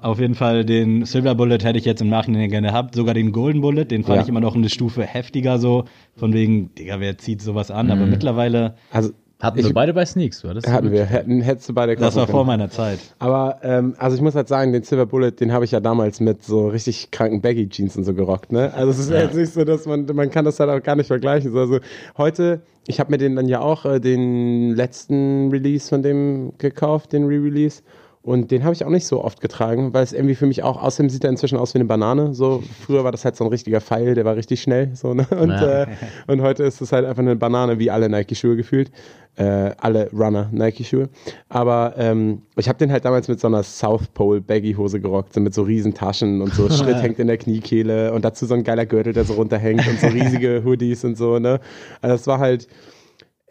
Auf 0.00 0.20
jeden 0.20 0.36
Fall 0.36 0.64
den 0.64 1.04
Silver 1.06 1.34
Bullet 1.34 1.58
hätte 1.58 1.76
ich 1.78 1.84
jetzt 1.84 2.00
im 2.00 2.08
Nachhinein 2.08 2.50
gerne 2.50 2.68
gehabt. 2.68 2.94
Sogar 2.94 3.14
den 3.14 3.32
Golden 3.32 3.60
Bullet, 3.60 3.84
den 3.86 4.04
fand 4.04 4.16
Ja. 4.16 4.22
ich 4.22 4.28
immer 4.28 4.40
noch 4.40 4.54
eine 4.54 4.68
Stufe 4.68 5.02
heftiger 5.02 5.58
so. 5.58 5.84
Von 6.14 6.32
wegen, 6.32 6.72
Digga, 6.76 7.00
wer 7.00 7.18
zieht 7.18 7.42
sowas 7.42 7.70
an? 7.72 7.90
Aber 7.90 8.06
mittlerweile, 8.06 8.76
Also 8.92 9.10
hatten 9.40 9.58
ich, 9.60 9.66
wir 9.66 9.74
beide 9.74 9.94
bei 9.94 10.04
Sneaks, 10.04 10.40
du 10.40 10.48
hattest 10.48 10.68
hatten 10.68 10.90
wir, 10.90 11.04
hätten, 11.04 11.40
hättest 11.40 11.68
du 11.68 11.74
beide 11.74 11.94
das 11.94 12.16
war 12.16 12.22
kaufen 12.22 12.30
vor 12.32 12.40
können. 12.40 12.58
meiner 12.58 12.70
Zeit. 12.70 12.98
Aber 13.18 13.58
ähm, 13.62 13.94
also 13.98 14.16
ich 14.16 14.22
muss 14.22 14.34
halt 14.34 14.48
sagen, 14.48 14.72
den 14.72 14.82
Silver 14.82 15.06
Bullet, 15.06 15.30
den 15.32 15.52
habe 15.52 15.64
ich 15.64 15.70
ja 15.70 15.80
damals 15.80 16.18
mit 16.20 16.42
so 16.42 16.68
richtig 16.68 17.10
kranken 17.12 17.40
Baggy 17.40 17.68
Jeans 17.68 17.96
und 17.96 18.04
so 18.04 18.14
gerockt, 18.14 18.50
ne? 18.50 18.72
Also 18.74 18.90
es 18.90 18.98
ist 18.98 19.10
jetzt 19.10 19.34
nicht 19.36 19.52
so, 19.52 19.64
dass 19.64 19.86
man 19.86 20.06
man 20.12 20.30
kann 20.30 20.44
das 20.44 20.58
halt 20.58 20.70
auch 20.70 20.82
gar 20.82 20.96
nicht 20.96 21.06
vergleichen. 21.06 21.52
So, 21.52 21.58
Also 21.60 21.78
heute, 22.16 22.62
ich 22.86 22.98
habe 22.98 23.12
mir 23.12 23.18
den 23.18 23.36
dann 23.36 23.46
ja 23.46 23.60
auch 23.60 23.84
äh, 23.84 24.00
den 24.00 24.74
letzten 24.74 25.50
Release 25.50 25.88
von 25.88 26.02
dem 26.02 26.52
gekauft, 26.58 27.12
den 27.12 27.24
Re-Release. 27.26 27.82
Und 28.22 28.50
den 28.50 28.64
habe 28.64 28.74
ich 28.74 28.84
auch 28.84 28.90
nicht 28.90 29.06
so 29.06 29.24
oft 29.24 29.40
getragen, 29.40 29.94
weil 29.94 30.02
es 30.04 30.12
irgendwie 30.12 30.34
für 30.34 30.46
mich 30.46 30.62
auch, 30.62 30.82
außerdem 30.82 31.08
sieht 31.08 31.24
er 31.24 31.30
inzwischen 31.30 31.56
aus 31.56 31.72
wie 31.74 31.78
eine 31.78 31.86
Banane. 31.86 32.34
So, 32.34 32.62
früher 32.84 33.04
war 33.04 33.12
das 33.12 33.24
halt 33.24 33.36
so 33.36 33.44
ein 33.44 33.50
richtiger 33.50 33.80
Pfeil, 33.80 34.14
der 34.14 34.24
war 34.24 34.36
richtig 34.36 34.60
schnell. 34.60 34.90
So, 34.94 35.14
ne? 35.14 35.26
und, 35.40 35.50
Ja. 35.50 35.82
äh, 35.84 35.86
und 36.26 36.42
heute 36.42 36.64
ist 36.64 36.80
es 36.80 36.92
halt 36.92 37.06
einfach 37.06 37.22
eine 37.22 37.36
Banane, 37.36 37.78
wie 37.78 37.90
alle 37.90 38.08
Nike-Schuhe 38.08 38.56
gefühlt. 38.56 38.90
Äh, 39.36 39.70
alle 39.78 40.10
Runner-Nike-Schuhe. 40.12 41.08
Aber 41.48 41.94
ähm, 41.96 42.42
ich 42.56 42.68
habe 42.68 42.76
den 42.78 42.90
halt 42.90 43.04
damals 43.04 43.28
mit 43.28 43.38
so 43.38 43.46
einer 43.46 43.62
South 43.62 44.08
Pole 44.08 44.40
Baggy-Hose 44.40 44.98
gerockt, 45.00 45.32
so 45.32 45.40
mit 45.40 45.54
so 45.54 45.62
riesen 45.62 45.94
Taschen 45.94 46.42
und 46.42 46.52
so 46.54 46.68
Schritt 46.70 47.00
hängt 47.00 47.20
in 47.20 47.28
der 47.28 47.38
Kniekehle 47.38 48.12
und 48.12 48.24
dazu 48.24 48.46
so 48.46 48.54
ein 48.54 48.64
geiler 48.64 48.84
Gürtel, 48.84 49.12
der 49.12 49.24
so 49.24 49.34
runterhängt 49.34 49.86
und 49.86 50.00
so 50.00 50.08
riesige 50.08 50.64
Hoodies 50.64 51.04
und 51.04 51.16
so, 51.16 51.38
ne? 51.38 51.60
Also 52.02 52.16
das 52.16 52.26
war 52.26 52.40
halt, 52.40 52.66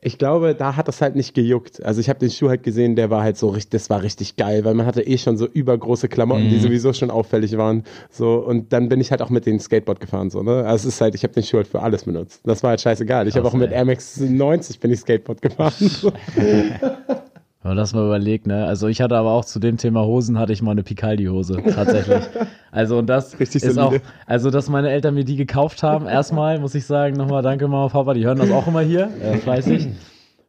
ich 0.07 0.17
glaube, 0.17 0.55
da 0.55 0.77
hat 0.77 0.87
das 0.87 1.01
halt 1.01 1.17
nicht 1.17 1.33
gejuckt. 1.33 1.83
Also 1.83 1.99
ich 1.99 2.07
habe 2.07 2.17
den 2.17 2.31
Schuh 2.31 2.47
halt 2.47 2.63
gesehen, 2.63 2.95
der 2.95 3.09
war 3.09 3.23
halt 3.23 3.37
so 3.37 3.49
richtig, 3.49 3.71
das 3.71 3.89
war 3.89 4.01
richtig 4.01 4.37
geil, 4.37 4.63
weil 4.63 4.73
man 4.73 4.85
hatte 4.85 5.01
eh 5.01 5.17
schon 5.17 5.35
so 5.35 5.45
übergroße 5.45 6.07
Klamotten, 6.07 6.49
die 6.49 6.59
sowieso 6.59 6.93
schon 6.93 7.11
auffällig 7.11 7.57
waren. 7.57 7.83
So 8.09 8.35
und 8.35 8.71
dann 8.71 8.87
bin 8.87 9.01
ich 9.01 9.11
halt 9.11 9.21
auch 9.21 9.29
mit 9.29 9.45
dem 9.45 9.59
Skateboard 9.59 9.99
gefahren 9.99 10.29
so, 10.29 10.43
ne? 10.43 10.65
Also 10.65 10.87
es 10.87 10.95
ist 10.95 11.01
halt, 11.01 11.13
ich 11.13 11.23
habe 11.23 11.33
den 11.33 11.43
Schuh 11.43 11.57
halt 11.57 11.67
für 11.67 11.81
alles 11.81 12.05
benutzt. 12.05 12.39
Das 12.45 12.63
war 12.63 12.69
halt 12.69 12.81
scheißegal. 12.81 13.27
Ich 13.27 13.35
habe 13.35 13.47
auch 13.47 13.53
mit. 13.53 13.71
Air 13.71 13.83
Max 13.83 14.17
90 14.17 14.79
bin 14.79 14.91
ich 14.91 15.01
Skateboard 15.01 15.41
gefahren. 15.41 15.73
So. 15.77 16.11
Wenn 17.67 17.75
man 17.75 17.83
das 17.83 17.93
mal 17.93 18.05
überlegt, 18.05 18.47
ne? 18.47 18.65
Also 18.65 18.87
ich 18.87 19.01
hatte 19.01 19.17
aber 19.17 19.31
auch 19.31 19.43
zu 19.43 19.59
dem 19.59 19.75
Thema 19.75 20.05
Hosen 20.05 20.39
hatte 20.39 20.53
ich 20.53 20.61
mal 20.61 20.71
eine 20.71 20.83
Picaldi-Hose, 20.83 21.61
tatsächlich. 21.75 22.23
Also 22.71 22.97
und 22.97 23.07
das 23.07 23.39
Richtig 23.39 23.63
ist 23.63 23.77
auch, 23.77 23.91
solide. 23.91 24.05
also 24.25 24.51
dass 24.51 24.69
meine 24.69 24.89
Eltern 24.89 25.15
mir 25.15 25.23
die 25.25 25.35
gekauft 25.35 25.83
haben, 25.83 26.05
erstmal 26.05 26.59
muss 26.59 26.75
ich 26.75 26.85
sagen, 26.85 27.17
nochmal 27.17 27.41
danke 27.41 27.67
Mama, 27.67 27.89
Papa, 27.89 28.13
die 28.13 28.23
hören 28.23 28.37
das 28.37 28.51
auch 28.51 28.67
immer 28.67 28.81
hier, 28.81 29.09
äh, 29.21 29.37
fleißig. 29.37 29.87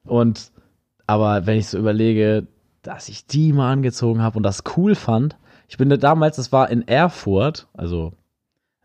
Und, 0.05 0.53
aber 1.07 1.47
wenn 1.47 1.57
ich 1.59 1.69
so 1.69 1.79
überlege, 1.79 2.47
dass 2.83 3.09
ich 3.09 3.27
die 3.27 3.53
mal 3.53 3.73
angezogen 3.73 4.21
habe 4.23 4.37
und 4.37 4.43
das 4.43 4.63
cool 4.77 4.95
fand, 4.95 5.37
ich 5.69 5.77
bin 5.77 5.89
da 5.89 5.97
damals, 5.97 6.37
das 6.37 6.53
war 6.53 6.71
in 6.71 6.87
Erfurt, 6.87 7.67
also 7.73 8.13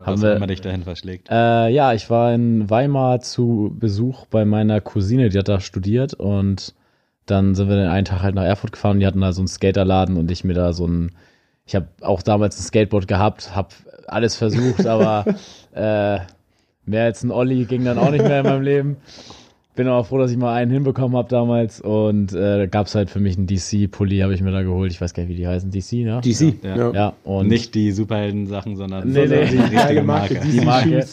haben 0.00 0.22
wir, 0.22 0.32
auch 0.32 0.36
immer 0.36 0.46
dich 0.46 0.60
dahin 0.62 0.82
verschlägt. 0.82 1.28
äh, 1.30 1.68
ja, 1.68 1.92
ich 1.92 2.08
war 2.08 2.32
in 2.32 2.70
Weimar 2.70 3.20
zu 3.20 3.76
Besuch 3.78 4.26
bei 4.26 4.44
meiner 4.44 4.80
Cousine, 4.80 5.28
die 5.28 5.38
hat 5.38 5.48
da 5.48 5.60
studiert 5.60 6.14
und 6.14 6.74
dann 7.26 7.54
sind 7.54 7.68
wir 7.68 7.76
den 7.76 7.88
einen 7.88 8.04
Tag 8.04 8.22
halt 8.22 8.34
nach 8.34 8.44
Erfurt 8.44 8.72
gefahren 8.72 8.96
und 8.96 9.00
die 9.00 9.06
hatten 9.06 9.20
da 9.20 9.32
so 9.32 9.40
einen 9.40 9.48
Skaterladen 9.48 10.16
und 10.16 10.30
ich 10.30 10.44
mir 10.44 10.54
da 10.54 10.72
so 10.72 10.86
ein, 10.86 11.12
ich 11.66 11.74
habe 11.74 11.88
auch 12.02 12.22
damals 12.22 12.58
ein 12.58 12.62
Skateboard 12.62 13.08
gehabt, 13.08 13.54
habe 13.54 13.68
alles 14.06 14.36
versucht, 14.36 14.86
aber 14.86 15.24
äh, 15.74 16.18
mehr 16.86 17.04
als 17.04 17.22
ein 17.22 17.30
Olli 17.30 17.64
ging 17.64 17.84
dann 17.84 17.98
auch 17.98 18.10
nicht 18.10 18.24
mehr 18.24 18.40
in 18.40 18.46
meinem 18.46 18.62
Leben. 18.62 18.96
Bin 19.76 19.88
aber 19.88 20.04
froh, 20.04 20.18
dass 20.18 20.30
ich 20.30 20.36
mal 20.36 20.54
einen 20.54 20.70
hinbekommen 20.70 21.16
habe 21.16 21.28
damals 21.28 21.80
und 21.80 22.32
äh, 22.32 22.58
da 22.58 22.66
gab 22.66 22.86
es 22.86 22.94
halt 22.94 23.10
für 23.10 23.18
mich 23.18 23.36
einen 23.36 23.48
DC-Pulli, 23.48 24.20
habe 24.20 24.32
ich 24.32 24.40
mir 24.40 24.52
da 24.52 24.62
geholt. 24.62 24.92
Ich 24.92 25.00
weiß 25.00 25.14
gar 25.14 25.24
nicht, 25.24 25.30
wie 25.30 25.36
die 25.36 25.48
heißen. 25.48 25.70
DC, 25.72 25.92
ne? 26.04 26.20
DC. 26.22 26.62
Ja. 26.62 26.92
Ja, 26.92 27.12
und 27.24 27.48
Nicht 27.48 27.74
die 27.74 27.90
Superhelden-Sachen, 27.90 28.76
sondern 28.76 29.08
Nee, 29.08 29.26
nee, 29.26 29.46
die 29.50 29.56
richtige 29.56 30.02
Marke. 30.04 30.34
Marke, 30.34 30.46
die 30.46 30.58
DC 30.58 30.64
Marke. 30.64 31.06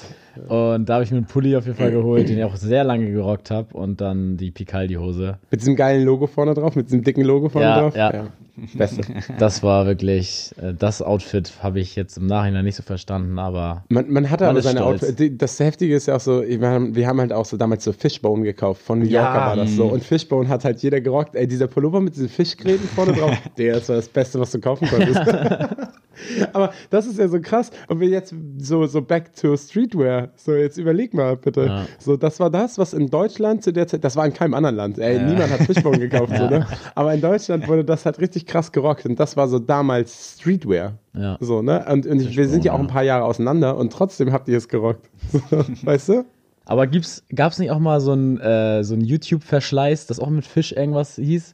Und 0.47 0.87
da 0.87 0.95
habe 0.95 1.03
ich 1.03 1.11
mir 1.11 1.17
einen 1.17 1.25
Pulli 1.25 1.55
auf 1.55 1.65
jeden 1.65 1.77
Fall 1.77 1.91
geholt, 1.91 2.29
den 2.29 2.37
ich 2.37 2.43
auch 2.43 2.55
sehr 2.55 2.83
lange 2.83 3.11
gerockt 3.11 3.51
habe. 3.51 3.75
Und 3.75 4.01
dann 4.01 4.37
die 4.37 4.51
Picaldi-Hose. 4.51 5.37
Mit 5.49 5.61
diesem 5.61 5.75
geilen 5.75 6.05
Logo 6.05 6.27
vorne 6.27 6.53
drauf, 6.53 6.75
mit 6.75 6.87
diesem 6.87 7.03
dicken 7.03 7.23
Logo 7.23 7.49
vorne 7.49 7.67
Ja, 7.67 7.79
drauf. 7.81 7.95
ja. 7.95 8.27
Beste. 8.73 9.01
Das 9.39 9.63
war 9.63 9.85
wirklich, 9.85 10.51
äh, 10.61 10.73
das 10.73 11.01
Outfit 11.01 11.51
habe 11.63 11.79
ich 11.79 11.95
jetzt 11.95 12.17
im 12.17 12.25
Nachhinein 12.27 12.65
nicht 12.65 12.75
so 12.75 12.83
verstanden, 12.83 13.39
aber 13.39 13.83
Man, 13.89 14.11
man 14.11 14.29
hatte 14.29 14.47
aber 14.47 14.59
ist 14.59 14.65
seine 14.65 14.79
stolz. 14.79 15.01
Outfit. 15.03 15.19
die- 15.19 15.37
Das 15.37 15.59
Heftige 15.59 15.95
ist 15.95 16.07
ja 16.07 16.15
auch 16.17 16.19
so, 16.19 16.41
wir 16.41 16.67
haben, 16.67 16.93
wir 16.95 17.07
haben 17.07 17.19
halt 17.19 17.33
auch 17.33 17.45
so 17.45 17.57
damals 17.57 17.83
so 17.83 17.93
Fishbone 17.93 18.43
gekauft. 18.43 18.81
Von 18.81 18.99
New 18.99 19.05
Yorker 19.05 19.33
Ja. 19.35 19.45
war 19.47 19.55
das 19.55 19.71
so. 19.75 19.85
Und 19.85 20.03
Fishbone 20.03 20.49
hat 20.49 20.65
halt 20.65 20.81
jeder 20.83 20.99
gerockt. 21.01 21.35
Ey, 21.35 21.47
dieser 21.47 21.67
Pullover 21.67 22.01
mit 22.01 22.15
diesen 22.15 22.29
Fischgräten 22.29 22.87
vorne 22.89 23.13
drauf, 23.13 23.31
der 23.57 23.75
das 23.75 23.89
war 23.89 23.95
das 23.95 24.09
Beste, 24.09 24.39
was 24.39 24.51
du 24.51 24.59
kaufen 24.59 24.87
konntest. 24.89 25.19
aber 26.53 26.73
das 26.89 27.07
ist 27.07 27.17
ja 27.17 27.27
so 27.27 27.39
krass. 27.41 27.71
Und 27.87 27.99
wir 27.99 28.07
jetzt 28.09 28.33
so, 28.57 28.85
so 28.85 29.01
back 29.01 29.35
to 29.35 29.55
Streetwear. 29.57 30.29
So, 30.35 30.53
jetzt 30.53 30.77
überleg 30.77 31.13
mal 31.13 31.35
bitte. 31.37 31.65
Ja. 31.65 31.85
So, 31.99 32.17
das 32.17 32.39
war 32.39 32.49
das, 32.49 32.77
was 32.77 32.93
in 32.93 33.07
Deutschland 33.09 33.63
zu 33.63 33.71
der 33.73 33.87
Zeit, 33.87 34.03
das 34.03 34.15
war 34.15 34.25
in 34.25 34.33
keinem 34.33 34.53
anderen 34.53 34.75
Land. 34.75 34.99
Ey, 34.99 35.19
niemand 35.19 35.51
hat 35.51 35.61
Fishbone 35.61 35.99
gekauft, 35.99 36.33
so, 36.37 36.47
ne? 36.49 36.67
Aber 36.95 37.13
in 37.13 37.21
Deutschland 37.21 37.67
wurde 37.67 37.83
das 37.85 38.05
halt 38.05 38.19
richtig 38.19 38.40
krass 38.47 38.71
gerockt. 38.71 39.05
Und 39.05 39.19
das 39.19 39.37
war 39.37 39.47
so 39.47 39.59
damals 39.59 40.35
Streetwear. 40.39 40.93
ja. 41.13 41.37
So, 41.39 41.61
ne? 41.61 41.85
Und, 41.89 42.05
und 42.05 42.21
ich, 42.21 42.35
wir 42.37 42.47
sind 42.47 42.65
ja 42.65 42.73
auch 42.73 42.79
ein 42.79 42.87
paar 42.87 43.03
Jahre 43.03 43.25
auseinander 43.25 43.77
und 43.77 43.91
trotzdem 43.91 44.31
habt 44.31 44.47
ihr 44.47 44.57
es 44.57 44.67
gerockt. 44.67 45.09
So, 45.49 45.65
weißt 45.83 46.09
du? 46.09 46.25
Aber 46.65 46.87
gibt's, 46.87 47.23
gab's 47.33 47.59
nicht 47.59 47.71
auch 47.71 47.79
mal 47.79 47.99
so 47.99 48.13
ein, 48.13 48.39
äh, 48.39 48.83
so 48.83 48.93
ein 48.93 49.01
YouTube-Verschleiß, 49.01 50.07
das 50.07 50.19
auch 50.19 50.29
mit 50.29 50.45
Fisch 50.45 50.71
irgendwas 50.71 51.15
hieß? 51.15 51.53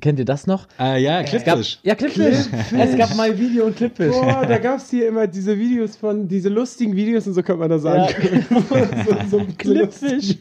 Kennt 0.00 0.20
ihr 0.20 0.24
das 0.24 0.46
noch? 0.46 0.68
Äh, 0.78 1.02
ja, 1.02 1.20
Es 1.22 1.32
gab, 1.32 1.56
Clipfish. 1.56 1.80
ja, 1.82 1.96
Clipfish. 1.96 2.46
Es 2.78 2.96
gab 2.96 3.16
mal 3.16 3.36
Video 3.36 3.64
und 3.66 3.76
Clipfish. 3.76 4.12
Boah, 4.12 4.46
da 4.46 4.58
gab 4.58 4.78
es 4.78 4.88
hier 4.88 5.08
immer 5.08 5.26
diese 5.26 5.58
Videos 5.58 5.96
von, 5.96 6.28
diese 6.28 6.48
lustigen 6.48 6.94
Videos 6.94 7.26
und 7.26 7.34
so 7.34 7.42
könnte 7.42 7.58
man 7.58 7.70
das 7.70 7.82
sagen. 7.82 8.14
so, 8.68 9.16
so 9.30 9.38
ein 9.38 9.58
Clipfish. 9.58 10.36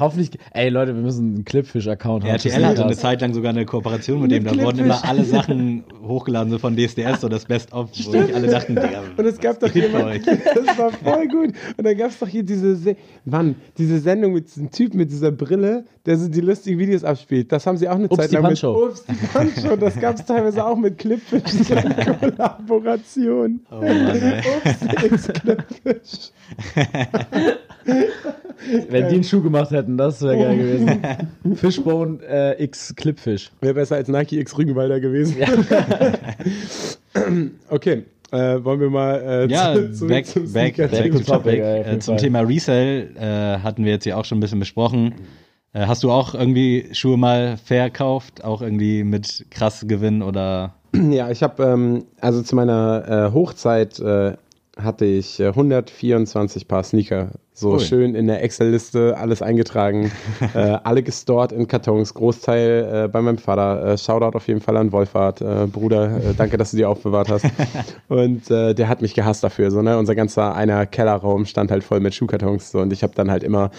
Hoffentlich. 0.00 0.30
Ey 0.52 0.70
Leute, 0.70 0.94
wir 0.94 1.02
müssen 1.02 1.34
einen 1.34 1.44
Clipfish-Account 1.44 2.24
haben. 2.24 2.30
RTL 2.30 2.64
hatte 2.64 2.84
eine 2.84 2.96
Zeit 2.96 3.20
lang 3.20 3.34
sogar 3.34 3.50
eine 3.50 3.66
Kooperation 3.66 4.22
mit 4.22 4.30
dem. 4.30 4.44
Da 4.44 4.56
wurden 4.56 4.78
immer 4.78 5.04
alle 5.04 5.24
Sachen 5.24 5.84
hochgeladen, 6.02 6.50
so 6.50 6.58
von 6.58 6.74
DSDS, 6.74 7.20
so 7.20 7.28
das 7.28 7.44
Best-of, 7.44 7.90
wo 7.90 8.12
sich 8.12 8.34
alle 8.34 8.46
dachten, 8.46 8.76
Digga, 8.76 9.02
Und 9.16 9.26
es 9.26 9.38
gab 9.40 9.60
doch 9.60 9.74
jemand, 9.74 10.26
das 10.26 10.78
war 10.78 10.90
voll 10.90 11.28
gut. 11.28 11.52
Und 11.76 11.86
dann 11.86 11.96
gab 11.98 12.08
es 12.10 12.18
doch 12.18 12.28
hier 12.28 12.42
diese, 12.42 12.76
Se 12.76 12.96
Mann, 13.26 13.56
diese 13.76 13.98
Sendung 13.98 14.32
mit 14.32 14.46
diesem 14.46 14.70
Typen 14.70 14.96
mit 14.98 15.10
dieser 15.10 15.30
Brille, 15.32 15.84
der 16.06 16.16
so 16.16 16.28
die 16.28 16.40
lustigen 16.40 16.78
Videos 16.78 17.04
abspielt. 17.04 17.52
Das 17.52 17.66
haben 17.66 17.76
sie 17.76 17.88
auch 17.88 17.94
eine 17.94 18.08
Ups, 18.08 18.16
Zeit 18.16 18.32
lang 18.32 18.53
Punch-Show. 18.62 18.86
Ups, 18.86 19.04
die 19.06 19.26
Punch-Show. 19.26 19.76
Das 19.76 19.98
gab 20.00 20.18
es 20.18 20.24
teilweise 20.24 20.64
auch 20.64 20.76
mit 20.76 20.98
Clipfish, 20.98 21.70
eine 21.70 22.16
Kollaboration. 22.20 23.60
Oh 23.70 23.76
Mann, 23.76 24.22
ey. 24.22 24.40
Ups, 24.40 25.04
X 25.04 25.28
Clipfish. 25.40 26.30
Wenn 28.88 29.08
die 29.08 29.14
einen 29.16 29.24
Schuh 29.24 29.42
gemacht 29.42 29.70
hätten, 29.70 29.98
das 29.98 30.22
wäre 30.22 30.38
geil 30.38 30.56
gewesen. 30.56 31.02
Fishbone 31.56 32.18
äh, 32.26 32.64
X 32.64 32.94
Clipfish. 32.96 33.50
Wäre 33.60 33.74
besser 33.74 33.96
als 33.96 34.08
Nike 34.08 34.38
X 34.40 34.56
Rügenwalder 34.56 35.00
gewesen. 35.00 35.36
okay, 37.68 38.04
äh, 38.30 38.64
wollen 38.64 38.80
wir 38.80 38.90
mal 38.90 39.46
äh, 39.48 39.52
Ja, 39.52 39.74
zu- 39.74 39.92
zurück 39.92 40.08
back, 40.10 40.26
zum 40.26 40.52
back, 40.52 40.76
back 40.76 41.12
to 41.12 41.18
Topic, 41.20 41.58
Äh, 41.60 41.98
zum 41.98 42.14
Fall. 42.14 42.22
Thema 42.24 42.40
Resale 42.40 43.10
äh, 43.16 43.58
hatten 43.62 43.84
wir 43.84 43.92
jetzt 43.92 44.06
ja 44.06 44.16
auch 44.16 44.24
schon 44.24 44.38
ein 44.38 44.40
bisschen 44.40 44.60
besprochen. 44.60 45.14
Äh, 45.74 45.86
hast 45.86 46.04
du 46.04 46.10
auch 46.10 46.34
irgendwie 46.34 46.88
Schuhe 46.92 47.18
mal 47.18 47.58
verkauft, 47.58 48.44
auch 48.44 48.62
irgendwie 48.62 49.04
mit 49.04 49.46
krass 49.50 49.84
Gewinn 49.86 50.22
oder? 50.22 50.74
Ja, 51.10 51.28
ich 51.28 51.42
habe, 51.42 51.64
ähm, 51.64 52.04
also 52.20 52.40
zu 52.40 52.54
meiner 52.54 53.04
äh, 53.08 53.34
Hochzeit 53.34 53.98
äh, 53.98 54.36
hatte 54.80 55.04
ich 55.04 55.40
äh, 55.40 55.48
124 55.48 56.68
Paar 56.68 56.84
Sneaker 56.84 57.32
So 57.56 57.74
Cool. 57.74 57.80
schön 57.80 58.14
in 58.16 58.26
der 58.26 58.42
Excel-Liste, 58.42 59.16
alles 59.16 59.40
eingetragen, 59.40 60.10
äh, 60.54 60.58
alle 60.82 61.04
gestort 61.04 61.52
in 61.52 61.68
Kartons, 61.68 62.12
Großteil 62.12 63.04
äh, 63.04 63.08
bei 63.08 63.22
meinem 63.22 63.38
Vater. 63.38 63.92
Äh, 63.92 63.96
Shoutout 63.96 64.36
auf 64.36 64.48
jeden 64.48 64.60
Fall 64.60 64.76
an 64.76 64.90
Wolfhard, 64.90 65.40
äh, 65.40 65.68
Bruder, 65.68 66.16
äh, 66.16 66.34
danke, 66.36 66.56
dass 66.56 66.72
du 66.72 66.78
die 66.78 66.84
aufbewahrt 66.84 67.28
hast. 67.28 67.46
Und 68.08 68.50
äh, 68.50 68.74
der 68.74 68.88
hat 68.88 69.02
mich 69.02 69.14
gehasst 69.14 69.44
dafür. 69.44 69.70
So, 69.70 69.82
ne? 69.82 69.96
Unser 69.98 70.16
ganzer 70.16 70.56
einer 70.56 70.84
Kellerraum 70.86 71.46
stand 71.46 71.70
halt 71.70 71.84
voll 71.84 72.00
mit 72.00 72.12
Schuhkartons. 72.12 72.72
So, 72.72 72.80
und 72.80 72.92
ich 72.92 73.04
habe 73.04 73.14
dann 73.14 73.30
halt 73.30 73.44
immer, 73.44 73.70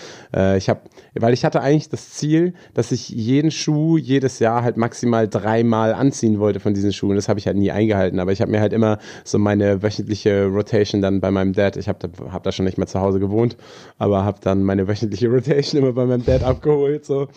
ich 0.57 0.69
habe, 0.69 0.82
weil 1.13 1.34
ich 1.34 1.43
hatte 1.45 1.61
eigentlich 1.61 1.89
das 1.89 2.11
Ziel, 2.11 2.53
dass 2.73 2.91
ich 2.91 3.09
jeden 3.09 3.51
Schuh 3.51 3.97
jedes 3.97 4.39
Jahr 4.39 4.63
halt 4.63 4.78
maximal 4.78 5.28
dreimal 5.28 5.93
anziehen 5.93 6.39
wollte 6.39 6.59
von 6.59 6.73
diesen 6.73 6.93
Schuhen. 6.93 7.15
Das 7.15 7.28
habe 7.30 7.39
ich 7.39 7.47
halt 7.47 7.57
nie 7.57 7.71
eingehalten. 7.71 8.19
Aber 8.19 8.32
ich 8.32 8.41
habe 8.41 8.51
mir 8.51 8.61
halt 8.61 8.73
immer 8.73 8.99
so 9.23 9.38
meine 9.38 9.84
wöchentliche 9.84 10.45
Rotation 10.45 11.01
dann 11.01 11.19
bei 11.19 11.32
meinem 11.32 11.53
Dad, 11.53 11.78
ich 11.78 11.88
habe 11.88 11.99
da, 11.99 12.32
hab 12.32 12.43
da 12.43 12.51
schon 12.51 12.65
nicht 12.65 12.78
mehr 12.78 12.88
zu 12.88 12.99
Hause 13.01 13.19
gewohnt, 13.19 13.57
aber 13.97 14.26
habe 14.26 14.39
dann 14.41 14.63
meine 14.63 14.88
wöchentliche 14.88 15.30
Rotation 15.32 15.82
immer 15.82 15.93
bei 15.93 16.05
meinem 16.05 16.26
Dad 16.26 16.43
abgeholt. 16.43 17.05
So. 17.05 17.28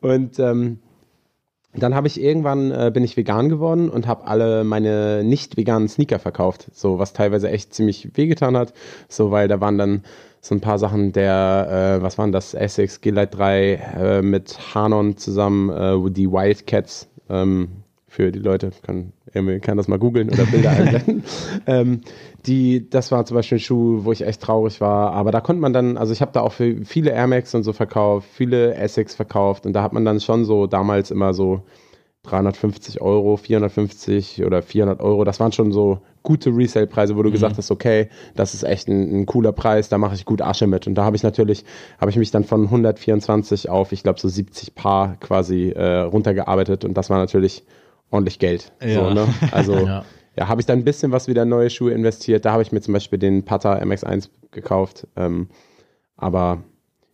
Und 0.00 0.38
ähm, 0.38 0.78
dann 1.76 1.94
habe 1.94 2.06
ich 2.06 2.20
irgendwann 2.20 2.70
äh, 2.70 2.90
bin 2.94 3.02
ich 3.02 3.16
vegan 3.16 3.48
geworden 3.48 3.88
und 3.88 4.06
habe 4.06 4.26
alle 4.26 4.64
meine 4.64 5.24
nicht 5.24 5.56
veganen 5.56 5.88
Sneaker 5.88 6.18
verkauft, 6.18 6.68
so 6.72 6.98
was 6.98 7.12
teilweise 7.12 7.50
echt 7.50 7.74
ziemlich 7.74 8.16
wehgetan 8.16 8.56
hat, 8.56 8.72
so 9.08 9.30
weil 9.30 9.48
da 9.48 9.60
waren 9.60 9.78
dann 9.78 10.02
so 10.40 10.54
ein 10.54 10.60
paar 10.60 10.78
Sachen 10.78 11.12
der 11.12 11.96
äh, 11.98 12.02
was 12.02 12.18
waren 12.18 12.30
das 12.30 12.54
Essex 12.54 13.00
G-Lite 13.00 13.36
3 13.36 13.72
äh, 13.72 14.22
mit 14.22 14.74
Hanon 14.74 15.16
zusammen 15.16 15.70
äh, 15.70 16.10
die 16.10 16.30
Wildcats 16.30 17.08
ähm, 17.28 17.83
für 18.14 18.30
die 18.30 18.38
Leute 18.38 18.70
kann 18.82 19.12
irgendwie 19.32 19.58
kann 19.58 19.76
das 19.76 19.88
mal 19.88 19.98
googeln 19.98 20.30
oder 20.30 20.44
Bilder 20.44 20.70
einblenden. 20.70 21.24
ähm, 21.66 22.00
die, 22.46 22.88
das 22.88 23.10
war 23.10 23.26
zum 23.26 23.34
Beispiel 23.34 23.58
ein 23.58 23.60
Schuh, 23.60 24.04
wo 24.04 24.12
ich 24.12 24.24
echt 24.24 24.40
traurig 24.40 24.80
war. 24.80 25.12
Aber 25.12 25.32
da 25.32 25.40
konnte 25.40 25.60
man 25.60 25.72
dann, 25.72 25.96
also 25.96 26.12
ich 26.12 26.20
habe 26.20 26.30
da 26.32 26.42
auch 26.42 26.52
viele 26.52 27.10
Air 27.10 27.26
Max 27.26 27.56
und 27.56 27.64
so 27.64 27.72
verkauft, 27.72 28.28
viele 28.32 28.74
Essex 28.76 29.16
verkauft 29.16 29.66
und 29.66 29.72
da 29.72 29.82
hat 29.82 29.92
man 29.92 30.04
dann 30.04 30.20
schon 30.20 30.44
so 30.44 30.68
damals 30.68 31.10
immer 31.10 31.34
so 31.34 31.62
350 32.22 33.00
Euro, 33.02 33.36
450 33.36 34.44
oder 34.44 34.62
400 34.62 35.00
Euro. 35.00 35.24
Das 35.24 35.40
waren 35.40 35.50
schon 35.50 35.72
so 35.72 35.98
gute 36.22 36.50
Resale-Preise, 36.56 37.16
wo 37.16 37.22
du 37.22 37.32
gesagt 37.32 37.58
hast, 37.58 37.70
okay, 37.72 38.08
das 38.36 38.54
ist 38.54 38.62
echt 38.62 38.86
ein, 38.86 39.22
ein 39.22 39.26
cooler 39.26 39.52
Preis, 39.52 39.88
da 39.88 39.98
mache 39.98 40.14
ich 40.14 40.24
gut 40.24 40.40
Asche 40.40 40.68
mit. 40.68 40.86
Und 40.86 40.94
da 40.94 41.04
habe 41.04 41.16
ich 41.16 41.24
natürlich, 41.24 41.64
habe 42.00 42.12
ich 42.12 42.16
mich 42.16 42.30
dann 42.30 42.44
von 42.44 42.62
124 42.64 43.68
auf, 43.68 43.90
ich 43.90 44.04
glaube 44.04 44.20
so 44.20 44.28
70 44.28 44.76
Paar 44.76 45.16
quasi 45.16 45.70
äh, 45.70 45.98
runtergearbeitet 46.02 46.84
und 46.84 46.94
das 46.94 47.10
war 47.10 47.18
natürlich 47.18 47.64
ordentlich 48.14 48.38
Geld. 48.38 48.72
Ja. 48.82 48.94
So, 48.94 49.10
ne? 49.10 49.26
Also 49.50 49.74
Ja. 49.86 50.04
ja, 50.36 50.48
habe 50.48 50.60
ich 50.60 50.66
dann 50.66 50.78
ein 50.78 50.84
bisschen 50.84 51.12
was 51.12 51.28
wieder 51.28 51.42
in 51.42 51.48
neue 51.48 51.68
Schuhe 51.68 51.92
investiert. 51.92 52.44
Da 52.44 52.52
habe 52.52 52.62
ich 52.62 52.72
mir 52.72 52.80
zum 52.80 52.94
Beispiel 52.94 53.18
den 53.18 53.44
Pata 53.44 53.74
MX1 53.76 54.28
gekauft. 54.52 55.06
Ähm, 55.16 55.48
aber 56.16 56.62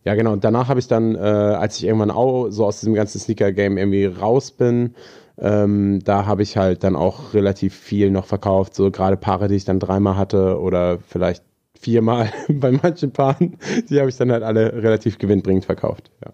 ja, 0.05 0.15
genau. 0.15 0.31
Und 0.31 0.43
danach 0.43 0.67
habe 0.69 0.79
ich 0.79 0.87
dann, 0.87 1.15
äh, 1.15 1.19
als 1.19 1.77
ich 1.77 1.85
irgendwann 1.85 2.11
auch 2.11 2.49
so 2.49 2.65
aus 2.65 2.79
diesem 2.79 2.93
ganzen 2.93 3.19
Sneaker-Game 3.19 3.77
irgendwie 3.77 4.05
raus 4.05 4.51
bin, 4.51 4.95
ähm, 5.37 5.99
da 6.03 6.25
habe 6.25 6.43
ich 6.43 6.57
halt 6.57 6.83
dann 6.83 6.95
auch 6.95 7.33
relativ 7.33 7.75
viel 7.75 8.11
noch 8.11 8.25
verkauft. 8.25 8.75
So 8.75 8.91
gerade 8.91 9.17
Paare, 9.17 9.47
die 9.47 9.55
ich 9.55 9.65
dann 9.65 9.79
dreimal 9.79 10.17
hatte 10.17 10.59
oder 10.59 10.99
vielleicht 10.99 11.43
viermal 11.79 12.31
bei 12.47 12.71
manchen 12.71 13.11
Paaren, 13.11 13.57
die 13.89 13.99
habe 13.99 14.09
ich 14.09 14.17
dann 14.17 14.31
halt 14.31 14.43
alle 14.43 14.73
relativ 14.83 15.17
gewinnbringend 15.17 15.65
verkauft. 15.65 16.11
Ja. 16.23 16.31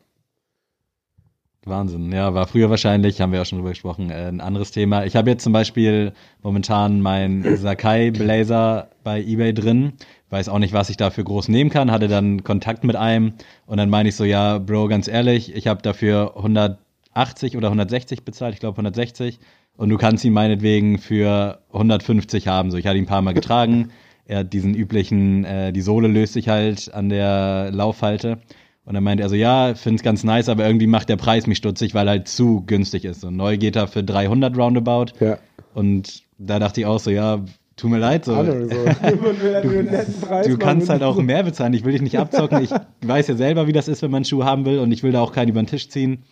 Wahnsinn. 1.67 2.11
Ja, 2.11 2.33
war 2.33 2.47
früher 2.47 2.69
wahrscheinlich, 2.69 3.21
haben 3.21 3.31
wir 3.31 3.41
auch 3.41 3.45
schon 3.45 3.59
drüber 3.59 3.71
gesprochen, 3.71 4.09
äh, 4.09 4.27
ein 4.27 4.41
anderes 4.41 4.71
Thema. 4.71 5.05
Ich 5.05 5.15
habe 5.15 5.29
jetzt 5.29 5.43
zum 5.43 5.53
Beispiel 5.53 6.13
momentan 6.41 7.01
meinen 7.01 7.57
Sakai 7.57 8.11
Blazer 8.11 8.89
bei 9.03 9.21
eBay 9.21 9.53
drin. 9.53 9.93
Weiß 10.29 10.49
auch 10.49 10.59
nicht, 10.59 10.73
was 10.73 10.89
ich 10.89 10.97
dafür 10.97 11.23
groß 11.23 11.47
nehmen 11.47 11.69
kann. 11.69 11.91
Hatte 11.91 12.07
dann 12.07 12.43
Kontakt 12.43 12.83
mit 12.83 12.95
einem 12.95 13.33
und 13.65 13.77
dann 13.77 13.89
meine 13.89 14.09
ich 14.09 14.15
so, 14.15 14.23
ja, 14.23 14.57
Bro, 14.57 14.87
ganz 14.87 15.07
ehrlich, 15.07 15.55
ich 15.55 15.67
habe 15.67 15.81
dafür 15.81 16.35
180 16.37 17.55
oder 17.57 17.67
160 17.67 18.23
bezahlt, 18.23 18.53
ich 18.53 18.59
glaube 18.59 18.75
160. 18.75 19.39
Und 19.77 19.89
du 19.89 19.97
kannst 19.97 20.25
ihn 20.25 20.33
meinetwegen 20.33 20.97
für 20.97 21.59
150 21.71 22.47
haben. 22.47 22.71
So, 22.71 22.77
ich 22.77 22.87
hatte 22.87 22.97
ihn 22.97 23.03
ein 23.03 23.07
paar 23.07 23.21
Mal 23.21 23.33
getragen. 23.33 23.91
Er 24.25 24.39
hat 24.39 24.51
diesen 24.51 24.73
üblichen, 24.73 25.45
äh, 25.45 25.71
die 25.71 25.81
Sohle 25.81 26.07
löst 26.07 26.33
sich 26.33 26.49
halt 26.49 26.93
an 26.93 27.09
der 27.09 27.69
Lauffalte. 27.71 28.39
Und 28.87 28.93
dann 28.93 29.03
meinte 29.03 29.21
er 29.21 29.27
so, 29.27 29.35
ja, 29.35 29.75
find's 29.75 30.01
ganz 30.01 30.23
nice, 30.23 30.47
aber 30.47 30.65
irgendwie 30.65 30.87
macht 30.87 31.09
der 31.09 31.17
Preis 31.17 31.45
mich 31.45 31.57
stutzig, 31.57 31.93
weil 31.93 32.07
er 32.07 32.11
halt 32.11 32.29
zu 32.29 32.63
günstig 32.65 33.03
ist. 33.03 33.19
So 33.19 33.29
neu 33.29 33.57
geht 33.57 33.75
er 33.75 33.89
für 33.89 34.01
300 34.01 34.57
roundabout. 34.57 35.07
Ja. 35.19 35.39
Und 35.73 36.23
da 36.37 36.57
dachte 36.57 36.79
ich 36.79 36.85
auch 36.85 37.01
so, 37.01 37.11
ja, 37.11 37.43
tut 37.75 37.91
mir 37.91 37.97
leid, 37.97 38.23
so. 38.23 38.33
Alle 38.33 38.65
so. 38.69 38.75
Du 39.61 40.51
machen 40.51 40.59
kannst 40.59 40.89
halt 40.89 41.03
auch 41.03 41.17
mehr 41.17 41.43
bezahlen. 41.43 41.73
Ich 41.73 41.83
will 41.83 41.91
dich 41.91 42.01
nicht 42.01 42.17
abzocken. 42.17 42.63
Ich 42.63 42.69
weiß 43.05 43.27
ja 43.27 43.35
selber, 43.35 43.67
wie 43.67 43.73
das 43.73 43.89
ist, 43.89 44.03
wenn 44.03 44.11
man 44.11 44.19
einen 44.19 44.25
Schuh 44.25 44.45
haben 44.45 44.63
will 44.63 44.79
und 44.79 44.93
ich 44.93 45.03
will 45.03 45.11
da 45.11 45.19
auch 45.19 45.33
keinen 45.33 45.49
über 45.49 45.61
den 45.61 45.67
Tisch 45.67 45.89
ziehen. 45.89 46.23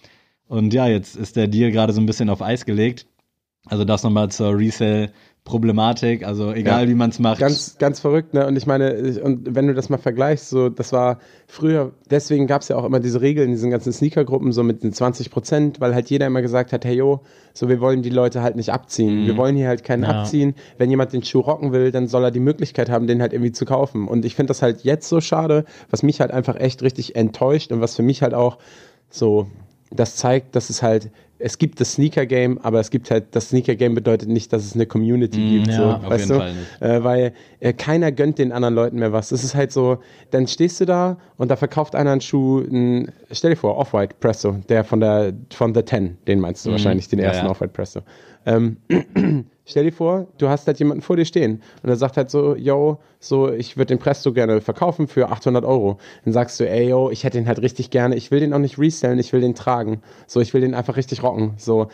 Und 0.47 0.73
ja, 0.73 0.87
jetzt 0.87 1.17
ist 1.17 1.35
der 1.35 1.49
Deal 1.49 1.71
gerade 1.71 1.91
so 1.91 1.99
ein 1.99 2.05
bisschen 2.05 2.29
auf 2.29 2.41
Eis 2.41 2.63
gelegt. 2.63 3.05
Also 3.65 3.83
das 3.83 4.03
nochmal 4.03 4.31
zur 4.31 4.57
Resale-Problematik. 5.45 6.25
Also 6.25 6.51
egal, 6.51 6.83
Ja. 6.83 6.89
wie 6.89 6.95
man 6.95 7.09
es 7.11 7.19
macht. 7.19 7.39
Ganz, 7.39 7.77
ganz 7.77 7.99
verrückt, 7.99 8.33
ne? 8.33 8.47
Und 8.47 8.55
ich 8.55 8.65
meine, 8.65 8.95
ich- 8.95 9.21
und 9.21 9.55
wenn 9.55 9.67
du 9.67 9.73
das 9.73 9.89
mal 9.89 9.97
vergleichst, 9.97 10.49
so, 10.49 10.69
das 10.69 10.91
war 10.91 11.19
früher, 11.47 11.91
deswegen 12.09 12.47
gab 12.47 12.61
es 12.61 12.67
ja 12.69 12.75
auch 12.77 12.85
immer 12.85 12.99
diese 12.99 13.21
Regeln 13.21 13.47
in 13.47 13.53
diesen 13.53 13.69
ganzen 13.71 13.93
Sneakergruppen, 13.93 14.51
so 14.51 14.63
mit 14.63 14.83
den 14.83 14.91
20 14.93 15.29
Prozent, 15.31 15.79
weil 15.79 15.93
halt 15.93 16.09
jeder 16.09 16.25
immer 16.27 16.41
gesagt 16.41 16.73
hat, 16.73 16.83
hey 16.85 16.95
yo, 16.95 17.21
so 17.53 17.69
wir 17.69 17.79
wollen 17.79 18.01
die 18.01 18.09
Leute 18.09 18.41
halt 18.41 18.55
nicht 18.55 18.71
abziehen. 18.71 19.25
Wir 19.25 19.37
wollen 19.37 19.55
hier 19.55 19.67
halt 19.67 19.83
keinen 19.83 20.03
Ja. 20.03 20.21
abziehen. 20.21 20.55
Wenn 20.77 20.89
jemand 20.89 21.13
den 21.13 21.23
Schuh 21.23 21.39
rocken 21.41 21.71
will, 21.71 21.91
dann 21.91 22.07
soll 22.07 22.23
er 22.23 22.31
die 22.31 22.39
Möglichkeit 22.39 22.89
haben, 22.89 23.07
den 23.07 23.21
halt 23.21 23.33
irgendwie 23.33 23.51
zu 23.51 23.65
kaufen. 23.65 24.07
Und 24.07 24.25
ich 24.25 24.35
finde 24.35 24.49
das 24.49 24.61
halt 24.61 24.81
jetzt 24.83 25.07
so 25.07 25.21
schade, 25.21 25.65
was 25.89 26.03
mich 26.03 26.21
halt 26.21 26.31
einfach 26.31 26.55
echt 26.59 26.81
richtig 26.81 27.15
enttäuscht 27.15 27.71
und 27.71 27.81
was 27.81 27.95
für 27.95 28.03
mich 28.03 28.21
halt 28.21 28.33
auch 28.33 28.57
so, 29.09 29.47
das 29.91 30.15
zeigt, 30.15 30.55
dass 30.55 30.69
es 30.69 30.81
halt, 30.81 31.11
es 31.37 31.57
gibt 31.57 31.79
das 31.81 31.93
Sneaker-Game, 31.93 32.59
aber 32.59 32.79
es 32.79 32.89
gibt 32.89 33.11
halt, 33.11 33.25
das 33.31 33.49
Sneaker-Game 33.49 33.93
bedeutet 33.93 34.29
nicht, 34.29 34.53
dass 34.53 34.63
es 34.63 34.73
eine 34.73 34.85
Community 34.85 35.57
gibt. 35.57 35.67
ja, 35.67 35.77
so, 35.77 35.83
auf 35.85 36.09
weißt 36.09 36.25
jeden 36.25 36.33
du? 36.33 36.39
Fall 36.39 36.53
nicht. 36.53 36.81
Äh, 36.81 37.03
weil 37.03 37.33
äh, 37.59 37.73
keiner 37.73 38.11
gönnt 38.11 38.39
den 38.39 38.51
anderen 38.51 38.75
Leuten 38.75 38.99
mehr 38.99 39.11
was. 39.11 39.31
Es 39.31 39.43
ist 39.43 39.55
halt 39.55 39.71
so, 39.71 39.99
dann 40.31 40.47
stehst 40.47 40.79
du 40.79 40.85
da 40.85 41.17
und 41.37 41.51
da 41.51 41.55
verkauft 41.55 41.95
einer 41.95 42.11
einen 42.11 42.21
Schuh, 42.21 42.59
ein, 42.61 43.11
stell 43.31 43.51
dir 43.51 43.57
vor, 43.57 43.77
Off-White 43.77 44.15
Presto, 44.19 44.57
der 44.69 44.83
von 44.83 44.99
der 44.99 45.33
von 45.53 45.73
The 45.73 45.83
Ten, 45.83 46.17
den 46.27 46.39
meinst 46.39 46.65
du 46.65 46.71
wahrscheinlich, 46.71 47.07
den. 47.09 47.19
Ja, 47.19 47.25
ersten 47.25 47.45
ja. 47.45 47.51
Off-White 47.51 47.73
Presto. 47.73 48.01
Ähm, 48.45 48.77
stell 49.65 49.83
dir 49.83 49.91
vor, 49.91 50.27
du 50.37 50.47
hast 50.47 50.67
halt 50.67 50.79
jemanden 50.79 51.01
vor 51.01 51.17
dir 51.17 51.25
stehen 51.25 51.61
und 51.83 51.89
er 51.89 51.95
sagt 51.95 52.17
halt 52.17 52.29
so, 52.29 52.55
yo, 52.55 52.99
so, 53.19 53.51
ich 53.51 53.77
würde 53.77 53.87
den 53.87 53.99
Presto 53.99 54.31
gerne 54.31 54.61
verkaufen 54.61 55.07
für 55.07 55.29
800 55.29 55.65
Euro. 55.65 55.97
Dann 56.23 56.33
sagst 56.33 56.59
du, 56.59 56.69
ey, 56.69 56.89
yo, 56.89 57.09
ich 57.09 57.23
hätte 57.23 57.37
den 57.37 57.47
halt 57.47 57.61
richtig 57.61 57.89
gerne, 57.89 58.15
ich 58.15 58.31
will 58.31 58.39
den 58.39 58.53
auch 58.53 58.59
nicht 58.59 58.77
resellen, 58.77 59.19
ich 59.19 59.33
will 59.33 59.41
den 59.41 59.55
tragen. 59.55 60.01
So, 60.27 60.39
ich 60.39 60.53
will 60.53 60.61
den 60.61 60.75
einfach 60.75 60.95
richtig 60.97 61.23
rocken. 61.23 61.53
So. 61.57 61.87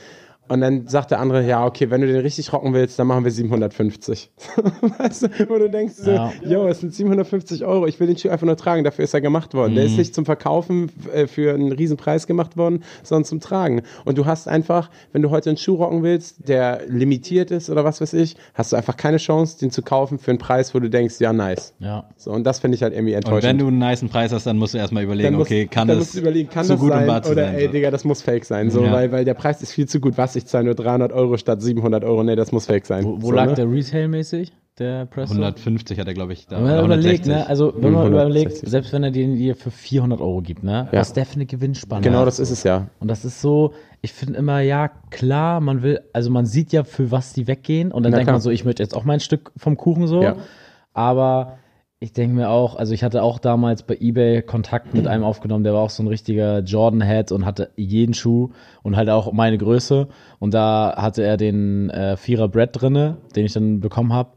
Und 0.52 0.60
dann 0.62 0.88
sagt 0.88 1.12
der 1.12 1.20
andere, 1.20 1.46
ja, 1.48 1.66
okay, 1.66 1.90
wenn 1.90 2.02
du 2.02 2.08
den 2.08 2.20
richtig 2.22 2.52
rocken 2.52 2.74
willst, 2.74 3.00
dann 3.00 3.08
machen 3.08 3.24
wir 3.24 3.32
750. 3.32 4.32
weißt 4.98 5.24
du, 5.24 5.28
wo 5.50 5.58
du 5.58 5.70
denkst 5.70 5.94
so, 5.98 6.12
Ja. 6.12 6.32
yo, 6.44 6.68
es 6.68 6.82
sind 6.82 6.94
750 6.94 7.64
Euro, 7.66 7.88
ich 7.88 8.00
will 8.00 8.08
den 8.08 8.18
Schuh 8.18 8.30
einfach 8.30 8.46
nur 8.46 8.58
tragen, 8.58 8.84
dafür 8.84 9.06
ist 9.06 9.14
er 9.14 9.22
gemacht 9.22 9.54
worden. 9.54 9.76
Der 9.76 9.86
ist 9.86 9.98
nicht 9.98 10.14
zum 10.14 10.26
Verkaufen 10.26 10.92
äh, 11.14 11.28
für 11.28 11.54
einen 11.54 11.72
riesen 11.72 11.96
Preis 11.98 12.28
gemacht 12.28 12.58
worden, 12.58 12.84
sondern 13.04 13.26
zum 13.26 13.40
Tragen. 13.40 13.84
Und 14.06 14.18
du 14.18 14.26
hast 14.26 14.48
einfach, 14.48 14.90
wenn 15.14 15.22
du 15.22 15.30
heute 15.30 15.50
einen 15.52 15.58
Schuh 15.58 15.76
rocken 15.76 16.04
willst, 16.04 16.48
der 16.50 16.82
limitiert 16.88 17.52
ist 17.52 17.70
oder 17.70 17.84
was 17.86 18.02
weiß 18.02 18.14
ich, 18.14 18.36
hast 18.54 18.72
du 18.74 18.76
einfach 18.76 18.98
keine 18.98 19.18
Chance, 19.18 19.58
den 19.60 19.72
zu 19.72 19.82
kaufen 19.82 20.20
für 20.20 20.32
einen 20.32 20.38
Preis, 20.40 20.76
wo 20.76 20.80
du 20.80 20.90
denkst, 20.90 21.16
ja, 21.20 21.32
nice. 21.34 21.74
Ja. 21.80 22.10
So, 22.18 22.32
und 22.32 22.44
das 22.44 22.60
finde 22.60 22.76
ich 22.76 22.84
halt 22.84 22.94
irgendwie 22.94 23.14
und 23.14 23.20
enttäuschend. 23.24 23.44
wenn 23.50 23.58
du 23.58 23.68
einen 23.68 23.78
niceen 23.80 24.10
Preis 24.10 24.32
hast, 24.34 24.46
dann 24.46 24.58
musst 24.58 24.74
du 24.74 24.80
erstmal 24.80 25.04
überlegen, 25.04 25.36
musst- 25.36 25.50
okay, 25.50 25.68
kann 25.68 25.88
das 25.88 26.16
überlegen, 26.16 26.50
kann 26.50 26.66
zu 26.66 26.74
das 26.74 26.80
gut 26.82 26.90
sein 26.92 27.08
und 27.10 27.26
oder 27.28 27.46
sein? 27.46 27.56
ey, 27.56 27.66
so. 27.68 27.72
Digga, 27.72 27.92
das 27.92 28.04
muss 28.04 28.22
fake 28.22 28.44
sein, 28.46 28.70
so, 28.70 28.84
Ja. 28.84 28.92
weil, 28.92 29.12
weil 29.12 29.24
der 29.26 29.34
Preis 29.34 29.62
ist 29.62 29.72
viel 29.72 29.88
zu 29.88 30.00
gut. 30.00 30.18
Was, 30.18 30.36
ich 30.36 30.41
zahle 30.46 30.66
nur 30.66 30.76
300 30.76 31.12
Euro 31.14 31.38
statt 31.38 31.62
700 31.62 32.04
Euro, 32.04 32.24
nee, 32.24 32.36
das 32.36 32.52
muss 32.52 32.66
fake 32.66 32.86
sein. 32.86 33.06
Wo, 33.06 33.22
wo 33.22 33.28
so, 33.28 33.32
lag 33.32 33.48
ne? 33.48 33.56
der 33.56 33.72
Retail-mäßig, 33.72 34.52
der 34.80 35.06
Presto? 35.06 35.34
150 35.36 36.00
hat 36.00 36.08
er, 36.08 36.14
glaube 36.14 36.34
ich, 36.34 36.48
da. 36.48 36.58
Wenn 36.58 36.64
man 36.66 36.86
überlegt, 36.86 37.26
160. 37.28 37.28
ne, 37.28 37.48
also 37.48 37.74
wenn 37.76 37.92
man 37.94 38.04
160. 38.08 38.14
überlegt, 38.14 38.70
selbst 38.70 38.94
wenn 38.94 39.04
er 39.04 39.12
den 39.12 39.36
dir 39.36 39.56
für 39.56 39.72
400 39.72 40.20
Euro 40.22 40.42
gibt, 40.42 40.64
ne, 40.64 40.90
Ja. 40.92 41.00
was 41.00 41.14
der 41.14 41.26
für 41.26 41.36
eine 41.36 41.46
Gewinnspanne 41.46 42.02
Genau, 42.02 42.26
das 42.26 42.40
ist 42.40 42.52
es 42.52 42.64
ja. 42.64 42.88
Und 43.00 43.08
das 43.10 43.26
ist 43.26 43.42
so, 43.42 43.74
ich 44.02 44.14
finde 44.14 44.38
immer, 44.40 44.60
ja, 44.62 44.90
klar, 45.10 45.62
man 45.62 45.84
will, 45.84 46.00
also 46.14 46.30
man 46.32 46.46
sieht 46.46 46.72
ja, 46.74 46.84
für 46.84 47.12
was 47.12 47.34
die 47.34 47.48
weggehen 47.48 47.92
und 47.92 48.04
dann 48.04 48.12
Na 48.12 48.18
denkt 48.18 48.28
klar. 48.28 48.36
man 48.36 48.42
so, 48.42 48.50
ich 48.50 48.66
möchte 48.66 48.82
jetzt 48.84 48.96
auch 48.96 49.04
mein 49.04 49.20
Stück 49.20 49.52
vom 49.58 49.78
Kuchen 49.78 50.08
so. 50.08 50.22
Ja. 50.22 50.38
Aber 50.94 51.58
ich 52.04 52.14
denke 52.14 52.36
mir 52.36 52.50
auch, 52.50 52.76
also 52.76 52.96
ich 52.96 53.04
hatte 53.04 53.22
auch 53.22 53.38
damals 53.38 53.84
bei 53.84 53.96
Ebay 54.00 54.42
Kontakt 54.42 54.96
mit 54.96 55.06
einem 55.06 55.24
aufgenommen, 55.24 55.64
der 55.64 55.74
war 55.74 55.82
auch 55.82 55.92
so 55.92 56.02
ein 56.02 56.08
richtiger 56.08 56.62
Jordan-Head 56.62 57.32
und 57.32 57.46
hatte 57.46 57.70
jeden 57.76 58.16
Schuh 58.16 58.50
und 58.82 58.96
halt 58.96 59.08
auch 59.12 59.32
meine 59.34 59.60
Größe. 59.60 60.08
Und 60.40 60.56
da 60.56 60.96
hatte 60.98 61.22
er 61.22 61.38
den 61.38 61.92
äh, 61.92 62.18
Vierer 62.18 62.48
Brett 62.48 62.72
drinne, 62.74 63.18
den 63.36 63.46
ich 63.46 63.54
dann 63.54 63.82
bekommen 63.82 64.14
habe. 64.14 64.32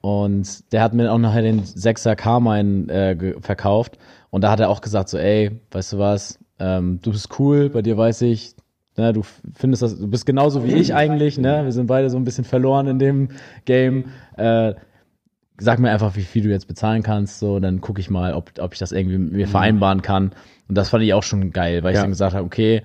Und 0.00 0.72
der 0.72 0.82
hat 0.82 0.94
mir 0.94 1.12
auch 1.12 1.18
nachher 1.18 1.42
den 1.42 1.64
6er 1.64 2.14
Carmine 2.14 2.88
äh, 2.88 3.40
verkauft. 3.40 3.98
Und 4.30 4.44
da 4.44 4.52
hat 4.52 4.60
er 4.60 4.70
auch 4.70 4.80
gesagt 4.80 5.08
so, 5.08 5.18
ey, 5.18 5.50
weißt 5.72 5.94
du 5.94 5.98
was, 5.98 6.38
ähm, 6.60 7.00
du 7.02 7.10
bist 7.10 7.40
cool, 7.40 7.70
bei 7.70 7.82
dir 7.82 7.98
weiß 7.98 8.22
ich, 8.22 8.54
ne, 8.96 9.12
du 9.12 9.22
findest 9.54 9.82
das, 9.82 9.98
du 9.98 10.06
bist 10.06 10.26
genauso 10.26 10.64
wie 10.64 10.74
ich 10.74 10.94
eigentlich, 10.94 11.38
ne? 11.38 11.64
Wir 11.64 11.72
sind 11.72 11.88
beide 11.88 12.08
so 12.08 12.18
ein 12.18 12.24
bisschen 12.24 12.44
verloren 12.44 12.86
in 12.86 13.00
dem 13.00 13.30
Game. 13.64 14.10
Äh, 14.36 14.74
sag 15.60 15.78
mir 15.78 15.90
einfach, 15.90 16.16
wie 16.16 16.22
viel 16.22 16.42
du 16.42 16.48
jetzt 16.50 16.66
bezahlen 16.68 17.02
kannst, 17.02 17.38
so, 17.38 17.60
dann 17.60 17.80
gucke 17.80 18.00
ich 18.00 18.10
mal, 18.10 18.34
ob, 18.34 18.50
ob 18.58 18.72
ich 18.72 18.78
das 18.78 18.92
irgendwie 18.92 19.18
mit 19.18 19.32
mir 19.32 19.48
vereinbaren 19.48 20.02
kann. 20.02 20.32
Und 20.68 20.76
das 20.78 20.88
fand 20.90 21.04
ich 21.04 21.14
auch 21.14 21.22
schon 21.22 21.50
geil, 21.52 21.82
weil 21.82 21.92
ich 21.92 21.96
Ja. 21.96 22.02
dann 22.02 22.10
gesagt 22.10 22.34
habe, 22.34 22.44
okay, 22.44 22.82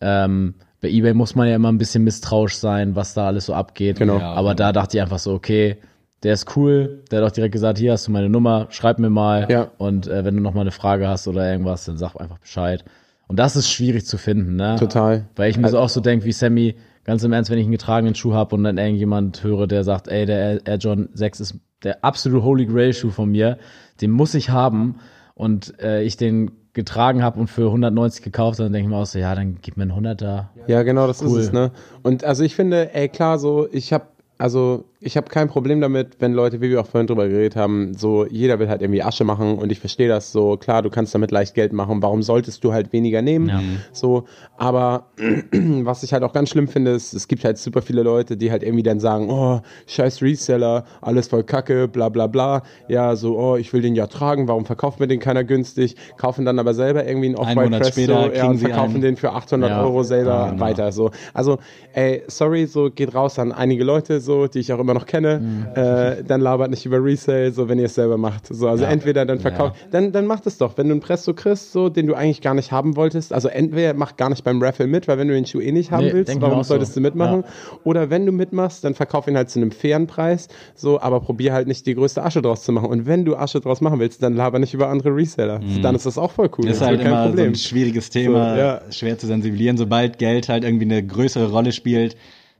ähm, 0.00 0.54
bei 0.80 0.88
eBay 0.88 1.14
muss 1.14 1.34
man 1.34 1.48
ja 1.48 1.56
immer 1.56 1.70
ein 1.72 1.78
bisschen 1.78 2.04
misstrauisch 2.04 2.56
sein, 2.56 2.94
was 2.96 3.14
da 3.14 3.26
alles 3.26 3.46
so 3.46 3.54
abgeht. 3.54 3.98
Genau. 3.98 4.18
Ja, 4.18 4.32
Aber 4.32 4.54
da 4.54 4.72
dachte 4.72 4.96
ich 4.96 5.02
einfach 5.02 5.18
so, 5.18 5.32
okay, 5.32 5.76
der 6.22 6.32
ist 6.34 6.56
cool, 6.56 7.02
der 7.10 7.20
hat 7.22 7.28
auch 7.30 7.34
direkt 7.34 7.52
gesagt, 7.52 7.78
hier 7.78 7.92
hast 7.92 8.06
du 8.06 8.10
meine 8.12 8.28
Nummer, 8.28 8.66
schreib 8.70 8.98
mir 8.98 9.10
mal. 9.10 9.46
Ja. 9.50 9.70
Und 9.78 10.06
äh, 10.06 10.24
wenn 10.24 10.34
du 10.36 10.42
noch 10.42 10.54
mal 10.54 10.62
eine 10.62 10.70
Frage 10.70 11.08
hast 11.08 11.28
oder 11.28 11.50
irgendwas, 11.50 11.84
dann 11.84 11.96
sag 11.98 12.14
einfach 12.16 12.38
Bescheid. 12.38 12.84
Und 13.28 13.38
das 13.38 13.56
ist 13.56 13.70
schwierig 13.70 14.06
zu 14.06 14.18
finden, 14.18 14.56
ne? 14.56 14.76
Total. 14.78 15.24
Weil 15.34 15.50
ich 15.50 15.58
mir 15.58 15.68
so 15.68 15.78
auch 15.78 15.88
so 15.88 16.00
denke, 16.00 16.24
wie 16.26 16.32
Sammy, 16.32 16.76
ganz 17.04 17.22
im 17.24 17.32
Ernst, 17.32 17.50
wenn 17.50 17.58
ich 17.58 17.64
einen 17.64 17.72
getragenen 17.72 18.14
Schuh 18.14 18.34
habe 18.34 18.54
und 18.54 18.64
dann 18.64 18.78
irgendjemand 18.78 19.42
höre, 19.42 19.66
der 19.66 19.82
sagt, 19.84 20.08
ey, 20.08 20.26
der 20.26 20.38
Air- 20.38 20.60
Air 20.66 20.76
John 20.76 21.08
6 21.12 21.40
ist 21.40 21.54
der 21.82 22.04
absolute 22.04 22.42
Holy 22.42 22.66
Grail 22.66 22.92
Schuh 22.92 23.10
von 23.10 23.30
mir, 23.30 23.58
den 24.00 24.10
muss 24.10 24.34
ich 24.34 24.50
haben 24.50 24.96
und 25.34 25.78
äh, 25.80 26.02
ich 26.02 26.16
den 26.16 26.50
getragen 26.72 27.22
habe 27.22 27.40
und 27.40 27.48
für 27.48 27.66
190 27.66 28.22
gekauft, 28.22 28.58
dann 28.58 28.72
denke 28.72 28.86
ich 28.86 28.90
mir 28.90 29.00
auch 29.00 29.06
so, 29.06 29.18
ja, 29.18 29.34
dann 29.34 29.58
gib 29.62 29.76
mir 29.78 29.84
einen 29.84 29.92
100er. 29.92 30.46
Ja, 30.66 30.82
genau, 30.82 31.06
das 31.06 31.22
Cool. 31.22 31.40
ist 31.40 31.46
es, 31.46 31.52
ne? 31.52 31.72
Und 32.02 32.22
also 32.24 32.44
ich 32.44 32.54
finde, 32.54 32.94
ey, 32.94 33.08
klar, 33.08 33.38
so, 33.38 33.66
ich 33.72 33.92
habe 33.92 34.06
also 34.38 34.84
ich 35.00 35.16
habe 35.16 35.28
kein 35.28 35.48
Problem 35.48 35.80
damit, 35.80 36.16
wenn 36.20 36.32
Leute, 36.32 36.60
wie 36.62 36.70
wir 36.70 36.80
auch 36.80 36.86
vorhin 36.86 37.06
drüber 37.06 37.28
geredet 37.28 37.54
haben, 37.54 37.94
so 37.94 38.26
jeder 38.26 38.58
will 38.58 38.68
halt 38.68 38.80
irgendwie 38.80 39.02
Asche 39.02 39.24
machen 39.24 39.58
und 39.58 39.70
ich 39.70 39.78
verstehe 39.78 40.08
das 40.08 40.32
so, 40.32 40.56
klar, 40.56 40.82
du 40.82 40.88
kannst 40.88 41.14
damit 41.14 41.30
leicht 41.30 41.54
Geld 41.54 41.74
machen, 41.74 42.02
warum 42.02 42.22
solltest 42.22 42.64
du 42.64 42.72
halt 42.72 42.92
weniger 42.94 43.20
nehmen? 43.20 43.48
Ja. 43.48 43.60
So, 43.92 44.24
aber 44.56 45.08
was 45.52 46.02
ich 46.02 46.14
halt 46.14 46.22
auch 46.22 46.32
ganz 46.32 46.48
schlimm 46.48 46.66
finde, 46.66 46.92
ist, 46.92 47.12
es 47.12 47.28
gibt 47.28 47.44
halt 47.44 47.58
super 47.58 47.82
viele 47.82 48.02
Leute, 48.02 48.38
die 48.38 48.50
halt 48.50 48.62
irgendwie 48.62 48.82
dann 48.82 48.98
sagen, 48.98 49.28
oh, 49.28 49.60
scheiß 49.86 50.22
Reseller, 50.22 50.84
alles 51.02 51.28
voll 51.28 51.44
Kacke, 51.44 51.88
bla 51.88 52.08
bla 52.08 52.26
bla. 52.26 52.62
Ja, 52.88 53.16
so, 53.16 53.38
oh, 53.38 53.56
ich 53.56 53.72
will 53.74 53.82
den 53.82 53.94
ja 53.94 54.06
tragen, 54.06 54.48
warum 54.48 54.64
verkauft 54.64 54.98
mir 54.98 55.08
den 55.08 55.20
keiner 55.20 55.44
günstig? 55.44 55.96
Kaufen 56.16 56.46
dann 56.46 56.58
aber 56.58 56.72
selber 56.72 57.06
irgendwie 57.06 57.26
einen 57.26 57.36
Off-White 57.36 57.78
Presto 57.78 57.92
später 57.92 58.34
ja, 58.34 58.48
und 58.48 58.58
verkaufen 58.58 59.02
den 59.02 59.16
für 59.16 59.32
800 59.32 59.70
Ja. 59.70 59.82
Euro 59.82 60.02
selber 60.02 60.48
genau. 60.50 60.60
weiter. 60.60 60.90
So. 60.90 61.10
Also, 61.34 61.58
ey, 61.92 62.22
sorry, 62.28 62.66
so 62.66 62.90
geht 62.90 63.14
raus 63.14 63.38
an 63.38 63.52
einige 63.52 63.84
Leute, 63.84 64.20
so, 64.20 64.46
die 64.46 64.60
ich 64.60 64.72
auch 64.72 64.78
immer 64.78 64.85
noch 64.94 65.06
kenne. 65.06 65.40
Mhm. 65.40 65.66
Äh, 65.74 66.22
dann 66.24 66.40
labert 66.40 66.70
nicht 66.70 66.84
über 66.86 67.02
Resale, 67.02 67.52
so 67.52 67.68
wenn 67.68 67.78
ihr 67.78 67.86
es 67.86 67.94
selber 67.94 68.16
macht. 68.18 68.46
So, 68.48 68.68
also 68.68 68.84
entweder 68.84 69.24
dann 69.26 69.40
verkauft, 69.40 69.76
dann, 69.90 70.12
dann 70.12 70.26
macht 70.26 70.46
es 70.46 70.58
doch. 70.58 70.76
Wenn 70.78 70.88
du 70.88 70.92
einen 70.92 71.00
Presto 71.00 71.34
kriegst, 71.34 71.72
so, 71.72 71.88
den 71.88 72.06
du 72.06 72.14
eigentlich 72.14 72.40
gar 72.40 72.54
nicht 72.54 72.72
haben 72.72 72.96
wolltest, 72.96 73.32
also 73.32 73.48
entweder 73.48 73.94
mach 73.94 74.16
gar 74.16 74.30
nicht 74.30 74.44
beim 74.44 74.62
Raffle 74.62 74.86
mit, 74.86 75.08
weil 75.08 75.18
wenn 75.18 75.28
du 75.28 75.34
den 75.34 75.46
Schuh 75.46 75.60
eh 75.60 75.72
nicht 75.72 75.90
haben 75.90 76.04
Nee, 76.06 76.12
willst, 76.12 76.40
warum 76.40 76.58
auch 76.58 76.64
so. 76.64 76.68
solltest 76.70 76.96
du 76.96 77.00
mitmachen? 77.00 77.44
Oder 77.84 78.10
wenn 78.10 78.26
du 78.26 78.32
mitmachst, 78.32 78.84
dann 78.84 78.94
verkauf 78.94 79.26
ihn 79.28 79.36
halt 79.36 79.50
zu 79.50 79.58
einem 79.58 79.70
fairen 79.70 80.06
Preis, 80.06 80.48
so, 80.74 81.00
aber 81.00 81.20
probier 81.20 81.52
halt 81.52 81.68
nicht 81.68 81.86
die 81.86 81.94
größte 81.94 82.22
Asche 82.22 82.42
draus 82.42 82.62
zu 82.64 82.72
machen. 82.72 82.88
Und 82.88 83.06
wenn 83.06 83.24
du 83.24 83.36
Asche 83.36 83.60
draus 83.60 83.80
machen 83.80 83.98
willst, 84.00 84.22
dann 84.22 84.34
laber 84.34 84.58
nicht 84.58 84.74
über 84.74 84.88
andere 84.88 85.14
Reseller. 85.14 85.60
Dann 85.82 85.94
ist 85.94 86.06
das 86.06 86.18
auch 86.18 86.30
voll 86.32 86.50
cool. 86.58 86.64
Mhm. 86.66 86.70
Ist 86.70 86.80
halt 86.82 86.98
kein 87.00 87.08
immer 87.08 87.22
so 87.24 87.28
Problem. 87.30 87.52
ein 87.52 87.54
schwieriges 87.54 88.10
Thema, 88.10 88.54
So, 88.54 88.60
ja. 88.60 88.80
schwer 88.90 89.18
zu 89.18 89.26
sensibilisieren. 89.26 89.76
Sobald 89.76 90.18
Geld 90.18 90.48
halt 90.48 90.64
irgendwie 90.64 90.84
eine 90.84 91.04
größere 91.04 91.50
Rolle 91.50 91.72
spielt, 91.72 92.16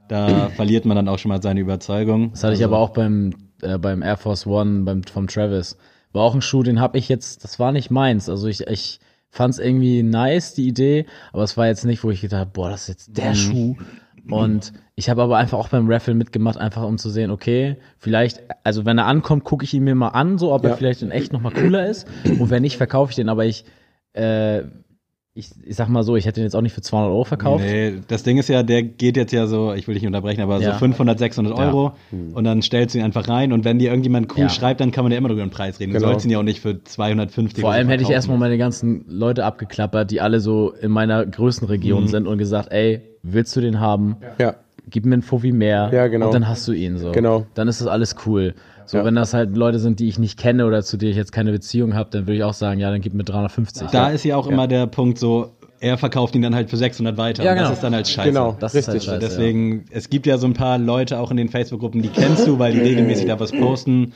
da 0.08 0.50
verliert 0.56 0.84
man 0.84 0.96
dann 0.96 1.08
auch 1.08 1.18
schon 1.18 1.30
mal 1.30 1.42
seine 1.42 1.60
Überzeugung. 1.60 2.30
Das 2.32 2.44
hatte 2.44 2.54
ich 2.54 2.64
aber 2.64 2.78
auch 2.78 2.90
beim, 2.90 3.34
äh, 3.62 3.78
beim 3.78 4.02
Air 4.02 4.16
Force 4.16 4.46
One 4.46 4.84
beim, 4.84 5.02
vom 5.04 5.26
Travis. 5.28 5.76
War 6.12 6.22
auch 6.22 6.34
ein 6.34 6.42
Schuh, 6.42 6.62
den 6.62 6.80
habe 6.80 6.98
ich 6.98 7.08
jetzt, 7.08 7.44
das 7.44 7.58
war 7.58 7.72
nicht 7.72 7.90
meins. 7.90 8.28
Also 8.28 8.46
ich, 8.48 8.66
ich 8.66 9.00
fand 9.30 9.54
es 9.54 9.60
irgendwie 9.60 10.02
nice, 10.02 10.54
die 10.54 10.66
Idee, 10.66 11.06
aber 11.32 11.42
es 11.42 11.56
war 11.56 11.66
jetzt 11.66 11.84
nicht, 11.84 12.02
wo 12.04 12.10
ich 12.10 12.20
gedacht 12.22 12.40
habe, 12.40 12.50
boah, 12.52 12.70
das 12.70 12.82
ist 12.82 12.88
jetzt 12.88 13.16
der 13.18 13.34
Schuh. 13.34 13.76
Und 14.28 14.72
ich 14.96 15.08
habe 15.08 15.22
aber 15.22 15.36
einfach 15.36 15.58
auch 15.58 15.68
beim 15.68 15.88
Raffle 15.88 16.14
mitgemacht, 16.14 16.56
einfach 16.58 16.82
um 16.82 16.98
zu 16.98 17.10
sehen, 17.10 17.30
okay, 17.30 17.76
vielleicht, 17.98 18.42
also 18.64 18.84
wenn 18.84 18.98
er 18.98 19.06
ankommt, 19.06 19.44
gucke 19.44 19.64
ich 19.64 19.72
ihn 19.72 19.84
mir 19.84 19.94
mal 19.94 20.08
an, 20.08 20.36
so 20.38 20.52
ob 20.52 20.64
Ja. 20.64 20.70
er 20.70 20.76
vielleicht 20.76 21.02
in 21.02 21.12
echt 21.12 21.32
nochmal 21.32 21.52
cooler 21.52 21.86
ist. 21.86 22.08
Und 22.24 22.50
wenn 22.50 22.62
nicht, 22.62 22.76
verkaufe 22.76 23.10
ich 23.10 23.16
den. 23.16 23.28
Aber 23.28 23.44
ich, 23.44 23.64
äh, 24.14 24.62
ich, 25.38 25.50
ich 25.66 25.76
sag 25.76 25.88
mal 25.88 26.02
so, 26.02 26.16
ich 26.16 26.24
hätte 26.24 26.40
den 26.40 26.44
jetzt 26.44 26.56
auch 26.56 26.62
nicht 26.62 26.72
für 26.72 26.80
200 26.80 27.10
Euro 27.12 27.24
verkauft. 27.24 27.62
Nee, 27.62 27.94
das 28.08 28.22
Ding 28.22 28.38
ist 28.38 28.48
ja, 28.48 28.62
der 28.62 28.82
geht 28.82 29.16
jetzt 29.18 29.32
ja 29.32 29.46
so, 29.46 29.74
ich 29.74 29.86
will 29.86 29.92
dich 29.94 30.02
nicht 30.02 30.08
unterbrechen, 30.08 30.40
aber 30.40 30.58
Ja. 30.60 30.72
so 30.72 30.78
500, 30.78 31.18
600 31.18 31.52
Euro 31.58 31.92
und 32.32 32.44
dann 32.44 32.62
stellst 32.62 32.94
du 32.94 32.98
ihn 32.98 33.04
einfach 33.04 33.28
rein 33.28 33.52
und 33.52 33.64
wenn 33.66 33.78
dir 33.78 33.90
irgendjemand 33.90 34.32
cool 34.34 34.44
Ja. 34.44 34.48
schreibt, 34.48 34.80
dann 34.80 34.92
kann 34.92 35.04
man 35.04 35.12
ja 35.12 35.18
immer 35.18 35.28
über 35.30 35.42
den 35.42 35.50
Preis 35.50 35.78
reden. 35.78 35.92
Du 35.92 35.98
Genau. 35.98 36.10
sollst 36.12 36.24
ihn 36.24 36.30
ja 36.32 36.38
auch 36.38 36.42
nicht 36.42 36.60
für 36.60 36.82
250 36.82 37.60
Vor 37.60 37.70
allem 37.72 37.88
hätte 37.88 38.02
ich 38.02 38.10
erstmal 38.10 38.38
meine 38.38 38.56
ganzen 38.56 39.04
Leute 39.08 39.44
abgeklappert, 39.44 40.10
die 40.10 40.20
alle 40.22 40.40
so 40.40 40.70
in 40.72 40.90
meiner 40.90 41.26
Größenregion 41.26 42.04
Mhm. 42.04 42.08
sind 42.08 42.26
und 42.26 42.38
gesagt, 42.38 42.72
ey, 42.72 43.02
willst 43.22 43.54
du 43.56 43.60
den 43.60 43.78
haben? 43.78 44.16
Ja. 44.38 44.54
Gib 44.88 45.04
mir 45.04 45.14
einen 45.14 45.22
Fuffi 45.22 45.50
mehr 45.52 45.90
Ja, 45.92 46.06
genau. 46.06 46.26
und 46.26 46.34
dann 46.34 46.48
hast 46.48 46.66
du 46.68 46.72
ihn 46.72 46.96
so. 46.96 47.10
Genau. 47.12 47.44
Dann 47.54 47.66
ist 47.68 47.80
das 47.80 47.88
alles 47.88 48.14
cool. 48.24 48.54
So, 48.86 48.98
Ja. 48.98 49.04
wenn 49.04 49.14
das 49.16 49.34
halt 49.34 49.56
Leute 49.56 49.78
sind, 49.78 50.00
die 50.00 50.08
ich 50.08 50.18
nicht 50.18 50.38
kenne 50.38 50.64
oder 50.66 50.82
zu 50.82 50.96
denen 50.96 51.10
ich 51.10 51.16
jetzt 51.16 51.32
keine 51.32 51.52
Beziehung 51.52 51.94
habe, 51.94 52.08
dann 52.10 52.26
würde 52.26 52.36
ich 52.36 52.44
auch 52.44 52.54
sagen, 52.54 52.80
ja, 52.80 52.90
dann 52.90 53.00
gib 53.00 53.14
mir 53.14 53.24
350. 53.24 53.88
Da 53.88 54.08
ist 54.08 54.24
ja 54.24 54.36
auch 54.36 54.46
immer 54.46 54.68
der 54.68 54.86
Punkt 54.86 55.18
so, 55.18 55.52
er 55.80 55.98
verkauft 55.98 56.34
ihn 56.34 56.42
dann 56.42 56.54
halt 56.54 56.70
für 56.70 56.76
600 56.76 57.16
weiter. 57.16 57.44
Ja, 57.44 57.50
und 57.50 57.56
genau. 57.56 57.68
Das 57.68 57.78
ist 57.78 57.82
dann 57.82 57.94
halt 57.94 58.08
scheiße. 58.08 58.28
Genau, 58.28 58.56
das 58.58 58.74
ist 58.74 58.88
halt 58.88 58.96
richtig. 58.96 59.10
scheiße, 59.10 59.20
Deswegen, 59.20 59.84
es 59.90 60.08
gibt 60.08 60.26
ja 60.26 60.38
so 60.38 60.46
ein 60.46 60.54
paar 60.54 60.78
Leute 60.78 61.18
auch 61.18 61.30
in 61.30 61.36
den 61.36 61.48
Facebook-Gruppen, 61.48 62.00
die 62.02 62.08
kennst 62.08 62.46
du, 62.46 62.58
weil 62.58 62.72
die 62.72 62.80
regelmäßig 62.80 63.26
da 63.26 63.38
was 63.38 63.52
posten 63.52 64.12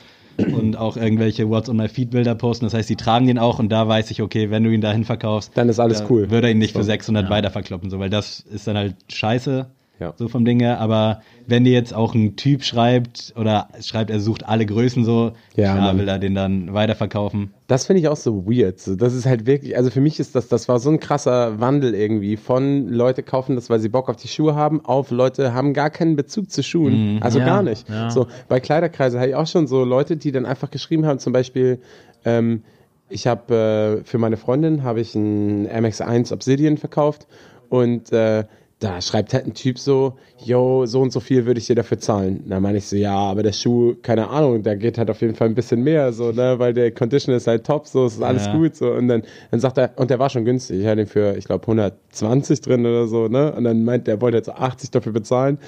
und 0.51 0.75
auch 0.77 0.97
irgendwelche 0.97 1.49
What's 1.49 1.69
on 1.69 1.77
my 1.77 1.87
feed 1.87 2.11
Bilder 2.11 2.35
posten. 2.35 2.65
Das 2.65 2.73
heißt, 2.73 2.89
die 2.89 2.95
tragen 2.95 3.27
den 3.27 3.37
auch 3.37 3.59
und 3.59 3.69
da 3.69 3.87
weiß 3.87 4.09
ich, 4.11 4.21
okay, 4.21 4.49
wenn 4.49 4.63
du 4.63 4.71
ihn 4.71 4.81
dahin 4.81 5.03
verkaufst, 5.03 5.51
Dann 5.55 5.69
ist 5.69 5.79
alles 5.79 5.99
da 5.99 6.07
cool. 6.09 6.31
Würde 6.31 6.47
er 6.47 6.51
ihn 6.51 6.57
nicht 6.57 6.75
für 6.75 6.83
600 6.83 7.29
weiter 7.29 7.51
verkloppen, 7.51 7.89
so, 7.89 7.99
weil 7.99 8.09
das 8.09 8.39
ist 8.39 8.65
dann 8.67 8.77
halt 8.77 8.95
scheiße. 9.11 9.67
Ja. 10.01 10.13
So 10.17 10.27
vom 10.27 10.43
Ding 10.45 10.59
her, 10.59 10.79
aber 10.79 11.21
wenn 11.45 11.63
dir 11.63 11.73
jetzt 11.73 11.93
auch 11.93 12.15
ein 12.15 12.35
Typ 12.35 12.63
schreibt 12.63 13.33
oder 13.37 13.67
schreibt, 13.81 14.09
er 14.09 14.19
sucht 14.19 14.45
alle 14.47 14.65
Größen 14.65 15.05
so, 15.05 15.33
Ja, 15.55 15.75
klar 15.75 15.97
will 15.97 16.07
er 16.07 16.17
den 16.17 16.33
dann 16.33 16.73
weiterverkaufen. 16.73 17.53
Das 17.67 17.85
finde 17.85 18.01
ich 18.01 18.07
auch 18.07 18.15
so 18.17 18.47
weird. 18.47 18.81
Das 18.99 19.13
ist 19.13 19.25
halt 19.27 19.45
wirklich, 19.45 19.77
also 19.77 19.91
für 19.91 20.01
mich 20.01 20.19
ist 20.19 20.33
das, 20.35 20.47
das 20.47 20.67
war 20.67 20.79
so 20.79 20.89
ein 20.89 20.99
krasser 20.99 21.59
Wandel 21.59 21.93
irgendwie 21.93 22.35
von 22.35 22.87
Leute 22.89 23.21
kaufen 23.21 23.55
das, 23.55 23.69
weil 23.69 23.79
sie 23.79 23.89
Bock 23.89 24.09
auf 24.09 24.15
die 24.17 24.27
Schuhe 24.27 24.55
haben, 24.55 24.83
auf 24.83 25.11
Leute 25.11 25.53
haben 25.53 25.73
gar 25.73 25.91
keinen 25.91 26.15
Bezug 26.15 26.49
zu 26.49 26.63
Schuhen. 26.63 27.19
Also 27.21 27.37
Ja, 27.39 27.45
gar 27.45 27.61
nicht. 27.63 27.87
ja. 27.87 28.09
So, 28.09 28.25
bei 28.49 28.59
Kleiderkreise 28.59 29.19
habe 29.19 29.29
ich 29.29 29.35
auch 29.35 29.47
schon 29.47 29.67
so 29.67 29.83
Leute, 29.83 30.17
die 30.17 30.31
dann 30.31 30.45
einfach 30.47 30.71
geschrieben 30.71 31.05
haben, 31.05 31.19
zum 31.19 31.31
Beispiel, 31.31 31.79
ähm, 32.25 32.63
ich 33.07 33.27
habe 33.27 34.01
äh, 34.01 34.03
für 34.03 34.17
meine 34.17 34.37
Freundin 34.37 34.83
habe 34.83 34.99
ich 35.01 35.15
einen 35.15 35.67
MX1 35.67 36.33
Obsidian 36.33 36.77
verkauft 36.77 37.27
und 37.69 38.11
äh, 38.11 38.45
da 38.81 38.99
schreibt 38.99 39.33
halt 39.33 39.45
ein 39.45 39.53
Typ 39.53 39.79
so, 39.79 40.13
yo, 40.43 40.85
so 40.87 41.01
und 41.01 41.13
so 41.13 41.19
viel 41.19 41.45
würde 41.45 41.59
ich 41.59 41.67
dir 41.67 41.75
dafür 41.75 41.99
zahlen. 41.99 42.43
Da 42.49 42.59
meine 42.59 42.79
ich 42.79 42.87
so, 42.87 42.95
ja, 42.97 43.13
aber 43.15 43.43
der 43.43 43.53
Schuh, 43.53 43.95
keine 44.01 44.27
Ahnung, 44.29 44.63
da 44.63 44.75
geht 44.75 44.97
halt 44.97 45.09
auf 45.09 45.21
jeden 45.21 45.35
Fall 45.35 45.47
ein 45.49 45.55
bisschen 45.55 45.83
mehr, 45.83 46.11
so, 46.11 46.31
ne, 46.31 46.59
weil 46.59 46.73
der 46.73 46.91
Condition 46.91 47.33
ist 47.35 47.45
halt 47.47 47.63
top, 47.65 47.87
so, 47.87 48.05
es 48.05 48.15
ist 48.15 48.23
alles 48.23 48.47
Ja. 48.47 48.51
gut, 48.57 48.75
so. 48.75 48.91
Und 48.91 49.07
dann, 49.07 49.21
dann 49.51 49.59
sagt 49.59 49.77
er, 49.77 49.91
und 49.97 50.09
der 50.09 50.19
war 50.19 50.29
schon 50.29 50.43
günstig, 50.45 50.81
ich 50.81 50.87
hatte 50.87 51.01
ihn 51.01 51.07
für, 51.07 51.37
ich 51.37 51.45
glaube, 51.45 51.61
120 51.63 52.59
drin 52.61 52.85
oder 52.85 53.07
so, 53.07 53.27
ne, 53.27 53.53
und 53.53 53.63
dann 53.63 53.83
meint 53.85 54.07
der, 54.07 54.19
wollte 54.19 54.37
jetzt 54.37 54.49
80 54.49 54.91
dafür 54.91 55.13
bezahlen. 55.13 55.59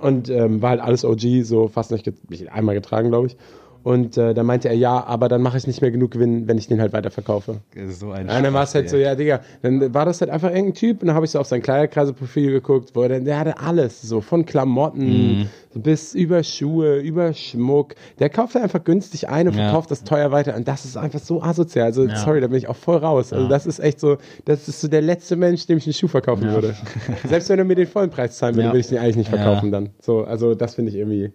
Und 0.00 0.28
ähm, 0.28 0.60
war 0.60 0.70
halt 0.70 0.80
alles 0.80 1.04
OG, 1.04 1.44
so 1.44 1.68
fast 1.68 1.92
nicht, 1.92 2.04
get- 2.04 2.30
nicht 2.30 2.50
einmal 2.50 2.74
getragen, 2.74 3.10
glaube 3.10 3.28
ich. 3.28 3.36
Und 3.82 4.18
äh, 4.18 4.34
dann 4.34 4.44
meinte 4.44 4.68
er, 4.68 4.74
ja, 4.74 5.02
aber 5.06 5.28
dann 5.28 5.40
mache 5.40 5.56
ich 5.56 5.66
nicht 5.66 5.80
mehr 5.80 5.90
genug 5.90 6.10
Gewinn, 6.10 6.46
wenn 6.46 6.58
ich 6.58 6.68
den 6.68 6.80
halt 6.80 6.92
weiterverkaufe. 6.92 7.60
So 7.88 8.10
ein 8.10 8.26
Ja, 8.28 8.40
dann 8.42 8.52
war 8.52 8.64
es 8.64 8.74
halt 8.74 8.90
so, 8.90 8.96
ja, 8.98 9.14
Digga, 9.14 9.40
dann 9.62 9.94
war 9.94 10.04
das 10.04 10.20
halt 10.20 10.30
einfach 10.30 10.50
irgendein 10.50 10.74
Typ 10.74 11.00
und 11.00 11.06
dann 11.08 11.16
habe 11.16 11.24
ich 11.24 11.30
so 11.30 11.38
auf 11.38 11.46
sein 11.46 11.62
Kleiderkreise-Profil 11.62 12.50
geguckt, 12.52 12.90
wo 12.94 13.02
er 13.02 13.08
dann, 13.08 13.24
der 13.24 13.38
hatte 13.38 13.58
alles, 13.58 14.02
so 14.02 14.20
von 14.20 14.44
Klamotten 14.44 15.48
bis 15.74 16.14
über 16.14 16.42
Schuhe, 16.42 16.98
über 16.98 17.32
Schmuck. 17.32 17.94
Der 18.18 18.28
kauft 18.28 18.56
einfach 18.56 18.84
günstig 18.84 19.28
ein 19.28 19.48
und 19.48 19.56
Ja. 19.56 19.62
verkauft 19.64 19.90
das 19.90 20.04
teuer 20.04 20.30
weiter 20.30 20.54
und 20.56 20.68
das 20.68 20.84
ist 20.84 20.96
einfach 20.96 21.20
so 21.20 21.42
asozial. 21.42 21.86
Also, 21.86 22.06
sorry, 22.14 22.40
da 22.40 22.48
bin 22.48 22.58
ich 22.58 22.68
auch 22.68 22.76
voll 22.76 22.98
raus. 22.98 23.32
Also, 23.32 23.48
das 23.48 23.66
ist 23.66 23.78
echt 23.78 23.98
so, 24.00 24.18
das 24.44 24.68
ist 24.68 24.80
so 24.80 24.88
der 24.88 25.00
letzte 25.02 25.36
Mensch, 25.36 25.66
dem 25.66 25.78
ich 25.78 25.86
einen 25.86 25.94
Schuh 25.94 26.08
verkaufen 26.08 26.50
würde. 26.50 26.74
Selbst 27.26 27.48
wenn 27.48 27.58
er 27.58 27.64
mir 27.64 27.76
den 27.76 27.86
vollen 27.86 28.10
Preis 28.10 28.36
zahlen 28.36 28.54
würde, 28.56 28.64
Ja. 28.66 28.72
würde 28.72 28.80
ich 28.80 28.88
den 28.88 28.98
eigentlich 28.98 29.16
nicht 29.16 29.30
verkaufen 29.30 29.66
Ja. 29.72 29.80
dann. 29.80 29.90
So, 30.00 30.24
also, 30.24 30.54
das 30.54 30.74
finde 30.74 30.90
ich 30.90 30.96
irgendwie. 30.98 31.32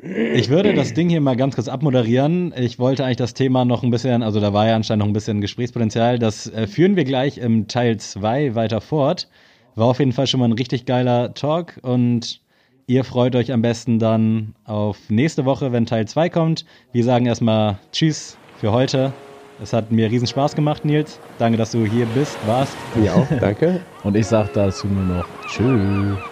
Ich 0.00 0.48
würde 0.48 0.74
das 0.74 0.94
Ding 0.94 1.08
hier 1.08 1.20
mal 1.20 1.36
ganz 1.36 1.54
kurz 1.54 1.68
abmoderieren. 1.68 2.52
Ich 2.56 2.78
wollte 2.78 3.04
eigentlich 3.04 3.18
das 3.18 3.34
Thema 3.34 3.64
noch 3.64 3.82
ein 3.82 3.90
bisschen, 3.90 4.22
also 4.22 4.40
da 4.40 4.52
war 4.52 4.66
ja 4.66 4.74
anscheinend 4.74 5.00
noch 5.00 5.06
ein 5.06 5.12
bisschen 5.12 5.40
Gesprächspotenzial. 5.40 6.18
Das 6.18 6.48
äh, 6.48 6.66
führen 6.66 6.96
wir 6.96 7.04
gleich 7.04 7.38
im 7.38 7.68
Teil 7.68 7.98
2 7.98 8.54
weiter 8.54 8.80
fort. 8.80 9.28
War 9.74 9.86
auf 9.86 9.98
jeden 9.98 10.12
Fall 10.12 10.26
schon 10.26 10.40
mal 10.40 10.46
ein 10.46 10.52
richtig 10.52 10.86
geiler 10.86 11.34
Talk 11.34 11.78
und 11.82 12.40
ihr 12.86 13.04
freut 13.04 13.36
euch 13.36 13.52
am 13.52 13.62
besten 13.62 13.98
dann 13.98 14.54
auf 14.64 14.98
nächste 15.08 15.44
Woche, 15.44 15.72
wenn 15.72 15.86
Teil 15.86 16.06
2 16.06 16.28
kommt. 16.30 16.64
Wir 16.92 17.04
sagen 17.04 17.26
erstmal 17.26 17.78
Tschüss 17.92 18.36
für 18.58 18.72
heute. 18.72 19.12
Es 19.62 19.72
hat 19.72 19.92
mir 19.92 20.10
riesen 20.10 20.26
Spaß 20.26 20.56
gemacht, 20.56 20.84
Nils. 20.84 21.20
Danke, 21.38 21.56
dass 21.56 21.70
du 21.70 21.84
hier 21.84 22.06
bist, 22.06 22.36
warst. 22.46 22.76
Mir 22.96 23.14
auch, 23.14 23.26
danke. 23.40 23.80
Und 24.02 24.16
ich 24.16 24.26
sag 24.26 24.52
dazu 24.52 24.88
nur 24.88 25.04
noch 25.04 25.26
Tschüss. 25.46 26.31